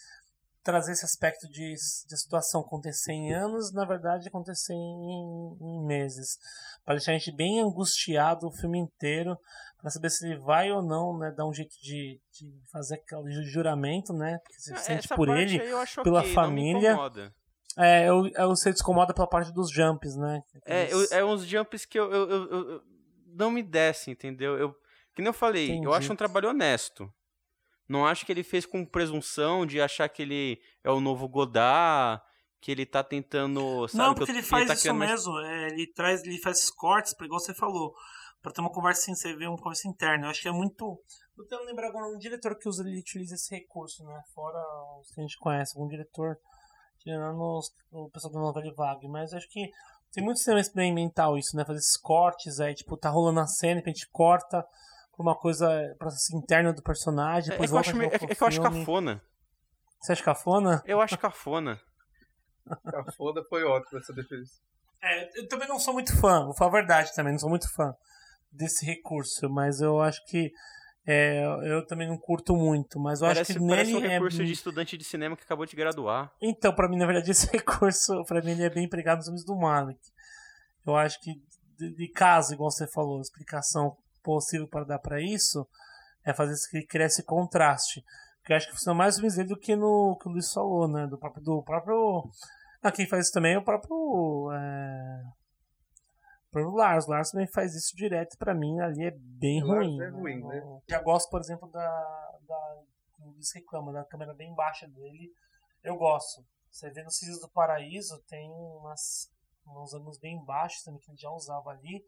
trazer 0.61 0.91
esse 0.91 1.05
aspecto 1.05 1.47
de, 1.47 1.73
de 1.73 2.17
situação 2.17 2.61
acontecer 2.61 3.13
em 3.13 3.33
anos, 3.33 3.73
na 3.73 3.85
verdade 3.85 4.27
acontecer 4.27 4.73
em, 4.73 5.57
em 5.61 5.85
meses, 5.85 6.37
para 6.83 6.95
deixar 6.95 7.11
a 7.11 7.17
gente 7.17 7.35
bem 7.35 7.61
angustiado 7.61 8.47
o 8.47 8.51
filme 8.51 8.77
inteiro, 8.77 9.37
para 9.77 9.89
saber 9.89 10.09
se 10.09 10.27
ele 10.27 10.37
vai 10.39 10.69
ou 10.71 10.83
não, 10.83 11.17
né, 11.17 11.31
dar 11.31 11.47
um 11.47 11.53
jeito 11.53 11.73
de, 11.81 12.21
de 12.33 12.53
fazer 12.71 12.95
aquele 12.95 13.43
juramento, 13.43 14.13
né, 14.13 14.37
porque 14.43 14.59
você 14.59 14.77
sente 14.77 15.07
por 15.07 15.29
ele, 15.29 15.59
pela 16.03 16.19
okay, 16.19 16.33
família. 16.33 16.95
É, 17.77 18.09
eu, 18.09 18.27
eu, 18.27 18.49
você 18.49 18.71
descomoda 18.71 19.13
pela 19.13 19.27
parte 19.27 19.53
dos 19.53 19.71
jumps, 19.71 20.15
né? 20.15 20.41
É, 20.65 20.91
eu, 20.91 21.07
é 21.11 21.23
uns 21.23 21.45
jumps 21.45 21.85
que 21.85 21.99
eu, 21.99 22.11
eu, 22.11 22.29
eu, 22.29 22.69
eu 22.71 22.81
não 23.27 23.51
me 23.51 23.63
desce, 23.63 24.11
entendeu? 24.11 24.57
Eu, 24.57 24.73
que 25.13 25.21
nem 25.21 25.27
eu 25.27 25.33
falei, 25.33 25.69
Entendi. 25.69 25.85
eu 25.85 25.93
acho 25.93 26.11
um 26.11 26.15
trabalho 26.15 26.49
honesto. 26.49 27.11
Não 27.87 28.05
acho 28.05 28.25
que 28.25 28.31
ele 28.31 28.43
fez 28.43 28.65
com 28.65 28.85
presunção 28.85 29.65
de 29.65 29.81
achar 29.81 30.07
que 30.09 30.21
ele 30.21 30.61
é 30.83 30.91
o 30.91 30.99
novo 30.99 31.27
Godard, 31.27 32.21
que 32.61 32.71
ele 32.71 32.85
tá 32.85 33.03
tentando. 33.03 33.87
Sabe, 33.87 34.03
não, 34.03 34.13
porque 34.13 34.31
ele, 34.31 34.39
ele 34.39 34.47
faz 34.47 34.67
tá 34.67 34.73
isso 34.73 34.93
mesmo. 34.93 35.39
É, 35.39 35.67
ele 35.67 35.87
traz, 35.93 36.23
ele 36.23 36.39
faz 36.39 36.57
esses 36.57 36.69
cortes, 36.69 37.15
igual 37.19 37.39
você 37.39 37.53
falou, 37.53 37.93
para 38.41 38.51
ter 38.51 38.61
uma 38.61 38.71
conversa 38.71 39.01
assim, 39.01 39.15
você 39.15 39.35
vê 39.35 39.47
uma 39.47 39.57
conversa 39.57 39.87
interna. 39.87 40.25
Eu 40.25 40.29
acho 40.29 40.41
que 40.41 40.47
é 40.47 40.51
muito. 40.51 41.01
Eu 41.37 41.45
tenho 41.47 41.63
lembrar 41.63 41.87
agora 41.87 42.13
um 42.13 42.17
diretor 42.17 42.57
que 42.57 42.67
usa, 42.67 42.87
ele 42.87 42.99
utiliza 42.99 43.35
esse 43.35 43.55
recurso, 43.55 44.03
né? 44.03 44.21
Fora 44.35 44.59
os 44.99 45.09
que 45.09 45.19
a 45.19 45.23
gente 45.23 45.37
conhece, 45.37 45.75
algum 45.75 45.89
diretor, 45.89 46.37
tirando 46.99 47.39
os, 47.41 47.71
o 47.91 48.09
pessoal 48.09 48.33
da 48.33 48.39
novela 48.39 48.73
vague, 48.75 49.07
mas 49.07 49.33
acho 49.33 49.49
que 49.49 49.69
tem 50.11 50.23
muito 50.23 50.39
cinema 50.39 50.59
experimental 50.59 51.37
isso, 51.37 51.55
né? 51.55 51.65
Fazer 51.65 51.79
esses 51.79 51.97
cortes 51.97 52.59
aí, 52.59 52.73
tipo, 52.73 52.97
tá 52.97 53.09
rolando 53.09 53.39
a 53.39 53.47
cena, 53.47 53.81
a 53.83 53.89
gente 53.89 54.07
corta 54.11 54.65
uma 55.17 55.35
coisa 55.35 55.69
processo 55.97 56.35
interno 56.35 56.73
do 56.73 56.81
personagem. 56.81 57.53
É, 57.53 57.55
é, 57.55 57.67
que 57.67 57.73
eu 57.73 57.77
acho, 57.77 58.01
é, 58.01 58.05
é 58.05 58.35
que 58.35 58.43
eu 58.43 58.47
acho 58.47 58.61
cafona. 58.61 59.21
Você 60.01 60.13
acha 60.13 60.23
cafona? 60.23 60.83
Eu 60.85 61.01
acho 61.01 61.17
cafona. 61.17 61.79
cafona 62.89 63.43
foi 63.49 63.63
ótimo 63.63 63.99
essa 63.99 64.13
defesa. 64.13 64.49
É, 65.01 65.39
eu 65.39 65.47
também 65.47 65.67
não 65.67 65.79
sou 65.79 65.93
muito 65.93 66.15
fã, 66.19 66.45
vou 66.45 66.55
falar 66.55 66.71
a 66.71 66.73
verdade 66.73 67.13
também, 67.13 67.31
não 67.31 67.39
sou 67.39 67.49
muito 67.49 67.71
fã 67.73 67.93
desse 68.51 68.85
recurso, 68.85 69.49
mas 69.49 69.79
eu 69.79 70.01
acho 70.01 70.25
que 70.25 70.51
é, 71.11 71.43
eu 71.63 71.85
também 71.87 72.07
não 72.07 72.17
curto 72.17 72.55
muito, 72.55 72.99
mas 72.99 73.21
eu 73.21 73.27
parece, 73.27 73.53
acho 73.53 73.59
que 73.59 73.65
nele 73.65 73.95
um 73.95 74.05
é 74.05 74.07
recurso 74.09 74.45
de 74.45 74.51
estudante 74.51 74.95
de 74.95 75.03
cinema 75.03 75.35
que 75.35 75.43
acabou 75.43 75.65
de 75.65 75.75
graduar. 75.75 76.31
Então, 76.39 76.71
para 76.73 76.87
mim, 76.87 76.97
na 76.97 77.07
verdade, 77.07 77.31
esse 77.31 77.51
recurso, 77.51 78.23
para 78.25 78.41
mim, 78.43 78.51
ele 78.51 78.63
é 78.63 78.69
bem 78.69 78.85
empregado 78.85 79.17
nos 79.17 79.25
filmes 79.25 79.43
do 79.43 79.55
Malik. 79.55 79.99
Eu 80.85 80.95
acho 80.95 81.19
que 81.21 81.41
de, 81.79 81.95
de 81.95 82.07
caso, 82.09 82.53
igual 82.53 82.69
você 82.69 82.85
falou, 82.85 83.21
explicação 83.21 83.97
possível 84.21 84.67
para 84.67 84.85
dar 84.85 84.99
para 84.99 85.19
isso 85.19 85.67
é 86.23 86.33
fazer 86.33 86.53
que 86.69 86.85
cresce 86.85 87.23
contraste. 87.23 88.03
Que 88.45 88.53
eu 88.53 88.57
acho 88.57 88.67
que 88.67 88.73
funciona 88.73 88.97
mais 88.97 89.17
ou 89.17 89.45
do 89.47 89.57
que 89.57 89.75
no 89.75 90.17
que 90.21 90.27
o 90.27 90.31
Luiz 90.31 90.51
falou, 90.51 90.87
né? 90.87 91.07
Do 91.07 91.17
próprio. 91.17 91.43
Do 91.43 91.63
próprio 91.63 92.29
ah, 92.81 92.91
quem 92.91 93.05
faz 93.05 93.25
isso 93.25 93.33
também 93.33 93.53
é 93.53 93.57
o 93.57 93.63
próprio. 93.63 94.51
É... 94.53 94.98
O 96.49 96.51
próprio 96.51 96.75
Lars. 96.75 97.07
O 97.07 97.11
Lars 97.11 97.31
também 97.31 97.47
faz 97.47 97.75
isso 97.75 97.95
direto 97.95 98.37
para 98.37 98.53
mim, 98.53 98.79
ali 98.79 99.05
é 99.05 99.11
bem 99.11 99.61
ruim. 99.61 100.01
É 100.01 100.09
ruim 100.09 100.43
né? 100.43 100.59
Eu 100.59 100.81
já 100.89 101.01
gosto, 101.01 101.29
por 101.29 101.39
exemplo, 101.39 101.69
da. 101.71 102.39
da 102.47 102.83
o 103.19 103.31
Luiz 103.31 103.51
reclama, 103.53 103.91
da 103.91 104.05
câmera 104.05 104.33
bem 104.33 104.53
baixa 104.55 104.87
dele. 104.87 105.31
Eu 105.83 105.97
gosto. 105.97 106.45
Você 106.71 106.89
vê 106.89 107.03
no 107.03 107.11
Cisnes 107.11 107.41
do 107.41 107.49
Paraíso, 107.49 108.21
tem 108.27 108.49
umas, 108.49 109.29
uns 109.67 109.93
ângulos 109.93 110.17
bem 110.17 110.43
baixos 110.45 110.83
também 110.83 111.01
que 111.01 111.11
ele 111.11 111.17
já 111.17 111.29
usava 111.29 111.71
ali. 111.71 112.03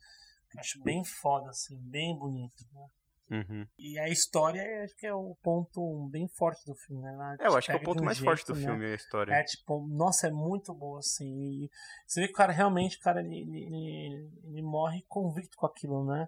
Acho 0.57 0.81
bem 0.83 1.03
foda, 1.03 1.49
assim, 1.49 1.77
bem 1.77 2.17
bonito. 2.17 2.65
Né? 2.73 2.87
Uhum. 3.29 3.65
E 3.79 3.97
a 3.97 4.09
história 4.09 4.61
acho 4.83 4.95
que 4.97 5.07
é 5.07 5.13
o 5.13 5.35
ponto 5.41 6.09
bem 6.11 6.27
forte 6.37 6.65
do 6.65 6.75
filme, 6.75 7.01
né? 7.01 7.37
É, 7.39 7.47
eu 7.47 7.55
acho 7.55 7.67
que 7.67 7.73
é 7.73 7.77
o 7.77 7.83
ponto 7.83 8.03
mais 8.03 8.17
jeito, 8.17 8.27
forte 8.27 8.45
do 8.45 8.55
né? 8.55 8.65
filme, 8.65 8.85
a 8.85 8.95
história. 8.95 9.33
É 9.33 9.43
tipo, 9.43 9.87
nossa, 9.87 10.27
é 10.27 10.31
muito 10.31 10.73
boa, 10.73 10.99
assim. 10.99 11.25
E 11.25 11.69
você 12.05 12.21
vê 12.21 12.27
que 12.27 12.33
o 12.33 12.35
cara 12.35 12.51
realmente, 12.51 12.97
o 12.97 12.99
cara, 12.99 13.21
ele, 13.21 13.37
ele, 13.37 14.29
ele 14.43 14.61
morre 14.61 15.01
convicto 15.07 15.55
com 15.55 15.65
aquilo, 15.65 16.05
né? 16.05 16.27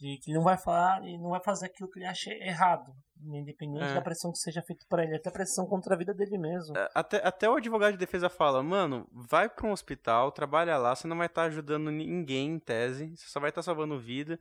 De 0.00 0.18
que 0.18 0.30
ele 0.30 0.38
não 0.38 0.44
vai 0.44 0.58
falar 0.58 1.02
e 1.04 1.16
não 1.16 1.30
vai 1.30 1.40
fazer 1.42 1.66
aquilo 1.66 1.88
que 1.88 2.00
ele 2.00 2.06
acha 2.06 2.30
errado. 2.30 2.92
Independente 3.22 3.84
é. 3.84 3.94
da 3.94 4.02
pressão 4.02 4.32
que 4.32 4.38
seja 4.38 4.62
feita 4.62 4.84
para 4.88 5.04
ele, 5.04 5.16
até 5.16 5.30
pressão 5.30 5.64
contra 5.66 5.94
a 5.94 5.98
vida 5.98 6.12
dele 6.12 6.36
mesmo. 6.36 6.76
É, 6.76 6.90
até, 6.92 7.26
até 7.26 7.48
o 7.48 7.54
advogado 7.54 7.92
de 7.92 7.98
defesa 7.98 8.28
fala, 8.28 8.62
mano, 8.62 9.08
vai 9.10 9.48
para 9.48 9.66
um 9.66 9.72
hospital, 9.72 10.32
trabalha 10.32 10.76
lá, 10.76 10.94
você 10.94 11.06
não 11.08 11.16
vai 11.16 11.26
estar 11.26 11.42
tá 11.42 11.48
ajudando 11.48 11.90
ninguém 11.90 12.50
em 12.50 12.58
tese, 12.58 13.16
você 13.16 13.26
só 13.28 13.40
vai 13.40 13.50
estar 13.50 13.60
tá 13.60 13.64
salvando 13.64 13.98
vida. 13.98 14.38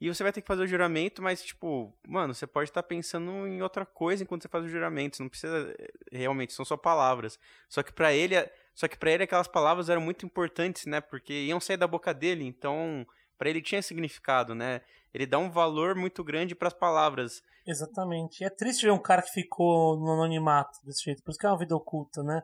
E 0.00 0.08
você 0.08 0.22
vai 0.22 0.32
ter 0.32 0.40
que 0.40 0.46
fazer 0.46 0.62
o 0.62 0.66
juramento, 0.66 1.20
mas, 1.20 1.42
tipo, 1.42 1.92
mano, 2.08 2.32
você 2.32 2.46
pode 2.46 2.70
estar 2.70 2.82
tá 2.82 2.88
pensando 2.88 3.46
em 3.46 3.60
outra 3.60 3.84
coisa 3.84 4.22
enquanto 4.22 4.42
você 4.42 4.48
faz 4.48 4.64
o 4.64 4.68
juramento. 4.68 5.16
Você 5.16 5.22
não 5.22 5.28
precisa. 5.28 5.74
Realmente, 6.10 6.54
são 6.54 6.64
só 6.64 6.76
palavras. 6.76 7.38
Só 7.68 7.82
que 7.82 7.92
para 7.92 8.12
ele. 8.12 8.34
Só 8.74 8.88
que 8.88 8.96
para 8.96 9.10
ele 9.10 9.24
aquelas 9.24 9.48
palavras 9.48 9.90
eram 9.90 10.00
muito 10.00 10.24
importantes, 10.24 10.86
né? 10.86 11.02
Porque 11.02 11.34
iam 11.34 11.60
sair 11.60 11.76
da 11.76 11.86
boca 11.86 12.14
dele, 12.14 12.46
então 12.46 13.06
para 13.36 13.48
ele 13.48 13.62
tinha 13.62 13.82
significado, 13.82 14.54
né? 14.54 14.82
Ele 15.14 15.26
dá 15.26 15.38
um 15.38 15.50
valor 15.50 15.94
muito 15.94 16.22
grande 16.22 16.54
para 16.54 16.68
as 16.68 16.74
palavras. 16.74 17.42
Exatamente. 17.66 18.42
E 18.42 18.44
é 18.44 18.50
triste 18.50 18.84
ver 18.84 18.92
um 18.92 19.00
cara 19.00 19.22
que 19.22 19.30
ficou 19.30 19.98
no 19.98 20.12
anonimato 20.12 20.78
desse 20.84 21.04
jeito, 21.04 21.22
por 21.22 21.30
isso 21.30 21.38
que 21.38 21.46
é 21.46 21.48
uma 21.48 21.58
vida 21.58 21.74
oculta, 21.74 22.22
né? 22.22 22.42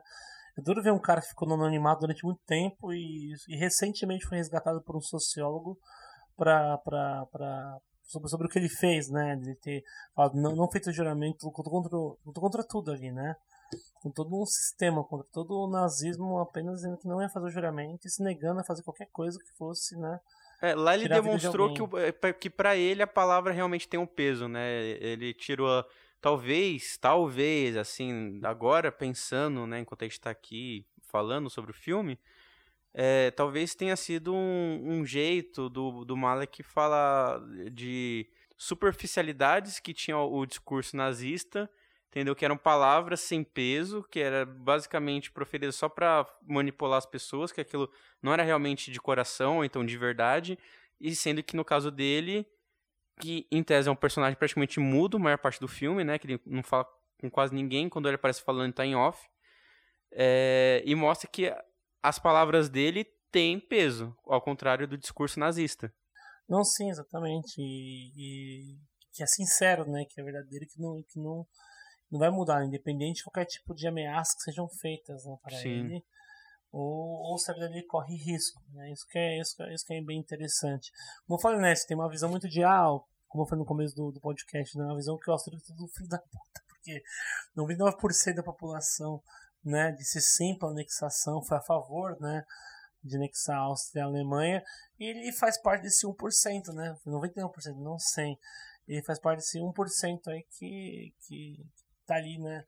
É 0.57 0.61
duro 0.61 0.81
ver 0.81 0.91
um 0.91 0.99
cara 0.99 1.21
que 1.21 1.27
ficou 1.27 1.47
no 1.47 1.53
anonimato 1.53 2.01
durante 2.01 2.25
muito 2.25 2.41
tempo 2.47 2.91
e, 2.91 3.31
e 3.47 3.55
recentemente 3.55 4.25
foi 4.25 4.37
resgatado 4.37 4.81
por 4.81 4.97
um 4.97 5.01
sociólogo 5.01 5.77
para 6.37 7.79
sobre, 8.07 8.29
sobre 8.29 8.47
o 8.47 8.49
que 8.49 8.57
ele 8.57 8.69
fez, 8.69 9.09
né? 9.09 9.35
De 9.35 9.55
ter 9.55 9.83
falado, 10.15 10.35
não, 10.35 10.55
não 10.55 10.71
feito 10.71 10.91
juramento, 10.91 11.45
lutou 11.45 11.63
contra, 11.63 11.97
lutou 12.25 12.41
contra 12.41 12.63
tudo 12.63 12.91
ali, 12.91 13.11
né? 13.11 13.35
Com 14.01 14.09
todo 14.09 14.41
um 14.41 14.45
sistema, 14.45 15.03
contra 15.03 15.27
todo 15.31 15.51
o 15.51 15.69
nazismo, 15.69 16.39
apenas 16.39 16.77
dizendo 16.77 16.97
que 16.97 17.07
não 17.07 17.21
ia 17.21 17.29
fazer 17.29 17.47
o 17.47 17.51
juramento 17.51 18.07
e 18.07 18.09
se 18.09 18.23
negando 18.23 18.61
a 18.61 18.63
fazer 18.63 18.81
qualquer 18.83 19.07
coisa 19.11 19.37
que 19.37 19.57
fosse, 19.57 19.97
né? 19.97 20.19
É, 20.61 20.73
lá 20.73 20.95
ele 20.95 21.07
demonstrou 21.07 21.71
de 21.71 21.87
que, 21.87 22.27
é, 22.27 22.33
que 22.33 22.49
para 22.49 22.75
ele 22.75 23.03
a 23.03 23.07
palavra 23.07 23.53
realmente 23.53 23.87
tem 23.87 23.99
um 23.99 24.07
peso, 24.07 24.47
né? 24.47 24.79
Ele 24.99 25.33
tirou, 25.33 25.85
talvez, 26.21 26.97
talvez, 26.97 27.75
assim, 27.77 28.39
agora 28.43 28.91
pensando, 28.91 29.67
né, 29.67 29.79
enquanto 29.79 30.01
a 30.01 30.05
gente 30.05 30.13
está 30.13 30.31
aqui 30.31 30.85
falando 31.11 31.49
sobre 31.49 31.71
o 31.71 31.75
filme, 31.75 32.17
é, 32.93 33.31
talvez 33.31 33.75
tenha 33.75 33.95
sido 33.95 34.33
um, 34.33 34.81
um, 34.83 35.05
jeito 35.05 35.69
do, 35.69 36.03
do 36.03 36.17
Malek 36.17 36.63
falar 36.63 37.39
de 37.71 38.27
superficialidades 38.57 39.79
que 39.79 39.93
tinha 39.93 40.17
o, 40.17 40.45
discurso 40.45 40.97
nazista 40.97 41.69
entendeu? 42.09 42.35
Que 42.35 42.45
eram 42.45 42.57
palavras 42.57 43.19
sem 43.19 43.43
peso, 43.43 44.03
que 44.09 44.19
era 44.19 44.45
basicamente 44.45 45.31
proferidas 45.31 45.75
só 45.75 45.87
para 45.87 46.25
manipular 46.41 46.97
as 46.97 47.05
pessoas, 47.05 47.51
que 47.51 47.61
aquilo 47.61 47.91
não 48.21 48.33
era 48.33 48.43
realmente 48.43 48.91
de 48.91 48.99
coração, 48.99 49.57
ou 49.57 49.65
então 49.65 49.85
de 49.85 49.97
verdade, 49.97 50.57
e 50.99 51.15
sendo 51.15 51.43
que 51.43 51.55
no 51.55 51.63
caso 51.63 51.91
dele, 51.91 52.45
que 53.19 53.47
em 53.51 53.63
tese 53.63 53.87
é 53.89 53.91
um 53.91 53.95
personagem 53.95 54.37
praticamente 54.37 54.79
mudo, 54.79 55.17
a 55.17 55.19
maior 55.19 55.37
parte 55.37 55.59
do 55.59 55.67
filme, 55.67 56.03
né? 56.03 56.17
Que 56.17 56.27
ele 56.27 56.41
não 56.45 56.63
fala 56.63 56.87
com 57.19 57.29
quase 57.29 57.53
ninguém, 57.53 57.89
quando 57.89 58.07
ele 58.07 58.15
aparece 58.15 58.41
falando, 58.41 58.73
tá 58.73 58.85
em 58.85 58.95
off. 58.95 59.27
É, 60.11 60.81
e 60.85 60.95
mostra 60.95 61.29
que 61.29 61.53
as 62.01 62.19
palavras 62.19 62.69
dele 62.69 63.05
têm 63.31 63.59
peso, 63.59 64.15
ao 64.25 64.41
contrário 64.41 64.87
do 64.87 64.97
discurso 64.97 65.39
nazista. 65.39 65.93
Não, 66.47 66.63
sim, 66.63 66.89
exatamente. 66.89 67.59
E, 67.59 68.11
e 68.15 68.77
que 69.13 69.23
é 69.23 69.25
sincero, 69.25 69.89
né? 69.89 70.05
Que 70.05 70.21
é 70.21 70.23
verdadeiro, 70.23 70.65
que 70.67 70.79
não, 70.79 71.03
que 71.03 71.19
não, 71.19 71.45
não 72.09 72.19
vai 72.19 72.29
mudar, 72.29 72.63
independente 72.63 73.17
de 73.17 73.23
qualquer 73.23 73.45
tipo 73.45 73.73
de 73.73 73.87
ameaça 73.87 74.35
que 74.37 74.43
sejam 74.43 74.67
feitas 74.69 75.25
né, 75.25 75.35
para 75.41 75.57
sim. 75.57 75.69
ele. 75.69 76.05
Ou, 76.71 77.31
ou 77.31 77.37
se 77.37 77.49
a 77.51 77.53
vida 77.53 77.67
dele 77.69 77.85
corre 77.85 78.15
risco. 78.15 78.61
Né? 78.73 78.91
Isso, 78.91 79.05
que 79.09 79.17
é, 79.17 79.41
isso, 79.41 79.55
que 79.55 79.63
é, 79.63 79.73
isso 79.73 79.85
que 79.85 79.93
é 79.93 80.01
bem 80.01 80.19
interessante. 80.19 80.91
Como 81.25 81.37
eu 81.37 81.41
falei, 81.41 81.59
né? 81.59 81.75
Você 81.75 81.87
tem 81.87 81.97
uma 81.97 82.09
visão 82.09 82.29
muito 82.29 82.47
de, 82.47 82.63
ah, 82.63 82.87
como 83.27 83.43
eu 83.43 83.47
falei 83.47 83.59
no 83.59 83.67
começo 83.67 83.95
do, 83.95 84.11
do 84.11 84.21
podcast, 84.21 84.77
né? 84.77 84.85
Uma 84.85 84.95
visão 84.95 85.17
que 85.17 85.29
o 85.29 85.33
Austríaco 85.33 85.65
é 85.65 85.67
tudo 85.67 85.87
filho 85.89 86.09
da 86.09 86.19
puta. 86.19 86.61
Porque 86.67 87.01
99% 87.57 88.35
da 88.35 88.43
população 88.43 89.21
né, 89.63 89.91
disse 89.91 90.21
sim 90.21 90.57
para 90.57 90.69
a 90.69 90.71
anexação, 90.71 91.41
foi 91.43 91.57
a 91.57 91.61
favor, 91.61 92.19
né? 92.19 92.43
de 93.03 93.15
anexar 93.15 93.57
a 93.57 93.61
Áustria 93.61 94.01
e 94.01 94.03
a 94.03 94.05
Alemanha, 94.05 94.63
e 94.99 95.05
ele 95.05 95.31
faz 95.33 95.59
parte 95.61 95.83
desse 95.83 96.05
1%, 96.05 96.73
né? 96.73 96.95
99%, 97.05 97.75
não 97.77 97.97
100. 97.97 98.37
Ele 98.87 99.03
faz 99.03 99.19
parte 99.19 99.39
desse 99.39 99.59
1% 99.59 100.27
aí 100.27 100.43
que, 100.57 101.13
que 101.25 101.65
tá 102.05 102.15
ali, 102.15 102.37
né? 102.37 102.63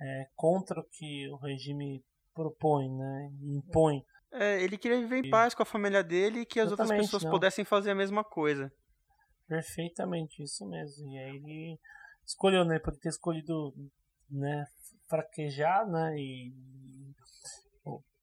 É, 0.00 0.26
contra 0.34 0.80
o 0.80 0.84
que 0.84 1.28
o 1.30 1.36
regime 1.36 2.04
propõe, 2.34 2.90
né? 2.90 3.30
Impõe. 3.42 4.04
É, 4.32 4.62
ele 4.62 4.76
queria 4.76 5.00
viver 5.00 5.24
em 5.24 5.30
paz 5.30 5.54
com 5.54 5.62
a 5.62 5.66
família 5.66 6.04
dele 6.04 6.40
e 6.40 6.46
que 6.46 6.60
as 6.60 6.66
Exatamente, 6.66 6.92
outras 6.92 7.06
pessoas 7.06 7.22
não. 7.24 7.30
pudessem 7.30 7.64
fazer 7.64 7.92
a 7.92 7.94
mesma 7.94 8.22
coisa. 8.22 8.70
Perfeitamente, 9.48 10.42
isso 10.42 10.66
mesmo. 10.68 11.08
E 11.08 11.18
aí 11.18 11.36
ele 11.36 11.78
escolheu, 12.26 12.64
né? 12.64 12.78
Poder 12.78 12.98
ter 12.98 13.08
escolhido, 13.08 13.72
né? 14.30 14.66
Fraquejar, 15.08 15.86
né? 15.88 16.14
E 16.18 16.52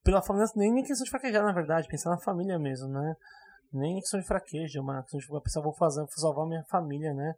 pela 0.03 0.21
família, 0.21 0.47
nem 0.55 0.83
questão 0.83 1.05
de 1.05 1.09
fraquejar, 1.09 1.43
na 1.43 1.53
verdade, 1.53 1.87
pensar 1.87 2.09
na 2.09 2.19
família 2.19 2.59
mesmo, 2.59 2.89
né? 2.89 3.15
Nem 3.71 3.99
questão 3.99 4.19
de 4.19 4.27
fraqueja, 4.27 4.81
uma 4.81 5.01
questão 5.01 5.19
de 5.19 5.43
pensar, 5.43 5.61
vou 5.61 5.73
fazer, 5.73 6.01
vou 6.01 6.09
salvar 6.09 6.45
minha 6.45 6.63
família, 6.65 7.13
né? 7.13 7.33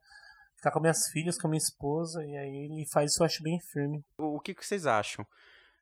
Ficar 0.57 0.71
com 0.71 0.79
minhas 0.79 1.07
filhas, 1.09 1.37
com 1.37 1.47
a 1.47 1.49
minha 1.49 1.59
esposa, 1.59 2.25
e 2.25 2.35
aí 2.35 2.65
ele 2.65 2.85
faz 2.91 3.11
isso, 3.11 3.21
eu 3.21 3.25
acho 3.25 3.43
bem 3.43 3.59
firme. 3.71 4.03
O, 4.17 4.37
o 4.37 4.39
que, 4.39 4.55
que 4.55 4.65
vocês 4.65 4.87
acham? 4.87 5.25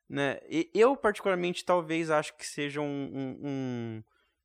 Né? 0.08 0.38
Eu, 0.74 0.94
particularmente, 0.96 1.64
talvez 1.64 2.10
acho 2.10 2.36
que 2.36 2.46
seja 2.46 2.80
um, 2.80 2.84
um, 2.84 3.40
um, 3.42 4.04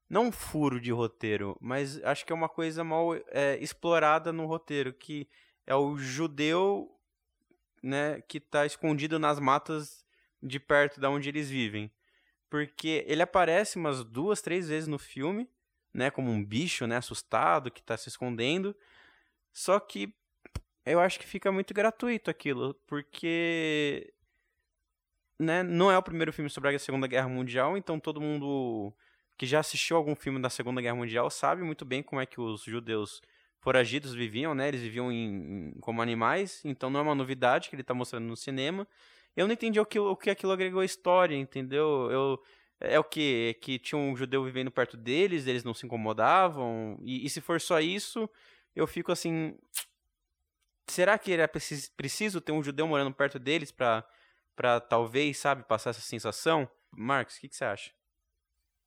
Não 0.10 0.28
um 0.28 0.32
furo 0.32 0.80
de 0.80 0.92
roteiro, 0.92 1.58
mas 1.60 2.02
acho 2.04 2.26
que 2.26 2.32
é 2.32 2.36
uma 2.36 2.48
coisa 2.48 2.84
mal 2.84 3.14
é, 3.28 3.58
explorada 3.58 4.32
no 4.32 4.46
roteiro, 4.46 4.94
que 4.94 5.28
é 5.68 5.76
o 5.76 5.98
judeu 5.98 6.90
né, 7.82 8.22
que 8.28 8.38
está 8.38 8.66
escondido 8.66 9.20
nas 9.20 9.40
matas 9.40 10.06
de 10.42 10.60
perto 10.60 11.00
da 11.00 11.10
onde 11.10 11.30
eles 11.30 11.50
vivem 11.50 11.92
porque 12.50 13.06
ele 13.08 13.22
aparece 13.22 13.78
umas 13.78 14.04
duas, 14.04 14.42
três 14.42 14.68
vezes 14.68 14.88
no 14.88 14.98
filme, 14.98 15.48
né, 15.94 16.10
como 16.10 16.32
um 16.32 16.44
bicho, 16.44 16.88
né, 16.88 16.98
assustado 16.98 17.72
que 17.72 17.84
tá 17.84 17.96
se 17.96 18.10
escondendo. 18.10 18.76
Só 19.54 19.80
que 19.80 20.14
eu 20.86 21.00
acho 21.00 21.20
que 21.20 21.28
fica 21.28 21.52
muito 21.52 21.74
gratuito 21.74 22.30
aquilo, 22.30 22.74
porque 22.88 24.12
né, 25.38 25.62
não 25.62 25.92
é 25.92 25.98
o 25.98 26.04
primeiro 26.04 26.34
filme 26.34 26.50
sobre 26.50 26.76
a 26.76 26.80
Segunda 26.80 27.08
Guerra 27.08 27.30
Mundial, 27.30 27.78
então 27.78 28.00
todo 28.00 28.20
mundo 28.20 28.94
que 29.38 29.46
já 29.46 29.60
assistiu 29.60 29.96
algum 29.96 30.16
filme 30.16 30.42
da 30.42 30.50
Segunda 30.50 30.82
Guerra 30.82 30.96
Mundial 30.96 31.30
sabe 31.30 31.64
muito 31.64 31.86
bem 31.86 32.04
como 32.04 32.20
é 32.20 32.26
que 32.26 32.42
os 32.42 32.64
judeus 32.64 33.22
foragidos 33.60 34.14
viviam, 34.14 34.56
né? 34.56 34.68
Eles 34.68 34.82
viviam 34.82 35.12
em, 35.12 35.72
em, 35.76 35.80
como 35.80 36.02
animais, 36.02 36.62
então 36.64 36.90
não 36.90 37.00
é 37.00 37.04
uma 37.04 37.16
novidade 37.16 37.70
que 37.70 37.76
ele 37.76 37.82
está 37.82 37.94
mostrando 37.94 38.26
no 38.26 38.36
cinema 38.36 38.88
eu 39.36 39.48
não 39.48 39.54
entendi 39.54 39.80
o 39.80 39.86
que, 39.86 40.00
o 40.00 40.16
que 40.16 40.30
aquilo 40.30 40.52
agregou 40.52 40.82
à 40.82 40.86
história, 40.86 41.36
entendeu? 41.36 42.10
Eu, 42.12 42.44
é 42.80 43.00
o 43.00 43.04
que? 43.04 43.50
É 43.50 43.54
que 43.54 43.80
tinha 43.80 44.00
um 44.00 44.16
judeu 44.16 44.44
vivendo 44.44 44.72
perto 44.72 44.98
deles, 44.98 45.48
eles 45.48 45.64
não 45.64 45.74
se 45.74 45.86
incomodavam, 45.86 46.98
e, 47.02 47.26
e 47.26 47.30
se 47.30 47.42
for 47.42 47.60
só 47.62 47.80
isso, 47.80 48.30
eu 48.76 48.88
fico 48.88 49.12
assim. 49.12 49.58
Será 50.88 51.18
que 51.18 51.32
era 51.32 51.48
preciso, 51.48 51.92
preciso 51.96 52.42
ter 52.42 52.52
um 52.52 52.64
judeu 52.64 52.88
morando 52.88 53.14
perto 53.14 53.38
deles 53.40 53.72
para 53.72 54.80
talvez, 54.90 55.38
sabe, 55.38 55.64
passar 55.64 55.92
essa 55.92 56.02
sensação? 56.02 56.70
Marcos, 56.92 57.38
o 57.38 57.42
que, 57.42 57.50
que, 57.50 57.56
você 57.56 57.66
acha? 57.66 57.92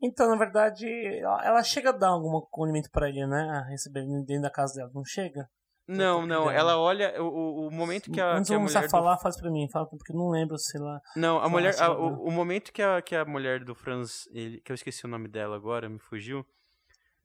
Então, 0.02 0.28
na 0.28 0.36
verdade, 0.36 0.86
ela 1.20 1.62
chega 1.62 1.90
a 1.90 1.92
dar 1.92 2.08
algum 2.08 2.36
acolhimento 2.36 2.90
para 2.90 3.08
ele, 3.08 3.24
né? 3.26 3.48
A 3.50 3.70
receber 3.70 4.04
dentro 4.24 4.42
da 4.42 4.50
casa 4.50 4.74
dela, 4.74 4.90
não 4.92 5.04
chega? 5.04 5.48
Não, 5.86 6.24
não, 6.24 6.50
ela 6.50 6.78
olha 6.78 7.20
o, 7.22 7.66
o 7.66 7.70
momento 7.70 8.10
que 8.10 8.20
a, 8.20 8.36
Antes 8.36 8.48
que 8.48 8.54
a 8.54 8.58
mulher. 8.58 8.88
falar, 8.88 9.16
do... 9.16 9.20
faz 9.20 9.38
pra 9.38 9.50
mim, 9.50 9.68
fala 9.68 9.86
porque 9.86 10.12
não 10.12 10.30
lembro, 10.30 10.56
sei 10.56 10.80
lá. 10.80 11.00
Não, 11.16 11.38
a 11.40 11.48
mulher. 11.48 11.74
A, 11.80 11.90
o, 11.92 12.28
o, 12.28 12.30
momento 12.30 12.72
que 12.72 12.80
a, 12.82 13.02
que 13.02 13.14
a 13.14 13.24
mulher 13.24 13.64
do 13.64 13.74
Franz, 13.74 14.28
ele, 14.32 14.60
que 14.60 14.72
eu 14.72 14.74
esqueci 14.74 15.04
o 15.04 15.08
nome 15.08 15.28
dela 15.28 15.56
agora, 15.56 15.88
me 15.88 15.98
fugiu. 15.98 16.46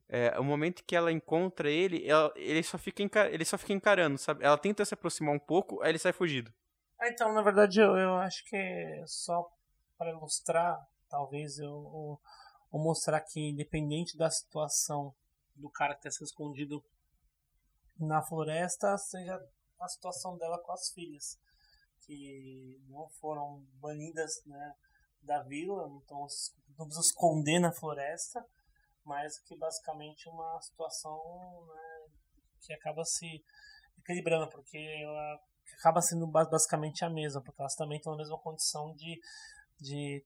É, 0.08 0.38
o 0.38 0.44
momento 0.44 0.82
que 0.84 0.96
ela 0.96 1.12
encontra 1.12 1.70
ele, 1.70 2.06
ela, 2.06 2.32
ele, 2.34 2.62
só 2.62 2.78
fica 2.78 3.02
encar, 3.02 3.32
ele 3.32 3.44
só 3.44 3.58
fica 3.58 3.72
encarando, 3.72 4.18
sabe? 4.18 4.44
Ela 4.44 4.56
tenta 4.56 4.84
se 4.84 4.94
aproximar 4.94 5.34
um 5.34 5.38
pouco, 5.38 5.82
aí 5.82 5.90
ele 5.90 5.98
sai 5.98 6.12
fugido. 6.12 6.52
Ah, 7.00 7.08
então, 7.08 7.32
na 7.32 7.42
verdade, 7.42 7.80
eu, 7.80 7.96
eu 7.96 8.14
acho 8.16 8.42
que 8.44 9.02
só 9.06 9.46
para 9.96 10.10
ilustrar, 10.10 10.78
talvez 11.08 11.58
eu, 11.58 11.66
eu, 11.66 12.20
eu 12.72 12.78
mostrar 12.78 13.20
que, 13.20 13.40
independente 13.40 14.16
da 14.16 14.30
situação 14.30 15.14
do 15.54 15.70
cara 15.70 15.94
que 15.94 16.06
está 16.06 16.10
se 16.10 16.24
escondido 16.24 16.84
na 17.98 18.22
floresta 18.22 18.96
seja 18.96 19.40
a 19.80 19.88
situação 19.88 20.36
dela 20.36 20.58
com 20.58 20.72
as 20.72 20.90
filhas, 20.90 21.38
que 22.02 22.80
não 22.88 23.08
foram 23.20 23.64
banidas 23.74 24.42
né, 24.46 24.74
da 25.22 25.42
vila, 25.42 25.88
então 26.04 26.26
não 26.76 26.86
precisam 26.86 27.00
esconder 27.00 27.58
na 27.58 27.72
floresta, 27.72 28.44
mas 29.04 29.38
que 29.40 29.56
basicamente 29.56 30.28
é 30.28 30.30
uma 30.30 30.60
situação 30.60 31.66
né, 31.66 32.06
que 32.60 32.72
acaba 32.72 33.04
se 33.04 33.44
equilibrando, 33.98 34.48
porque 34.50 34.78
ela 34.78 35.40
acaba 35.78 36.00
sendo 36.00 36.26
basicamente 36.26 37.04
a 37.04 37.10
mesma, 37.10 37.42
porque 37.42 37.60
elas 37.60 37.74
também 37.74 37.98
estão 37.98 38.12
na 38.12 38.18
mesma 38.18 38.38
condição 38.38 38.94
de, 38.94 39.20
de 39.78 40.24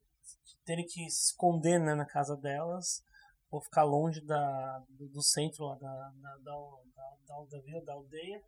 terem 0.65 0.85
que 0.85 1.09
se 1.11 1.31
esconder 1.31 1.79
né, 1.79 1.95
na 1.95 2.07
casa 2.07 2.37
delas, 2.37 3.05
ou 3.51 3.61
ficar 3.61 3.85
longe 3.85 4.21
da, 4.25 4.83
do, 4.89 5.09
do 5.09 5.23
centro 5.23 5.69
da, 5.77 6.11
da, 6.11 6.37
da, 6.39 7.17
da, 7.27 7.45
da 7.51 7.61
vila, 7.63 7.85
da 7.85 7.93
aldeia, 7.93 8.43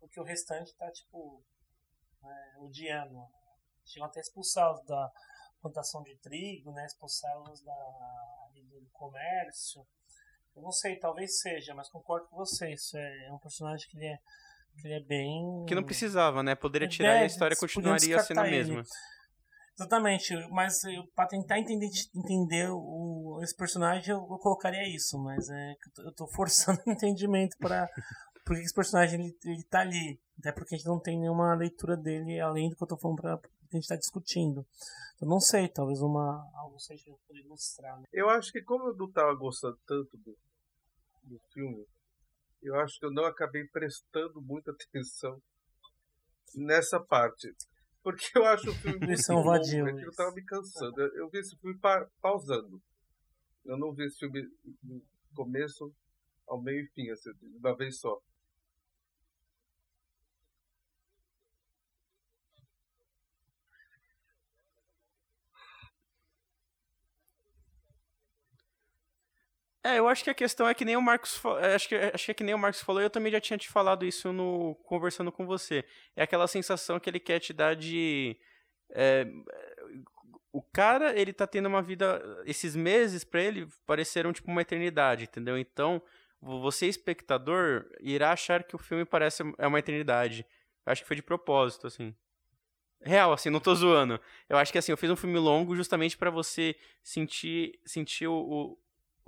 porque 0.00 0.20
o 0.20 0.24
restante 0.24 0.74
tá 0.76 0.90
tipo 0.90 1.42
é, 2.24 2.58
odiando. 2.58 3.18
Chegam 3.84 4.08
até 4.08 4.20
expulsá-los 4.20 4.84
da 4.84 5.10
plantação 5.60 6.02
de 6.02 6.16
trigo, 6.18 6.72
né? 6.72 6.84
Expulsá-los 6.86 7.62
da, 7.62 7.74
do 8.54 8.90
comércio. 8.92 9.86
Eu 10.54 10.62
não 10.62 10.72
sei, 10.72 10.96
talvez 10.98 11.38
seja, 11.40 11.74
mas 11.74 11.88
concordo 11.88 12.26
com 12.28 12.36
vocês. 12.36 12.92
É, 12.94 13.26
é 13.28 13.32
um 13.32 13.38
personagem 13.38 13.88
que 13.88 13.96
ele 13.96 14.06
é, 14.06 14.18
que 14.80 14.86
ele 14.86 14.94
é 14.94 15.00
bem. 15.00 15.64
Que 15.66 15.74
não 15.74 15.84
precisava, 15.84 16.42
né? 16.42 16.54
Poderia 16.54 16.88
tirar 16.88 17.16
é, 17.16 17.20
e 17.20 17.22
a 17.22 17.26
história 17.26 17.56
continuaria 17.56 18.18
sendo 18.20 18.40
a 18.40 18.44
mesma. 18.44 18.80
Ele. 18.80 18.88
Exatamente, 19.78 20.34
mas 20.50 20.80
para 21.14 21.28
tentar 21.28 21.58
entender, 21.60 21.88
entender 22.16 22.68
o, 22.68 23.38
esse 23.42 23.56
personagem 23.56 24.12
eu, 24.12 24.18
eu 24.18 24.38
colocaria 24.38 24.82
isso, 24.88 25.16
mas 25.22 25.48
é 25.48 25.74
eu 25.98 26.12
tô 26.12 26.26
forçando 26.26 26.80
o 26.84 26.90
entendimento 26.90 27.56
para 27.58 27.88
por 28.44 28.56
que 28.56 28.62
esse 28.62 28.74
personagem 28.74 29.20
ele, 29.20 29.38
ele 29.44 29.64
tá 29.64 29.80
ali. 29.80 30.18
Até 30.40 30.52
porque 30.52 30.74
a 30.74 30.78
gente 30.78 30.86
não 30.86 30.98
tem 30.98 31.20
nenhuma 31.20 31.54
leitura 31.54 31.96
dele 31.96 32.40
além 32.40 32.70
do 32.70 32.76
que 32.76 32.82
eu 32.82 32.88
tô 32.88 32.96
falando 32.96 33.20
que 33.68 33.76
a 33.76 33.78
gente 33.78 33.88
tá 33.88 33.96
discutindo. 33.96 34.66
Eu 35.20 35.28
não 35.28 35.38
sei, 35.38 35.68
talvez 35.68 36.00
uma 36.00 36.48
algo 36.54 36.78
seja 36.80 37.12
por 37.26 37.36
ilustrar. 37.36 37.98
Né? 37.98 38.04
Eu 38.12 38.28
acho 38.30 38.50
que 38.50 38.62
como 38.62 38.88
eu 38.88 38.96
não 38.96 39.10
tava 39.12 39.34
gostando 39.34 39.78
tanto 39.86 40.16
do, 40.16 40.36
do 41.24 41.38
filme, 41.52 41.86
eu 42.62 42.74
acho 42.80 42.98
que 42.98 43.06
eu 43.06 43.12
não 43.12 43.24
acabei 43.24 43.64
prestando 43.68 44.40
muita 44.40 44.70
atenção 44.88 45.40
nessa 46.54 46.98
parte. 46.98 47.48
Porque 48.08 48.38
eu 48.38 48.44
acho 48.46 48.70
o 48.70 48.74
filme 48.74 49.06
muito 49.06 49.22
São 49.22 49.36
longo, 49.36 49.50
vadio, 49.50 49.86
eu 49.86 50.14
tava 50.14 50.34
me 50.34 50.42
cansando. 50.42 50.98
Eu, 50.98 51.14
eu 51.14 51.28
vi 51.28 51.40
esse 51.40 51.54
filme 51.58 51.78
pa 51.78 52.08
pausando. 52.22 52.82
Eu 53.66 53.76
não 53.76 53.92
vi 53.92 54.06
esse 54.06 54.18
filme 54.18 54.48
do 54.82 55.04
começo 55.34 55.94
ao 56.46 56.58
meio 56.58 56.84
e 56.84 56.86
fim, 56.86 57.10
assim, 57.10 57.30
de 57.34 57.58
uma 57.58 57.76
vez 57.76 58.00
só. 58.00 58.18
É, 69.88 69.98
eu 69.98 70.06
acho 70.06 70.22
que 70.22 70.28
a 70.28 70.34
questão 70.34 70.68
é 70.68 70.74
que 70.74 70.84
nem 70.84 70.96
o 70.96 71.00
Marcos 71.00 71.40
é, 71.62 71.74
acho 71.74 71.88
que 71.88 71.94
acho 71.94 72.24
que, 72.26 72.30
é 72.30 72.34
que 72.34 72.44
nem 72.44 72.54
o 72.54 72.58
Marcos 72.58 72.82
falou, 72.82 73.00
eu 73.00 73.08
também 73.08 73.32
já 73.32 73.40
tinha 73.40 73.56
te 73.56 73.68
falado 73.70 74.04
isso 74.04 74.32
no 74.34 74.74
conversando 74.84 75.32
com 75.32 75.46
você. 75.46 75.82
É 76.14 76.22
aquela 76.22 76.46
sensação 76.46 77.00
que 77.00 77.08
ele 77.08 77.18
quer 77.18 77.38
te 77.38 77.54
dar 77.54 77.74
de 77.74 78.36
é, 78.90 79.26
o 80.52 80.60
cara, 80.60 81.18
ele 81.18 81.32
tá 81.32 81.46
tendo 81.46 81.66
uma 81.66 81.80
vida 81.80 82.22
esses 82.44 82.76
meses 82.76 83.24
para 83.24 83.40
ele 83.42 83.66
pareceram 83.86 84.30
tipo 84.30 84.50
uma 84.50 84.60
eternidade, 84.60 85.24
entendeu? 85.24 85.56
Então, 85.56 86.02
você 86.38 86.86
espectador 86.86 87.86
irá 88.00 88.32
achar 88.32 88.64
que 88.64 88.76
o 88.76 88.78
filme 88.78 89.06
parece 89.06 89.42
é 89.56 89.66
uma 89.66 89.78
eternidade. 89.78 90.44
Eu 90.84 90.92
acho 90.92 91.02
que 91.02 91.08
foi 91.08 91.16
de 91.16 91.22
propósito 91.22 91.86
assim. 91.86 92.14
Real, 93.00 93.32
assim, 93.32 93.48
não 93.48 93.60
tô 93.60 93.74
zoando. 93.74 94.20
Eu 94.50 94.58
acho 94.58 94.70
que 94.70 94.78
assim, 94.78 94.92
eu 94.92 94.98
fiz 94.98 95.10
um 95.10 95.16
filme 95.16 95.38
longo 95.38 95.74
justamente 95.74 96.18
para 96.18 96.30
você 96.30 96.76
sentir, 97.02 97.78
sentir 97.86 98.26
o, 98.26 98.34
o, 98.34 98.78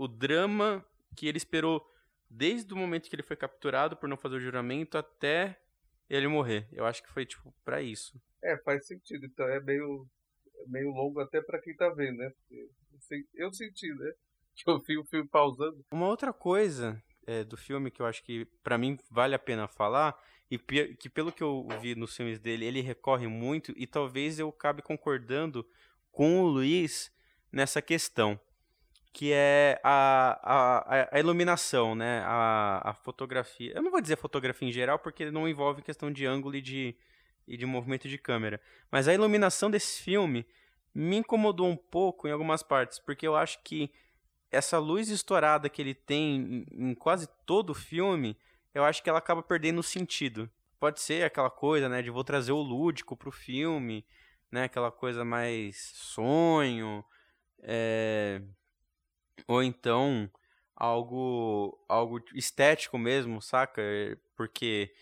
o, 0.04 0.08
drama 0.08 0.84
que 1.16 1.26
ele 1.26 1.36
esperou 1.36 1.86
desde 2.28 2.72
o 2.72 2.76
momento 2.76 3.08
que 3.08 3.14
ele 3.14 3.22
foi 3.22 3.36
capturado 3.36 3.96
por 3.96 4.08
não 4.08 4.16
fazer 4.16 4.36
o 4.36 4.40
juramento 4.40 4.96
até 4.96 5.60
ele 6.08 6.28
morrer. 6.28 6.68
Eu 6.72 6.86
acho 6.86 7.02
que 7.02 7.10
foi, 7.10 7.26
tipo, 7.26 7.52
para 7.64 7.82
isso. 7.82 8.20
É, 8.42 8.56
faz 8.58 8.86
sentido. 8.86 9.26
Então 9.26 9.46
é 9.48 9.60
meio, 9.60 10.06
é 10.56 10.68
meio 10.68 10.90
longo 10.90 11.20
até 11.20 11.40
para 11.42 11.60
quem 11.60 11.74
tá 11.74 11.88
vendo, 11.90 12.18
né? 12.18 12.32
Eu 13.34 13.52
senti, 13.52 13.88
né? 13.94 14.12
Que 14.52 14.68
eu 14.68 14.78
vi 14.80 14.98
o 14.98 15.04
filme 15.04 15.26
pausando. 15.26 15.82
Uma 15.92 16.08
outra 16.08 16.32
coisa 16.32 17.00
é, 17.26 17.44
do 17.44 17.56
filme 17.56 17.90
que 17.90 18.02
eu 18.02 18.06
acho 18.06 18.22
que 18.22 18.44
para 18.62 18.76
mim 18.76 18.98
vale 19.08 19.34
a 19.34 19.38
pena 19.38 19.68
falar 19.68 20.20
e 20.50 20.58
que 20.58 21.08
pelo 21.08 21.32
que 21.32 21.42
eu 21.42 21.66
vi 21.80 21.94
nos 21.94 22.14
filmes 22.16 22.40
dele 22.40 22.66
ele 22.66 22.80
recorre 22.80 23.28
muito 23.28 23.72
e 23.76 23.86
talvez 23.86 24.38
eu 24.38 24.48
acabe 24.48 24.82
concordando 24.82 25.64
com 26.10 26.42
o 26.42 26.46
Luiz 26.46 27.10
nessa 27.52 27.80
questão 27.80 28.38
que 29.12 29.32
é 29.32 29.80
a, 29.82 30.38
a, 30.42 31.08
a 31.16 31.18
iluminação, 31.18 31.94
né? 31.94 32.22
A, 32.24 32.90
a 32.90 32.94
fotografia. 32.94 33.72
Eu 33.74 33.82
não 33.82 33.90
vou 33.90 34.00
dizer 34.00 34.16
fotografia 34.16 34.68
em 34.68 34.72
geral, 34.72 34.98
porque 34.98 35.30
não 35.30 35.48
envolve 35.48 35.82
questão 35.82 36.12
de 36.12 36.26
ângulo 36.26 36.56
e 36.56 36.62
de, 36.62 36.96
e 37.46 37.56
de 37.56 37.66
movimento 37.66 38.08
de 38.08 38.18
câmera. 38.18 38.60
Mas 38.90 39.08
a 39.08 39.14
iluminação 39.14 39.70
desse 39.70 40.02
filme 40.02 40.46
me 40.94 41.16
incomodou 41.16 41.68
um 41.68 41.76
pouco 41.76 42.28
em 42.28 42.30
algumas 42.30 42.62
partes, 42.62 42.98
porque 42.98 43.26
eu 43.26 43.36
acho 43.36 43.62
que 43.62 43.90
essa 44.50 44.78
luz 44.78 45.08
estourada 45.08 45.68
que 45.68 45.80
ele 45.80 45.94
tem 45.94 46.66
em, 46.70 46.90
em 46.90 46.94
quase 46.94 47.28
todo 47.46 47.70
o 47.70 47.74
filme, 47.74 48.36
eu 48.74 48.84
acho 48.84 49.02
que 49.02 49.08
ela 49.08 49.18
acaba 49.18 49.42
perdendo 49.42 49.78
o 49.78 49.84
sentido. 49.84 50.50
Pode 50.78 51.00
ser 51.00 51.24
aquela 51.24 51.50
coisa, 51.50 51.88
né, 51.88 52.02
de 52.02 52.10
vou 52.10 52.24
trazer 52.24 52.52
o 52.52 52.60
lúdico 52.60 53.16
pro 53.16 53.30
filme, 53.30 54.04
né, 54.50 54.64
aquela 54.64 54.90
coisa 54.90 55.24
mais 55.24 55.92
sonho, 55.94 57.04
é... 57.62 58.42
ou 59.46 59.62
então 59.62 60.30
algo 60.76 61.78
algo 61.88 62.20
estético 62.34 62.98
mesmo, 62.98 63.40
saca? 63.42 63.82
Porque 64.36 64.92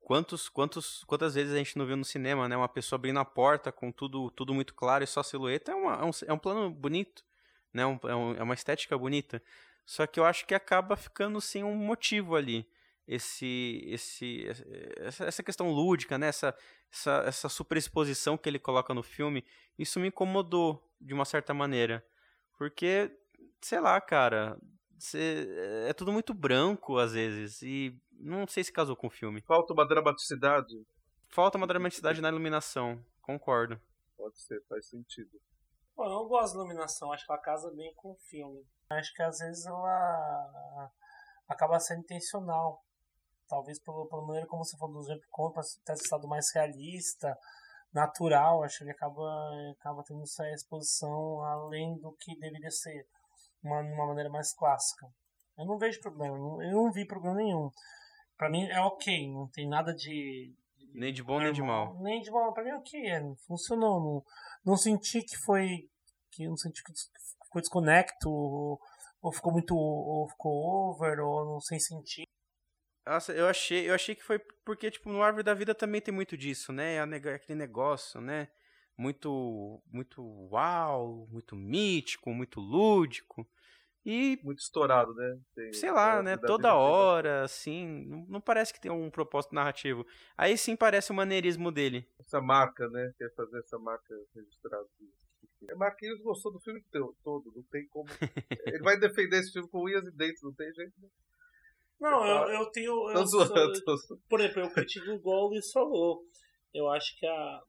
quantos 0.00 0.48
quantos 0.48 1.04
quantas 1.04 1.34
vezes 1.34 1.54
a 1.54 1.58
gente 1.58 1.76
não 1.78 1.86
viu 1.86 1.96
no 1.96 2.04
cinema, 2.04 2.48
né, 2.48 2.56
uma 2.56 2.68
pessoa 2.68 2.98
abrindo 2.98 3.20
a 3.20 3.24
porta 3.24 3.72
com 3.72 3.92
tudo 3.92 4.30
tudo 4.30 4.54
muito 4.54 4.74
claro 4.74 5.04
e 5.04 5.06
só 5.06 5.22
silhueta, 5.22 5.72
é, 5.72 5.74
uma, 5.74 5.94
é, 5.94 6.04
um, 6.04 6.10
é 6.28 6.32
um 6.32 6.38
plano 6.38 6.70
bonito 6.70 7.24
né? 7.72 7.86
Um, 7.86 7.98
é, 8.04 8.14
um, 8.14 8.34
é 8.34 8.42
uma 8.42 8.54
estética 8.54 8.96
bonita. 8.96 9.42
Só 9.84 10.06
que 10.06 10.20
eu 10.20 10.24
acho 10.24 10.46
que 10.46 10.54
acaba 10.54 10.96
ficando 10.96 11.40
sem 11.40 11.64
um 11.64 11.74
motivo 11.74 12.36
ali. 12.36 12.68
Esse, 13.06 13.82
esse, 13.86 14.46
essa, 14.98 15.24
essa 15.24 15.42
questão 15.42 15.70
lúdica, 15.70 16.18
né? 16.18 16.28
Essa, 16.28 16.54
essa, 16.92 17.24
essa 17.26 17.48
superexposição 17.48 18.36
que 18.36 18.48
ele 18.48 18.58
coloca 18.58 18.92
no 18.92 19.02
filme, 19.02 19.44
isso 19.78 19.98
me 19.98 20.08
incomodou 20.08 20.82
de 21.00 21.14
uma 21.14 21.24
certa 21.24 21.54
maneira. 21.54 22.04
Porque, 22.58 23.16
sei 23.62 23.80
lá, 23.80 24.00
cara, 24.00 24.58
cê, 24.98 25.46
é 25.86 25.92
tudo 25.92 26.12
muito 26.12 26.34
branco 26.34 26.98
às 26.98 27.12
vezes. 27.12 27.62
E 27.62 27.96
não 28.12 28.46
sei 28.46 28.64
se 28.64 28.72
casou 28.72 28.96
com 28.96 29.06
o 29.06 29.10
filme. 29.10 29.40
Falta 29.42 29.72
uma 29.72 29.86
dramaticidade. 29.86 30.74
Falta 31.30 31.56
uma 31.56 31.66
dramaticidade 31.66 32.20
na 32.20 32.28
iluminação, 32.28 33.02
concordo. 33.22 33.80
Pode 34.16 34.40
ser, 34.40 34.62
faz 34.68 34.88
sentido. 34.88 35.30
Bom, 35.94 36.06
eu 36.06 36.26
gosto 36.26 36.54
da 36.54 36.60
iluminação, 36.60 37.12
acho 37.12 37.24
que 37.24 37.32
ela 37.32 37.40
casa 37.40 37.70
bem 37.74 37.92
com 37.94 38.12
o 38.12 38.18
filme. 38.28 38.66
Acho 38.90 39.12
que 39.14 39.22
às 39.22 39.38
vezes 39.38 39.66
ela 39.66 40.90
acaba 41.46 41.78
sendo 41.78 42.00
intencional. 42.00 42.82
Talvez 43.46 43.78
pelo, 43.78 44.06
pela 44.08 44.26
maneira 44.26 44.46
como 44.46 44.64
você 44.64 44.76
falou 44.76 45.00
do 45.00 45.06
Jump 45.06 45.24
Contra, 45.30 45.62
ter 45.84 45.94
estado 45.94 46.26
mais 46.26 46.52
realista, 46.52 47.36
natural, 47.92 48.62
acho 48.62 48.78
que 48.78 48.84
ele 48.84 48.92
acaba, 48.92 49.50
acaba 49.78 50.02
tendo 50.04 50.22
essa 50.22 50.48
exposição 50.50 51.42
além 51.42 51.98
do 51.98 52.12
que 52.12 52.38
deveria 52.38 52.70
ser, 52.70 53.06
uma, 53.62 53.80
uma 53.80 54.06
maneira 54.06 54.30
mais 54.30 54.52
clássica. 54.54 55.06
Eu 55.58 55.66
não 55.66 55.78
vejo 55.78 56.00
problema, 56.00 56.36
eu 56.36 56.72
não 56.72 56.92
vi 56.92 57.06
problema 57.06 57.36
nenhum. 57.36 57.70
Pra 58.36 58.48
mim 58.48 58.64
é 58.68 58.80
ok, 58.80 59.32
não 59.32 59.48
tem 59.48 59.68
nada 59.68 59.92
de. 59.92 60.54
Nem 60.94 61.12
de 61.12 61.22
bom 61.22 61.40
nem 61.40 61.52
de 61.52 61.62
mal. 61.62 62.00
Nem 62.00 62.20
de 62.20 62.30
mal, 62.30 62.52
pra 62.52 62.62
mim 62.62 62.70
é 62.70 62.76
ok, 62.76 63.10
é, 63.10 63.20
funcionou. 63.46 64.00
Não, 64.00 64.24
não 64.64 64.76
senti 64.76 65.22
que 65.22 65.36
foi. 65.36 65.88
que 66.30 66.46
não 66.46 66.56
senti 66.56 66.82
que 66.84 66.92
ficou 67.44 67.60
desconecto, 67.60 68.30
ou, 68.30 68.80
ou 69.20 69.32
ficou 69.32 69.52
muito. 69.52 69.76
ou 69.76 70.28
ficou 70.28 70.52
over, 70.90 71.18
ou 71.18 71.44
não 71.44 71.60
sem 71.60 71.80
sentido. 71.80 72.28
Nossa, 73.08 73.32
eu 73.32 73.46
achei, 73.46 73.88
eu 73.88 73.94
achei 73.94 74.14
que 74.14 74.22
foi 74.22 74.38
porque, 74.38 74.90
tipo, 74.90 75.08
no 75.08 75.22
Árvore 75.22 75.42
da 75.42 75.54
Vida 75.54 75.74
também 75.74 75.98
tem 75.98 76.12
muito 76.12 76.36
disso, 76.36 76.72
né? 76.72 76.96
É 76.96 77.00
aquele 77.32 77.58
negócio, 77.58 78.20
né? 78.20 78.48
Muito, 78.98 79.82
muito 79.90 80.22
uau, 80.50 81.26
muito 81.30 81.56
mítico, 81.56 82.34
muito 82.34 82.60
lúdico. 82.60 83.48
E. 84.04 84.38
Muito 84.44 84.58
estourado, 84.58 85.14
né? 85.14 85.38
Tem, 85.54 85.72
sei 85.72 85.90
lá, 85.90 86.22
né? 86.22 86.36
Toda 86.36 86.74
hora, 86.74 87.44
assim. 87.44 88.04
Não, 88.06 88.26
não, 88.28 88.40
parece 88.42 88.74
que 88.74 88.80
tem 88.80 88.90
um 88.90 89.10
propósito 89.10 89.54
narrativo. 89.54 90.06
Aí 90.36 90.58
sim 90.58 90.76
parece 90.76 91.10
o 91.10 91.14
maneirismo 91.14 91.72
dele. 91.72 92.06
Essa 92.18 92.42
marca, 92.42 92.90
né? 92.90 93.12
Quer 93.16 93.32
fazer 93.34 93.58
essa 93.60 93.78
marca 93.78 94.14
registrada. 94.34 94.86
É, 95.66 95.74
Marquinhos 95.74 96.20
gostou 96.20 96.52
do 96.52 96.60
filme 96.60 96.84
todo, 97.22 97.52
não 97.56 97.62
tem 97.64 97.86
como. 97.88 98.08
Ele 98.66 98.82
vai 98.82 98.98
defender 98.98 99.38
esse 99.38 99.52
filme 99.52 99.68
com 99.68 99.84
unhas 99.84 100.04
e 100.04 100.10
dentes, 100.10 100.42
não 100.42 100.52
tem 100.52 100.72
jeito. 100.74 100.92
Né? 101.00 101.08
Não, 102.00 102.24
eu, 102.24 102.60
eu 102.60 102.70
tenho. 102.70 103.10
Eu, 103.10 103.14
tô 103.14 103.26
zoando, 103.26 103.84
tô... 103.84 103.96
Por 104.28 104.40
exemplo, 104.40 104.62
eu 104.62 104.70
critico 104.70 105.10
o 105.10 105.48
Luiz 105.48 105.70
falou. 105.72 106.22
Eu 106.72 106.88
acho 106.90 107.18
que 107.18 107.26
a. 107.26 107.60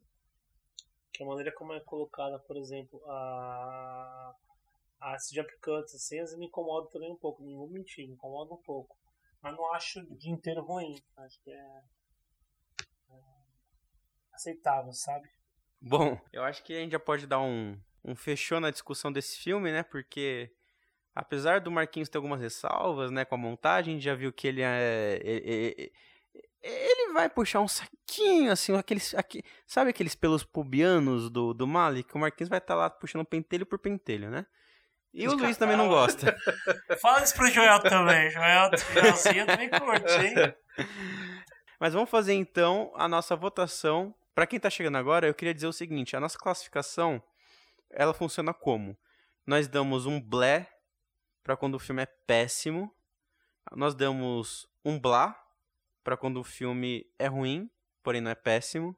Que 1.14 1.24
a 1.24 1.26
maneira 1.26 1.52
como 1.54 1.74
é 1.74 1.80
colocada, 1.82 2.40
por 2.40 2.56
exemplo, 2.58 3.02
a 3.08 4.34
as 5.02 5.30
jump 5.30 5.50
cuts 5.62 5.96
assim, 5.96 6.38
me 6.38 6.48
incomodam 6.48 6.90
também 6.90 7.12
um 7.12 7.18
pouco, 7.18 7.42
não 7.44 7.58
vou 7.58 7.70
mentir, 7.70 8.06
me 8.08 8.14
incomoda 8.14 8.54
um 8.54 8.62
pouco. 8.62 8.98
Mas 9.42 9.56
não 9.56 9.74
acho 9.74 10.02
o 10.02 10.18
dia 10.18 10.32
inteiro 10.32 10.62
ruim, 10.62 11.02
acho 11.18 11.42
que 11.42 11.52
é, 11.52 11.84
é 13.10 13.22
aceitável, 14.34 14.92
sabe? 14.92 15.30
Bom, 15.82 16.20
eu 16.34 16.44
acho 16.44 16.64
que 16.64 16.74
a 16.74 16.80
gente 16.80 16.92
já 16.92 17.00
pode 17.00 17.26
dar 17.26 17.40
um, 17.40 17.80
um 18.04 18.16
fechou 18.16 18.60
na 18.60 18.70
discussão 18.70 19.12
desse 19.12 19.38
filme, 19.38 19.72
né? 19.72 19.84
Porque 19.84 20.54
apesar 21.16 21.62
do 21.62 21.72
Marquinhos 21.72 22.10
ter 22.10 22.18
algumas 22.18 22.40
ressalvas, 22.40 23.12
né, 23.12 23.26
com 23.26 23.36
a 23.36 23.38
montagem, 23.38 23.94
a 23.94 23.96
gente 23.96 24.06
já 24.06 24.16
viu 24.16 24.32
que 24.32 24.48
ele 24.48 24.62
é, 24.62 25.20
ele, 25.24 25.92
ele 26.62 27.14
vai 27.14 27.30
puxar 27.30 27.62
um 27.62 27.68
saquinho, 27.68 28.52
assim, 28.52 28.76
aqueles, 28.76 29.14
aquele, 29.16 29.44
sabe 29.66 29.90
aqueles 29.92 30.16
pelos 30.16 30.44
pubianos 30.44 31.30
do, 31.30 31.54
do 31.54 31.68
Malik? 31.68 32.14
O 32.16 32.20
Marquinhos 32.20 32.50
vai 32.50 32.60
estar 32.60 32.74
tá 32.74 32.80
lá 32.80 32.90
puxando 32.90 33.26
pentelho 33.26 33.66
por 33.66 33.80
pentelho, 33.80 34.30
né? 34.30 34.46
E 35.14 35.28
o 35.28 35.34
Luiz 35.34 35.58
também 35.58 35.76
não 35.76 35.88
gosta. 35.88 36.38
Fala 37.02 37.24
isso 37.24 37.34
pro 37.36 37.50
Joel 37.50 37.80
também. 37.80 38.30
Joel, 38.30 38.70
Joelzinho 38.94 39.46
também 39.46 39.70
curte, 39.70 40.14
hein? 40.14 40.54
Mas 41.80 41.94
vamos 41.94 42.10
fazer 42.10 42.34
então 42.34 42.92
a 42.96 43.08
nossa 43.08 43.36
votação. 43.36 44.14
Para 44.36 44.46
quem 44.46 44.60
tá 44.60 44.70
chegando 44.70 44.98
agora, 44.98 45.28
eu 45.28 45.34
queria 45.34 45.54
dizer 45.54 45.68
o 45.68 45.74
seguinte: 45.74 46.16
a 46.16 46.20
nossa 46.20 46.38
classificação 46.38 47.22
ela 47.90 48.14
funciona 48.14 48.54
como? 48.54 48.96
Nós 49.48 49.68
damos 49.68 50.06
um 50.06 50.22
blé 50.22 50.70
para 51.44 51.58
quando 51.58 51.76
o 51.76 51.80
filme 51.80 52.04
é 52.04 52.06
péssimo. 52.06 52.94
Nós 53.76 53.94
damos 53.94 54.68
um 54.84 55.00
blá 55.00 55.40
para 56.04 56.18
quando 56.18 56.40
o 56.40 56.44
filme 56.44 57.06
é 57.20 57.28
ruim, 57.28 57.70
porém 58.02 58.22
não 58.22 58.32
é 58.32 58.36
péssimo. 58.36 58.96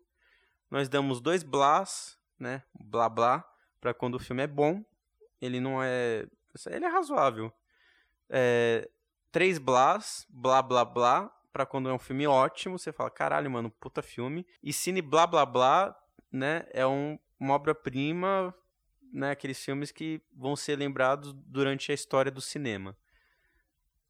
Nós 0.70 0.88
damos 0.88 1.20
dois 1.20 1.44
blás, 1.44 2.18
né? 2.40 2.64
Blá 2.74 3.10
blá, 3.10 3.44
para 3.80 3.94
quando 3.94 4.16
o 4.16 4.20
filme 4.20 4.44
é 4.44 4.48
bom 4.48 4.84
ele 5.42 5.60
não 5.60 5.82
é. 5.82 6.28
Ele 6.68 6.86
é 6.86 6.88
razoável. 6.88 7.52
É, 8.30 8.88
três 9.32 9.58
blás, 9.58 10.26
blá 10.30 10.62
blá 10.62 10.86
blá, 10.86 11.30
pra 11.52 11.66
quando 11.66 11.90
é 11.90 11.94
um 11.94 12.00
filme 12.00 12.28
ótimo, 12.28 12.78
você 12.78 12.94
fala, 12.94 13.10
caralho, 13.10 13.50
mano, 13.50 13.72
puta 13.72 14.02
filme. 14.02 14.46
E 14.62 14.72
cine 14.72 15.02
blá 15.02 15.26
blá 15.26 15.46
blá, 15.46 15.98
né, 16.32 16.66
é 16.72 16.86
um, 16.86 17.18
uma 17.40 17.56
obra-prima, 17.56 18.54
né, 19.12 19.32
aqueles 19.32 19.64
filmes 19.64 19.92
que 19.92 20.22
vão 20.34 20.56
ser 20.56 20.78
lembrados 20.78 21.34
durante 21.46 21.92
a 21.92 21.96
história 21.96 22.32
do 22.32 22.42
cinema. 22.42 22.98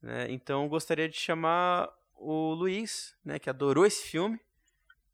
Né? 0.01 0.27
Então, 0.29 0.67
gostaria 0.67 1.09
de 1.09 1.17
chamar 1.17 1.91
o 2.15 2.53
Luiz, 2.53 3.15
né, 3.25 3.39
que 3.39 3.49
adorou 3.49 3.85
esse 3.85 4.07
filme, 4.07 4.39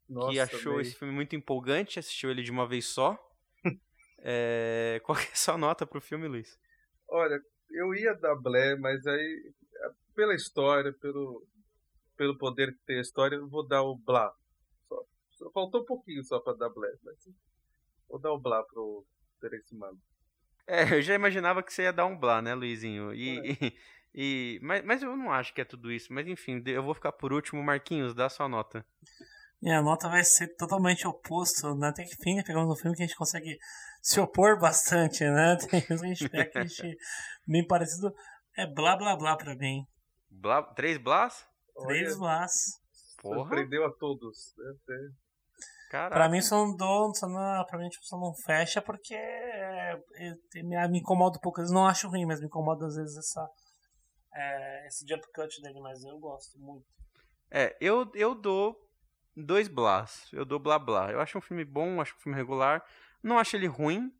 Nossa, 0.08 0.32
que 0.32 0.40
achou 0.40 0.80
esse 0.80 0.94
filme 0.94 1.12
muito 1.12 1.34
empolgante, 1.34 1.98
assistiu 1.98 2.30
ele 2.30 2.42
de 2.42 2.50
uma 2.50 2.66
vez 2.66 2.86
só. 2.86 3.18
É... 4.20 5.00
Qual 5.04 5.16
é 5.16 5.22
a 5.22 5.36
sua 5.36 5.56
nota 5.56 5.86
pro 5.86 6.00
filme, 6.00 6.26
Luiz? 6.26 6.58
Olha, 7.08 7.40
eu 7.70 7.94
ia 7.94 8.12
dar 8.14 8.34
Blé, 8.34 8.74
mas 8.74 9.06
aí, 9.06 9.52
pela 10.12 10.34
história, 10.34 10.92
pelo, 11.00 11.46
pelo 12.16 12.36
poder 12.36 12.72
que 12.72 12.84
tem 12.84 12.98
a 12.98 13.02
história, 13.02 13.36
eu 13.36 13.48
vou 13.48 13.64
dar 13.64 13.82
o 13.82 13.96
Blá. 13.96 14.34
Só, 14.88 15.04
só 15.30 15.50
faltou 15.52 15.82
um 15.82 15.84
pouquinho 15.84 16.24
só 16.24 16.40
pra 16.40 16.52
dar 16.54 16.68
Blé, 16.68 16.92
mas 17.04 17.28
vou 18.08 18.18
dar 18.18 18.32
o 18.32 18.40
Blá 18.40 18.60
pro 18.64 19.06
Terence 19.40 19.74
Mano. 19.74 20.00
É, 20.66 20.94
eu 20.94 21.02
já 21.02 21.14
imaginava 21.14 21.62
que 21.62 21.72
você 21.72 21.82
ia 21.82 21.92
dar 21.92 22.06
um 22.06 22.16
Blá, 22.16 22.42
né, 22.42 22.54
Luizinho? 22.54 23.14
E, 23.14 23.38
é. 23.38 23.42
e, 23.52 23.76
e, 24.14 24.60
mas, 24.62 24.84
mas 24.84 25.02
eu 25.02 25.16
não 25.16 25.32
acho 25.32 25.54
que 25.54 25.60
é 25.60 25.64
tudo 25.64 25.90
isso. 25.90 26.12
Mas 26.12 26.26
enfim, 26.26 26.62
eu 26.66 26.82
vou 26.82 26.94
ficar 26.94 27.12
por 27.12 27.32
último. 27.32 27.62
Marquinhos, 27.62 28.14
dá 28.14 28.28
sua 28.28 28.48
nota. 28.48 28.84
Minha 29.60 29.82
nota 29.82 30.08
vai 30.08 30.22
ser 30.22 30.54
totalmente 30.56 31.06
oposto, 31.06 31.74
né? 31.74 31.92
Tem 31.92 32.06
que 32.06 32.16
fim, 32.22 32.40
pegamos 32.44 32.70
um 32.70 32.80
filme 32.80 32.96
que 32.96 33.02
a 33.02 33.06
gente 33.06 33.16
consegue 33.16 33.58
se 34.00 34.20
opor 34.20 34.60
bastante, 34.60 35.24
né? 35.24 35.56
Tem 35.68 35.84
a 35.90 35.96
gente 35.96 36.28
pega 36.28 36.50
que 36.50 36.58
a 36.58 36.64
gente 36.64 36.96
bem 37.46 37.66
parecido. 37.66 38.14
É 38.56 38.66
blá 38.66 38.96
blá 38.96 39.16
blá 39.16 39.36
pra 39.36 39.56
mim. 39.56 39.84
Blá, 40.30 40.62
três 40.62 40.98
blás? 40.98 41.46
Três 41.86 42.16
blás. 42.16 42.52
Porra. 43.20 43.38
Surpreendeu 43.38 43.84
a 43.84 43.92
todos. 43.92 44.54
Né? 44.56 45.10
Caraca. 45.88 46.14
Pra 46.14 46.28
mim 46.28 46.42
só 46.42 46.56
não 46.56 46.76
dou, 46.76 47.14
só 47.14 47.26
não, 47.26 47.64
pra 47.64 47.78
mim 47.78 47.88
tipo, 47.88 48.04
só 48.04 48.18
não 48.18 48.34
fecha 48.34 48.82
porque 48.82 49.14
é, 49.14 49.98
é, 50.16 50.62
me, 50.62 50.88
me 50.88 50.98
incomoda 50.98 51.38
um 51.38 51.40
pouco. 51.40 51.62
Eu 51.62 51.66
não 51.68 51.86
acho 51.86 52.08
ruim, 52.08 52.26
mas 52.26 52.40
me 52.40 52.46
incomoda 52.46 52.86
às 52.86 52.96
vezes 52.96 53.16
essa, 53.16 53.48
é, 54.34 54.86
esse 54.86 55.06
jump 55.08 55.26
cut 55.32 55.62
dele, 55.62 55.80
mas 55.80 56.04
eu 56.04 56.18
gosto 56.18 56.58
muito. 56.58 56.86
É, 57.50 57.74
eu, 57.80 58.10
eu 58.14 58.34
dou 58.34 58.78
dois 59.34 59.66
blás. 59.66 60.28
Eu 60.30 60.44
dou 60.44 60.58
blá 60.58 60.78
blá. 60.78 61.10
Eu 61.10 61.20
acho 61.20 61.38
um 61.38 61.40
filme 61.40 61.64
bom, 61.64 62.02
acho 62.02 62.14
um 62.16 62.20
filme 62.20 62.36
regular. 62.36 62.84
Não 63.22 63.38
acho 63.38 63.56
ele 63.56 63.66
ruim, 63.66 64.12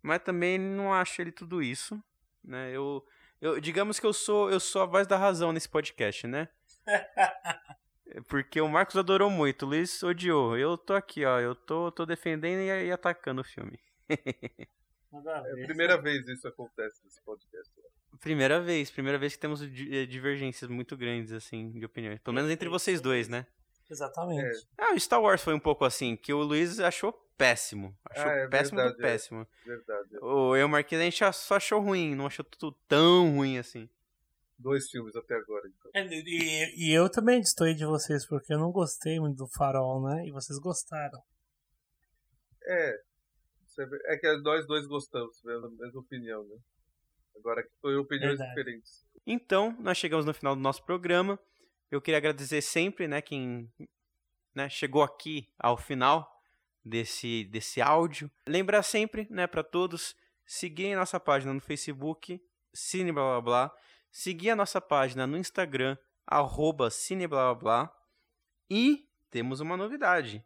mas 0.00 0.22
também 0.22 0.56
não 0.56 0.94
acho 0.94 1.20
ele 1.20 1.32
tudo 1.32 1.60
isso. 1.60 2.00
Né? 2.44 2.70
Eu, 2.70 3.04
eu, 3.40 3.60
digamos 3.60 3.98
que 3.98 4.06
eu 4.06 4.12
sou, 4.12 4.50
eu 4.50 4.60
sou 4.60 4.82
a 4.82 4.86
voz 4.86 5.08
da 5.08 5.16
razão 5.16 5.52
nesse 5.52 5.68
podcast, 5.68 6.28
né? 6.28 6.48
Porque 8.28 8.60
o 8.60 8.68
Marcos 8.68 8.96
adorou 8.96 9.30
muito, 9.30 9.64
o 9.64 9.68
Luiz 9.68 10.02
odiou. 10.02 10.56
Eu 10.56 10.76
tô 10.76 10.94
aqui, 10.94 11.24
ó. 11.24 11.40
Eu 11.40 11.54
tô, 11.54 11.90
tô 11.90 12.04
defendendo 12.04 12.60
e, 12.60 12.86
e 12.86 12.92
atacando 12.92 13.40
o 13.40 13.44
filme. 13.44 13.78
é 14.08 14.66
a 15.12 15.66
primeira 15.66 16.00
vez 16.00 16.26
isso 16.28 16.46
acontece 16.46 17.00
nesse 17.04 17.20
podcast. 17.22 17.70
Primeira 18.20 18.60
vez, 18.60 18.90
primeira 18.90 19.18
vez 19.18 19.34
que 19.34 19.38
temos 19.40 19.62
eh, 19.62 20.06
divergências 20.06 20.70
muito 20.70 20.96
grandes, 20.96 21.32
assim, 21.32 21.70
de 21.70 21.84
opiniões. 21.84 22.20
Pelo 22.20 22.34
menos 22.34 22.50
entre 22.50 22.68
vocês 22.68 23.00
dois, 23.00 23.28
né? 23.28 23.46
Exatamente. 23.90 24.66
É. 24.78 24.84
Ah, 24.84 24.94
o 24.94 25.00
Star 25.00 25.20
Wars 25.20 25.42
foi 25.42 25.54
um 25.54 25.60
pouco 25.60 25.84
assim, 25.84 26.16
que 26.16 26.32
o 26.32 26.42
Luiz 26.42 26.78
achou 26.80 27.12
péssimo. 27.36 27.96
Achou 28.10 28.30
ah, 28.30 28.34
é 28.34 28.48
péssimo 28.48 28.76
verdade, 28.76 28.96
do 28.96 29.04
é. 29.04 29.10
péssimo. 29.10 29.40
É. 29.40 29.68
Verdade. 29.68 30.18
O 30.20 30.56
eu 30.56 30.68
Marquinhos 30.68 31.02
a 31.02 31.04
gente 31.04 31.32
só 31.34 31.56
achou 31.56 31.80
ruim, 31.80 32.14
não 32.14 32.26
achou 32.26 32.44
tudo 32.44 32.76
tão 32.86 33.36
ruim 33.36 33.58
assim 33.58 33.88
dois 34.62 34.88
filmes 34.88 35.14
até 35.16 35.34
agora. 35.34 35.68
Então. 35.68 35.90
É, 35.94 36.06
e, 36.06 36.86
e, 36.86 36.92
eu 36.92 37.10
também 37.10 37.40
destoei 37.40 37.74
de 37.74 37.84
vocês, 37.84 38.26
porque 38.26 38.54
eu 38.54 38.58
não 38.58 38.70
gostei 38.70 39.18
muito 39.20 39.36
do 39.36 39.48
Farol, 39.48 40.02
né? 40.08 40.26
E 40.26 40.30
vocês 40.30 40.58
gostaram. 40.58 41.20
É. 42.64 43.00
É 44.06 44.16
que 44.18 44.36
nós 44.38 44.66
dois 44.66 44.86
gostamos, 44.86 45.40
a 45.46 45.68
mesma 45.82 46.00
opinião, 46.00 46.44
né? 46.44 46.56
Agora 47.36 47.62
que 47.62 47.70
foi 47.80 47.96
opiniões 47.96 48.38
Verdade. 48.38 48.50
diferentes. 48.50 49.06
Então, 49.26 49.74
nós 49.80 49.96
chegamos 49.96 50.26
no 50.26 50.34
final 50.34 50.54
do 50.54 50.60
nosso 50.60 50.84
programa. 50.84 51.38
Eu 51.90 52.00
queria 52.00 52.18
agradecer 52.18 52.60
sempre, 52.60 53.08
né, 53.08 53.22
quem 53.22 53.72
né, 54.54 54.68
chegou 54.68 55.02
aqui 55.02 55.48
ao 55.58 55.76
final 55.76 56.30
desse, 56.84 57.44
desse 57.44 57.80
áudio. 57.80 58.30
Lembrar 58.46 58.82
sempre, 58.82 59.26
né, 59.30 59.46
para 59.46 59.62
todos, 59.62 60.14
seguirem 60.44 60.94
nossa 60.94 61.18
página 61.18 61.54
no 61.54 61.60
Facebook, 61.60 62.40
Cine 62.74 63.10
Blá 63.10 63.22
Blá 63.22 63.40
Blá 63.40 63.82
seguir 64.12 64.50
a 64.50 64.56
nossa 64.56 64.80
página 64.80 65.26
no 65.26 65.38
Instagram, 65.38 65.96
arroba 66.26 66.90
cineblá. 66.90 67.90
E 68.70 69.08
temos 69.30 69.60
uma 69.60 69.76
novidade. 69.76 70.44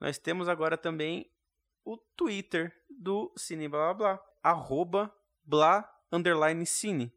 Nós 0.00 0.18
temos 0.18 0.48
agora 0.48 0.76
também 0.76 1.30
o 1.84 1.96
Twitter 1.96 2.74
do 2.90 3.32
Cine 3.36 3.68
Blá 3.68 3.92
Blá, 3.94 4.20
arroba 4.42 5.14
blá 5.44 5.88
underline 6.10 6.64
cine. 6.66 7.12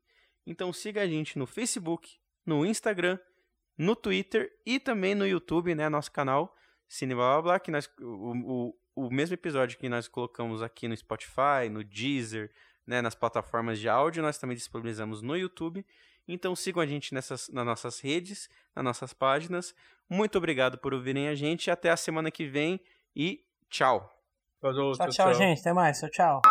Então 0.45 0.71
siga 0.71 1.01
a 1.01 1.07
gente 1.07 1.39
no 1.39 1.47
Facebook, 1.47 2.19
no 2.45 2.65
Instagram, 2.65 3.17
no 3.77 3.95
Twitter 3.95 4.51
e 4.65 4.79
também 4.79 5.15
no 5.15 5.25
YouTube, 5.25 5.73
né, 5.73 5.89
nosso 5.89 6.11
canal 6.11 6.55
Cine 6.87 7.15
Blá 7.15 7.33
Blá, 7.33 7.41
Blá 7.41 7.59
que 7.59 7.71
nós, 7.71 7.89
o, 7.99 8.73
o, 8.95 9.07
o 9.07 9.11
mesmo 9.11 9.33
episódio 9.33 9.77
que 9.77 9.89
nós 9.89 10.07
colocamos 10.07 10.61
aqui 10.61 10.87
no 10.87 10.95
Spotify, 10.95 11.69
no 11.71 11.83
Deezer, 11.83 12.51
né, 12.85 13.01
nas 13.01 13.15
plataformas 13.15 13.79
de 13.79 13.89
áudio, 13.89 14.21
nós 14.21 14.37
também 14.37 14.55
disponibilizamos 14.55 15.21
no 15.21 15.35
YouTube. 15.35 15.85
Então 16.27 16.55
sigam 16.55 16.81
a 16.81 16.85
gente 16.85 17.13
nessas, 17.13 17.49
nas 17.49 17.65
nossas 17.65 17.99
redes, 17.99 18.49
nas 18.75 18.83
nossas 18.83 19.13
páginas. 19.13 19.75
Muito 20.09 20.37
obrigado 20.37 20.77
por 20.77 20.93
ouvirem 20.93 21.27
a 21.27 21.35
gente. 21.35 21.69
Até 21.69 21.89
a 21.89 21.97
semana 21.97 22.31
que 22.31 22.45
vem 22.45 22.79
e 23.15 23.43
tchau. 23.69 24.11
Tchau, 24.59 24.73
tchau, 24.93 25.09
tchau, 25.09 25.33
gente. 25.33 25.59
Até 25.61 25.73
mais. 25.73 25.99
Tchau, 25.99 26.09
tchau. 26.09 26.41